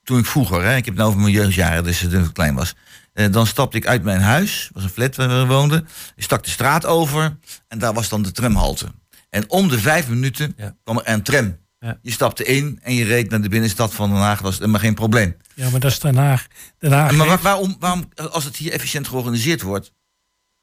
toen 0.03 0.19
ik 0.19 0.25
vroeger, 0.25 0.63
hè, 0.63 0.75
ik 0.75 0.85
heb 0.85 0.93
het 0.93 0.95
nou 0.95 1.09
over 1.09 1.21
mijn 1.21 1.33
jeugdjaren, 1.33 1.83
dus 1.83 1.99
toen 1.99 2.23
ik 2.23 2.33
klein 2.33 2.55
was. 2.55 2.75
Eh, 3.15 3.31
dan 3.31 3.47
stapte 3.47 3.77
ik 3.77 3.87
uit 3.87 4.03
mijn 4.03 4.21
huis, 4.21 4.69
was 4.73 4.83
een 4.83 4.89
flat 4.89 5.15
waar 5.15 5.27
we 5.29 5.45
woonden. 5.45 5.87
Ik 6.15 6.23
stak 6.23 6.43
de 6.43 6.49
straat 6.49 6.85
over 6.85 7.37
en 7.67 7.79
daar 7.79 7.93
was 7.93 8.09
dan 8.09 8.21
de 8.21 8.31
tramhalte. 8.31 8.87
En 9.29 9.49
om 9.49 9.67
de 9.67 9.79
vijf 9.79 10.07
minuten 10.09 10.53
Ja. 10.57 10.75
kwam 10.83 10.97
er 10.97 11.09
een 11.13 11.21
tram. 11.23 11.57
Ja. 11.79 11.99
Je 12.01 12.11
stapte 12.11 12.43
in 12.43 12.79
en 12.81 12.93
je 12.93 13.03
reed 13.05 13.29
naar 13.29 13.41
de 13.41 13.49
binnenstad 13.49 13.93
van 13.93 14.09
Den 14.09 14.19
Haag, 14.19 14.39
was 14.41 14.51
het 14.51 14.59
helemaal 14.59 14.81
geen 14.81 14.93
probleem. 14.93 15.35
Ja, 15.55 15.69
maar 15.69 15.79
dat 15.79 15.91
is 15.91 15.99
Den 15.99 16.15
Haag. 16.17 16.47
Den 16.79 16.91
Haag 16.91 17.11
Maar 17.11 17.27
waar- 17.27 17.41
waarom, 17.41 17.75
waarom, 17.79 18.09
als 18.31 18.43
het 18.43 18.55
hier 18.55 18.71
efficiënt 18.71 19.07
georganiseerd 19.07 19.61
wordt, 19.61 19.93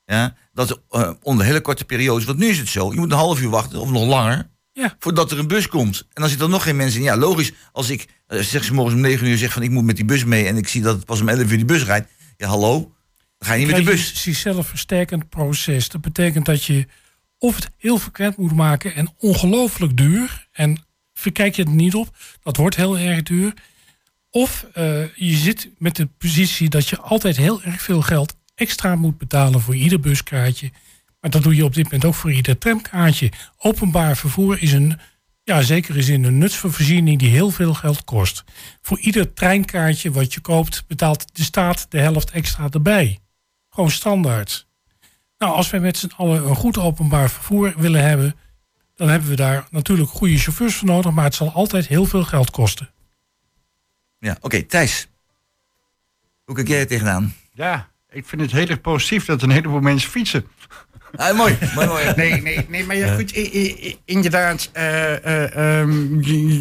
ja, 0.04 0.34
dat 0.52 0.80
uh, 0.90 1.10
onder 1.22 1.44
hele 1.46 1.60
korte 1.60 1.84
periodes, 1.84 2.24
want 2.24 2.38
nu 2.38 2.46
is 2.46 2.58
het 2.58 2.68
zo, 2.68 2.92
je 2.92 2.98
moet 2.98 3.10
een 3.10 3.16
half 3.18 3.40
uur 3.40 3.48
wachten 3.50 3.80
of 3.80 3.90
nog 3.90 4.06
langer, 4.06 4.50
Ja. 4.72 4.96
voordat 4.98 5.30
er 5.30 5.38
een 5.38 5.46
bus 5.48 5.68
komt. 5.68 6.00
En 6.00 6.06
dan 6.20 6.28
zitten 6.28 6.46
er 6.46 6.52
nog 6.52 6.62
geen 6.62 6.76
mensen 6.76 6.98
in. 7.00 7.04
Ja, 7.06 7.16
logisch, 7.16 7.52
als 7.72 7.90
ik, 7.90 8.08
uh, 8.28 8.40
zeg 8.40 8.64
ze 8.64 8.74
morgens 8.74 8.94
om 8.94 9.00
9 9.00 9.26
uur, 9.26 9.36
zeg 9.38 9.52
van 9.52 9.62
ik 9.62 9.70
moet 9.70 9.84
met 9.84 9.96
die 9.96 10.04
bus 10.04 10.24
mee 10.24 10.46
en 10.46 10.56
ik 10.56 10.68
zie 10.68 10.82
dat 10.82 10.96
het 10.96 11.04
pas 11.04 11.20
om 11.20 11.28
11 11.28 11.40
uur 11.50 11.56
die 11.56 11.64
bus 11.64 11.84
rijdt. 11.84 12.08
Ja, 12.42 12.48
hallo, 12.48 12.78
dan 13.38 13.48
ga 13.48 13.52
je 13.52 13.66
niet 13.66 13.74
met 13.74 13.84
de 13.84 13.90
bus. 13.90 14.10
je 14.10 14.16
zichzelf 14.16 14.66
versterkend 14.66 15.28
proces. 15.28 15.88
Dat 15.88 16.00
betekent 16.00 16.46
dat 16.46 16.64
je 16.64 16.86
of 17.38 17.54
het 17.54 17.70
heel 17.76 17.98
frequent 17.98 18.36
moet 18.36 18.54
maken 18.54 18.94
en 18.94 19.14
ongelooflijk 19.18 19.96
duur. 19.96 20.48
En 20.52 20.84
verkijk 21.12 21.56
je 21.56 21.62
het 21.62 21.72
niet 21.72 21.94
op, 21.94 22.16
dat 22.42 22.56
wordt 22.56 22.76
heel 22.76 22.98
erg 22.98 23.22
duur. 23.22 23.54
Of 24.30 24.66
eh, 24.72 25.14
je 25.14 25.36
zit 25.36 25.70
met 25.78 25.96
de 25.96 26.06
positie 26.06 26.68
dat 26.68 26.88
je 26.88 27.00
altijd 27.00 27.36
heel 27.36 27.62
erg 27.62 27.82
veel 27.82 28.02
geld 28.02 28.36
extra 28.54 28.96
moet 28.96 29.18
betalen 29.18 29.60
voor 29.60 29.76
ieder 29.76 30.00
buskaartje. 30.00 30.70
Maar 31.20 31.30
dat 31.30 31.42
doe 31.42 31.54
je 31.54 31.64
op 31.64 31.74
dit 31.74 31.84
moment 31.84 32.04
ook 32.04 32.14
voor 32.14 32.32
ieder 32.32 32.58
tramkaartje. 32.58 33.32
Openbaar 33.58 34.16
vervoer 34.16 34.62
is 34.62 34.72
een, 34.72 34.98
ja, 35.44 35.62
zeker 35.62 35.96
is 35.96 36.08
in 36.08 36.24
een 36.24 36.38
nutsvoorziening 36.38 37.18
die 37.18 37.30
heel 37.30 37.50
veel 37.50 37.74
geld 37.74 38.04
kost. 38.04 38.44
Voor 38.80 38.98
ieder 38.98 39.32
treinkaartje 39.32 40.10
wat 40.10 40.34
je 40.34 40.40
koopt, 40.40 40.84
betaalt 40.86 41.36
de 41.36 41.42
staat 41.42 41.86
de 41.88 41.98
helft 41.98 42.30
extra 42.30 42.68
erbij. 42.70 43.18
Gewoon 43.70 43.90
standaard. 43.90 44.66
Nou, 45.38 45.54
als 45.54 45.70
wij 45.70 45.80
met 45.80 45.96
z'n 45.96 46.12
allen 46.16 46.46
een 46.48 46.56
goed 46.56 46.78
openbaar 46.78 47.30
vervoer 47.30 47.74
willen 47.76 48.02
hebben, 48.02 48.36
dan 48.94 49.08
hebben 49.08 49.28
we 49.28 49.36
daar 49.36 49.66
natuurlijk 49.70 50.10
goede 50.10 50.38
chauffeurs 50.38 50.74
voor 50.74 50.88
nodig, 50.88 51.12
maar 51.12 51.24
het 51.24 51.34
zal 51.34 51.52
altijd 51.52 51.86
heel 51.86 52.04
veel 52.04 52.24
geld 52.24 52.50
kosten. 52.50 52.90
Ja, 54.18 54.36
oké, 54.40 54.62
Thijs. 54.62 55.08
Hoe 56.44 56.54
kijk 56.54 56.68
jij 56.68 56.80
er 56.80 56.86
tegenaan? 56.86 57.34
Ja, 57.54 57.88
ik 58.10 58.26
vind 58.26 58.42
het 58.42 58.52
heel 58.52 58.66
erg 58.66 58.80
positief 58.80 59.24
dat 59.24 59.42
een 59.42 59.50
heleboel 59.50 59.80
mensen 59.80 60.10
fietsen. 60.10 60.46
Ah, 61.16 61.36
mooi, 61.36 61.58
mooi, 61.74 61.86
mooi. 61.86 62.12
Nee, 62.16 62.42
nee, 62.42 62.66
nee 62.68 62.84
maar 62.84 62.96
ja, 62.96 63.14
goed, 63.14 63.32
inderdaad, 64.04 64.70
eh, 64.72 65.24
eh, 65.24 65.80
ehm, 65.80 66.20
je, 66.20 66.58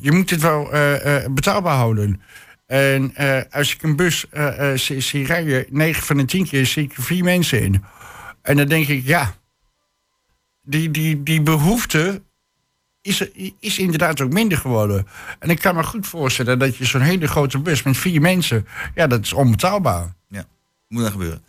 je- 0.00 0.12
moet 0.12 0.30
het 0.30 0.40
wel 0.40 0.72
eh, 0.72 1.24
betaalbaar 1.30 1.76
houden. 1.76 2.20
En 2.66 3.14
als 3.50 3.74
ik 3.74 3.82
een 3.82 3.96
bus 3.96 4.24
zie, 4.74 5.00
zie 5.00 5.26
rijden, 5.26 5.66
9 5.70 6.02
van 6.02 6.16
de 6.16 6.24
10 6.24 6.46
keer 6.46 6.66
zie 6.66 6.82
ik 6.84 6.96
er 6.96 7.02
vier 7.02 7.24
mensen 7.24 7.62
in. 7.62 7.84
En 8.42 8.56
dan 8.56 8.66
denk 8.68 8.86
ik, 8.88 9.04
ja, 9.06 9.34
die, 10.62 10.90
die, 10.90 11.22
die 11.22 11.42
behoefte 11.42 12.22
is, 13.02 13.20
is 13.60 13.78
inderdaad 13.78 14.20
ook 14.20 14.32
minder 14.32 14.58
geworden. 14.58 15.06
En 15.38 15.50
ik 15.50 15.58
kan 15.60 15.74
me 15.74 15.82
goed 15.84 16.06
voorstellen 16.06 16.58
dat 16.58 16.76
je 16.76 16.84
zo'n 16.84 17.00
hele 17.00 17.26
grote 17.26 17.58
bus 17.58 17.82
met 17.82 17.96
vier 17.96 18.20
mensen, 18.20 18.66
ja, 18.94 19.06
dat 19.06 19.20
is 19.24 19.32
onbetaalbaar. 19.32 20.14
moet 20.88 21.02
dan 21.02 21.10
gebeuren. 21.10 21.42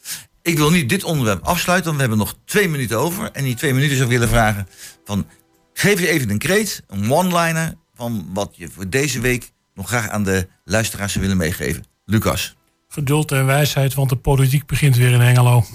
Ik 0.48 0.58
wil 0.58 0.70
nu 0.70 0.86
dit 0.86 1.04
onderwerp 1.04 1.44
afsluiten, 1.44 1.86
want 1.86 1.96
we 1.96 2.08
hebben 2.08 2.18
nog 2.28 2.38
twee 2.46 2.70
minuten 2.70 3.00
over. 3.00 3.32
En 3.32 3.44
die 3.44 3.56
twee 3.56 3.74
minuten 3.74 3.96
zou 3.96 4.10
ik 4.10 4.14
willen 4.14 4.30
vragen 4.30 4.68
van... 5.06 5.28
Geef 5.74 6.00
je 6.00 6.08
even 6.08 6.30
een 6.30 6.38
kreet, 6.38 6.84
een 6.88 7.12
one-liner... 7.12 7.74
van 7.96 8.30
wat 8.34 8.54
je 8.56 8.70
voor 8.70 8.90
deze 8.90 9.20
week 9.20 9.52
nog 9.74 9.88
graag 9.88 10.10
aan 10.10 10.24
de 10.24 10.48
luisteraars 10.64 11.12
zou 11.12 11.24
willen 11.24 11.40
meegeven. 11.40 11.86
Lucas. 12.06 12.56
Geduld 12.88 13.32
en 13.32 13.46
wijsheid, 13.46 13.94
want 13.94 14.10
de 14.10 14.16
politiek 14.16 14.66
begint 14.66 14.96
weer 14.96 15.12
in 15.12 15.20
Hengelo. 15.20 15.66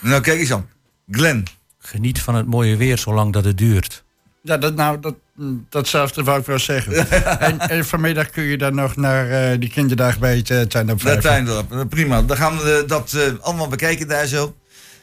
Nou, 0.00 0.20
kijk 0.22 0.40
eens 0.40 0.52
aan. 0.52 0.68
Glenn. 1.10 1.44
Geniet 1.78 2.20
van 2.20 2.34
het 2.34 2.46
mooie 2.46 2.76
weer 2.76 2.98
zolang 2.98 3.32
dat 3.32 3.44
het 3.44 3.58
duurt. 3.58 4.04
Ja, 4.42 4.56
dat, 4.56 4.74
nou, 4.74 5.00
dat, 5.00 5.14
datzelfde 5.68 6.22
wou 6.22 6.40
ik 6.40 6.46
wel 6.46 6.58
zeggen. 6.58 7.10
en, 7.40 7.60
en 7.60 7.84
vanmiddag 7.84 8.30
kun 8.30 8.42
je 8.44 8.58
dan 8.58 8.74
nog 8.74 8.96
naar 8.96 9.30
eh, 9.30 9.58
die 9.60 9.68
kinderdag 9.70 10.18
bij 10.18 10.36
het 10.36 10.50
uh, 10.50 10.60
Tuindorp 10.60 11.02
Naar 11.02 11.12
Vijver. 11.12 11.30
Tuindorp. 11.30 11.72
Eh, 11.72 11.80
Prima. 11.88 12.22
Dan 12.22 12.36
gaan 12.36 12.56
we 12.56 12.84
dat 12.86 13.12
eh, 13.12 13.22
allemaal 13.40 13.68
bekijken 13.68 14.08
daar 14.08 14.26
zo. 14.26 14.54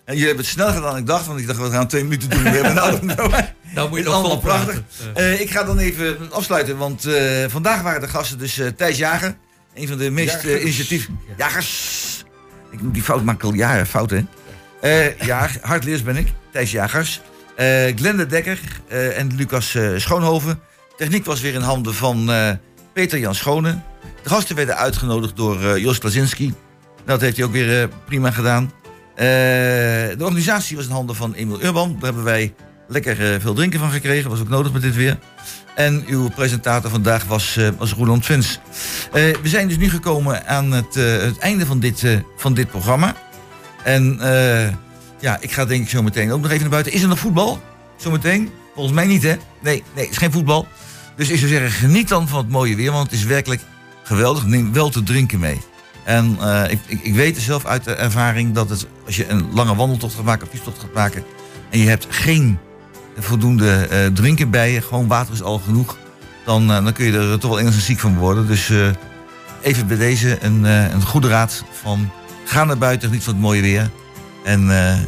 En 0.05 0.13
jullie 0.13 0.27
hebben 0.27 0.45
het 0.45 0.53
sneller 0.53 0.73
gedaan 0.73 0.89
dan 0.89 0.99
ik 0.99 1.07
dacht, 1.07 1.25
want 1.25 1.39
ik 1.39 1.47
dacht 1.47 1.59
we 1.59 1.69
gaan 1.69 1.87
twee 1.87 2.03
minuten 2.03 2.29
doen. 2.29 2.43
We 2.43 2.49
hebben 2.49 2.73
nou, 2.73 3.05
nou, 3.05 3.31
Nou 3.73 3.89
moet 3.89 3.97
Het 3.97 4.07
is 4.07 4.13
allemaal 4.13 4.39
prachtig. 4.39 4.81
Eh, 5.13 5.41
ik 5.41 5.49
ga 5.49 5.63
dan 5.63 5.77
even 5.77 6.17
afsluiten, 6.31 6.77
want 6.77 7.05
eh, 7.05 7.45
vandaag 7.47 7.81
waren 7.81 8.01
de 8.01 8.07
gasten 8.07 8.37
dus 8.37 8.57
eh, 8.59 8.67
Thijs 8.67 8.97
Jager. 8.97 9.35
Een 9.73 9.87
van 9.87 9.97
de 9.97 10.09
meest 10.09 10.35
eh, 10.35 10.43
Jagers. 10.43 10.61
initiatief... 10.61 11.09
Jagers! 11.37 12.23
Ik 12.71 12.81
moet 12.81 12.93
die 12.93 13.03
fout 13.03 13.23
maken 13.23 13.47
al 13.47 13.53
jaren, 13.53 13.85
fout 13.87 14.09
hè? 14.09 14.23
Eh, 14.81 15.17
ja, 15.19 15.49
hardleers 15.61 16.03
ben 16.03 16.15
ik. 16.17 16.27
Thijs 16.51 16.71
Jagers. 16.71 17.21
Eh 17.55 17.95
Glenda 17.95 18.23
Dekker 18.23 18.59
eh, 18.87 19.19
en 19.19 19.35
Lucas 19.35 19.75
eh, 19.75 19.89
Schoonhoven. 19.97 20.59
Techniek 20.97 21.25
was 21.25 21.41
weer 21.41 21.53
in 21.53 21.61
handen 21.61 21.93
van 21.93 22.31
Peter 22.93 23.19
Jan 23.19 23.35
Schone. 23.35 23.79
De 24.23 24.29
gasten 24.29 24.55
werden 24.55 24.77
uitgenodigd 24.77 25.35
door 25.35 25.79
Jos 25.79 25.97
Klazinski. 25.97 26.53
Dat 27.05 27.21
heeft 27.21 27.37
hij 27.37 27.45
ook 27.45 27.51
weer 27.51 27.89
prima 28.05 28.31
gedaan. 28.31 28.71
De 29.15 30.15
organisatie 30.19 30.75
was 30.75 30.85
in 30.85 30.91
handen 30.91 31.15
van 31.15 31.33
Emil 31.33 31.63
Urban. 31.63 31.91
Daar 31.91 32.03
hebben 32.03 32.23
wij 32.23 32.53
lekker 32.87 33.41
veel 33.41 33.53
drinken 33.53 33.79
van 33.79 33.91
gekregen. 33.91 34.29
Was 34.29 34.39
ook 34.39 34.49
nodig 34.49 34.71
met 34.71 34.81
dit 34.81 34.95
weer. 34.95 35.17
En 35.75 36.03
uw 36.07 36.29
presentator 36.29 36.89
vandaag 36.89 37.25
was, 37.25 37.59
was 37.77 37.93
Roland 37.93 38.25
Vins. 38.25 38.59
We 39.11 39.39
zijn 39.43 39.67
dus 39.67 39.77
nu 39.77 39.89
gekomen 39.89 40.47
aan 40.47 40.71
het, 40.71 40.95
het 40.95 41.37
einde 41.37 41.65
van 41.65 41.79
dit, 41.79 42.03
van 42.37 42.53
dit 42.53 42.69
programma. 42.69 43.15
En 43.83 44.19
ja, 45.23 45.37
ik 45.39 45.51
ga 45.51 45.65
denk 45.65 45.83
ik 45.83 45.89
zo 45.89 46.03
meteen 46.03 46.31
ook 46.31 46.41
nog 46.41 46.49
even 46.49 46.61
naar 46.61 46.69
buiten. 46.69 46.93
Is 46.93 47.01
er 47.01 47.07
nog 47.07 47.19
voetbal? 47.19 47.61
Zometeen? 47.95 48.49
Volgens 48.73 48.95
mij 48.95 49.05
niet, 49.05 49.23
hè? 49.23 49.35
Nee, 49.61 49.83
nee, 49.93 50.03
het 50.03 50.09
is 50.09 50.17
geen 50.17 50.31
voetbal. 50.31 50.67
Dus 51.15 51.29
ik 51.29 51.37
zou 51.37 51.49
zeggen, 51.49 51.71
geniet 51.71 52.07
dan 52.07 52.27
van 52.27 52.37
het 52.37 52.49
mooie 52.49 52.75
weer, 52.75 52.91
want 52.91 53.11
het 53.11 53.19
is 53.19 53.25
werkelijk 53.25 53.61
geweldig. 54.03 54.45
Neem 54.45 54.73
wel 54.73 54.89
te 54.89 55.03
drinken 55.03 55.39
mee. 55.39 55.61
En 56.03 56.37
eh, 56.39 56.71
ik, 56.71 56.79
ik, 56.87 56.99
ik 57.03 57.13
weet 57.13 57.37
zelf 57.37 57.65
uit 57.65 57.83
de 57.83 57.93
ervaring 57.93 58.53
dat 58.53 58.69
het, 58.69 58.87
als 59.05 59.15
je 59.15 59.29
een 59.29 59.53
lange 59.53 59.75
wandeltocht 59.75 60.15
gaat 60.15 60.23
maken, 60.23 60.45
een 60.45 60.51
fietstocht 60.51 60.79
gaat 60.79 60.93
maken, 60.93 61.23
en 61.69 61.79
je 61.79 61.87
hebt 61.87 62.07
geen 62.09 62.57
voldoende 63.17 63.87
eh, 63.87 64.05
drinken 64.05 64.49
bij 64.49 64.71
je, 64.71 64.81
gewoon 64.81 65.07
water 65.07 65.33
is 65.33 65.41
al 65.41 65.59
genoeg, 65.59 65.97
dan, 66.45 66.71
eh, 66.71 66.83
dan 66.83 66.93
kun 66.93 67.05
je 67.05 67.17
er 67.17 67.39
toch 67.39 67.49
wel 67.49 67.59
enigszins 67.59 67.85
ziek 67.85 67.99
van 67.99 68.17
worden. 68.17 68.47
Dus 68.47 68.71
even 69.61 69.87
bij 69.87 69.97
deze 69.97 70.37
een, 70.41 70.63
een 70.63 71.01
goede 71.01 71.27
raad 71.27 71.63
van 71.81 72.11
ga 72.45 72.63
naar 72.63 72.77
buiten, 72.77 73.11
niet 73.11 73.23
van 73.23 73.33
het 73.33 73.41
mooie 73.41 73.61
weer. 73.61 73.89
En 74.43 74.77
eh, 74.77 74.99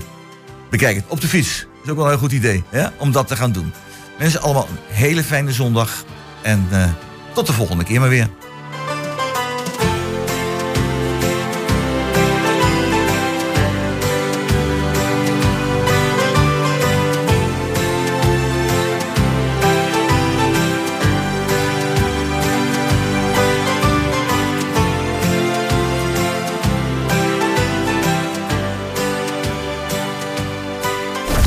bekijk 0.69 0.95
het 0.95 1.05
op 1.07 1.21
de 1.21 1.27
fiets. 1.27 1.59
Dat 1.59 1.83
is 1.83 1.89
ook 1.89 1.95
wel 1.95 2.05
een 2.05 2.11
heel 2.11 2.19
goed 2.19 2.31
idee 2.31 2.63
om 2.97 3.11
dat 3.11 3.27
te 3.27 3.35
gaan 3.35 3.51
doen. 3.51 3.73
Mensen, 4.19 4.41
allemaal 4.41 4.67
een 4.69 4.95
hele 4.95 5.23
fijne 5.23 5.51
zondag. 5.51 6.03
En 6.41 6.67
eh, 6.71 6.89
tot 7.33 7.47
de 7.47 7.53
volgende 7.53 7.83
keer 7.83 7.99
maar 7.99 8.09
weer. 8.09 8.29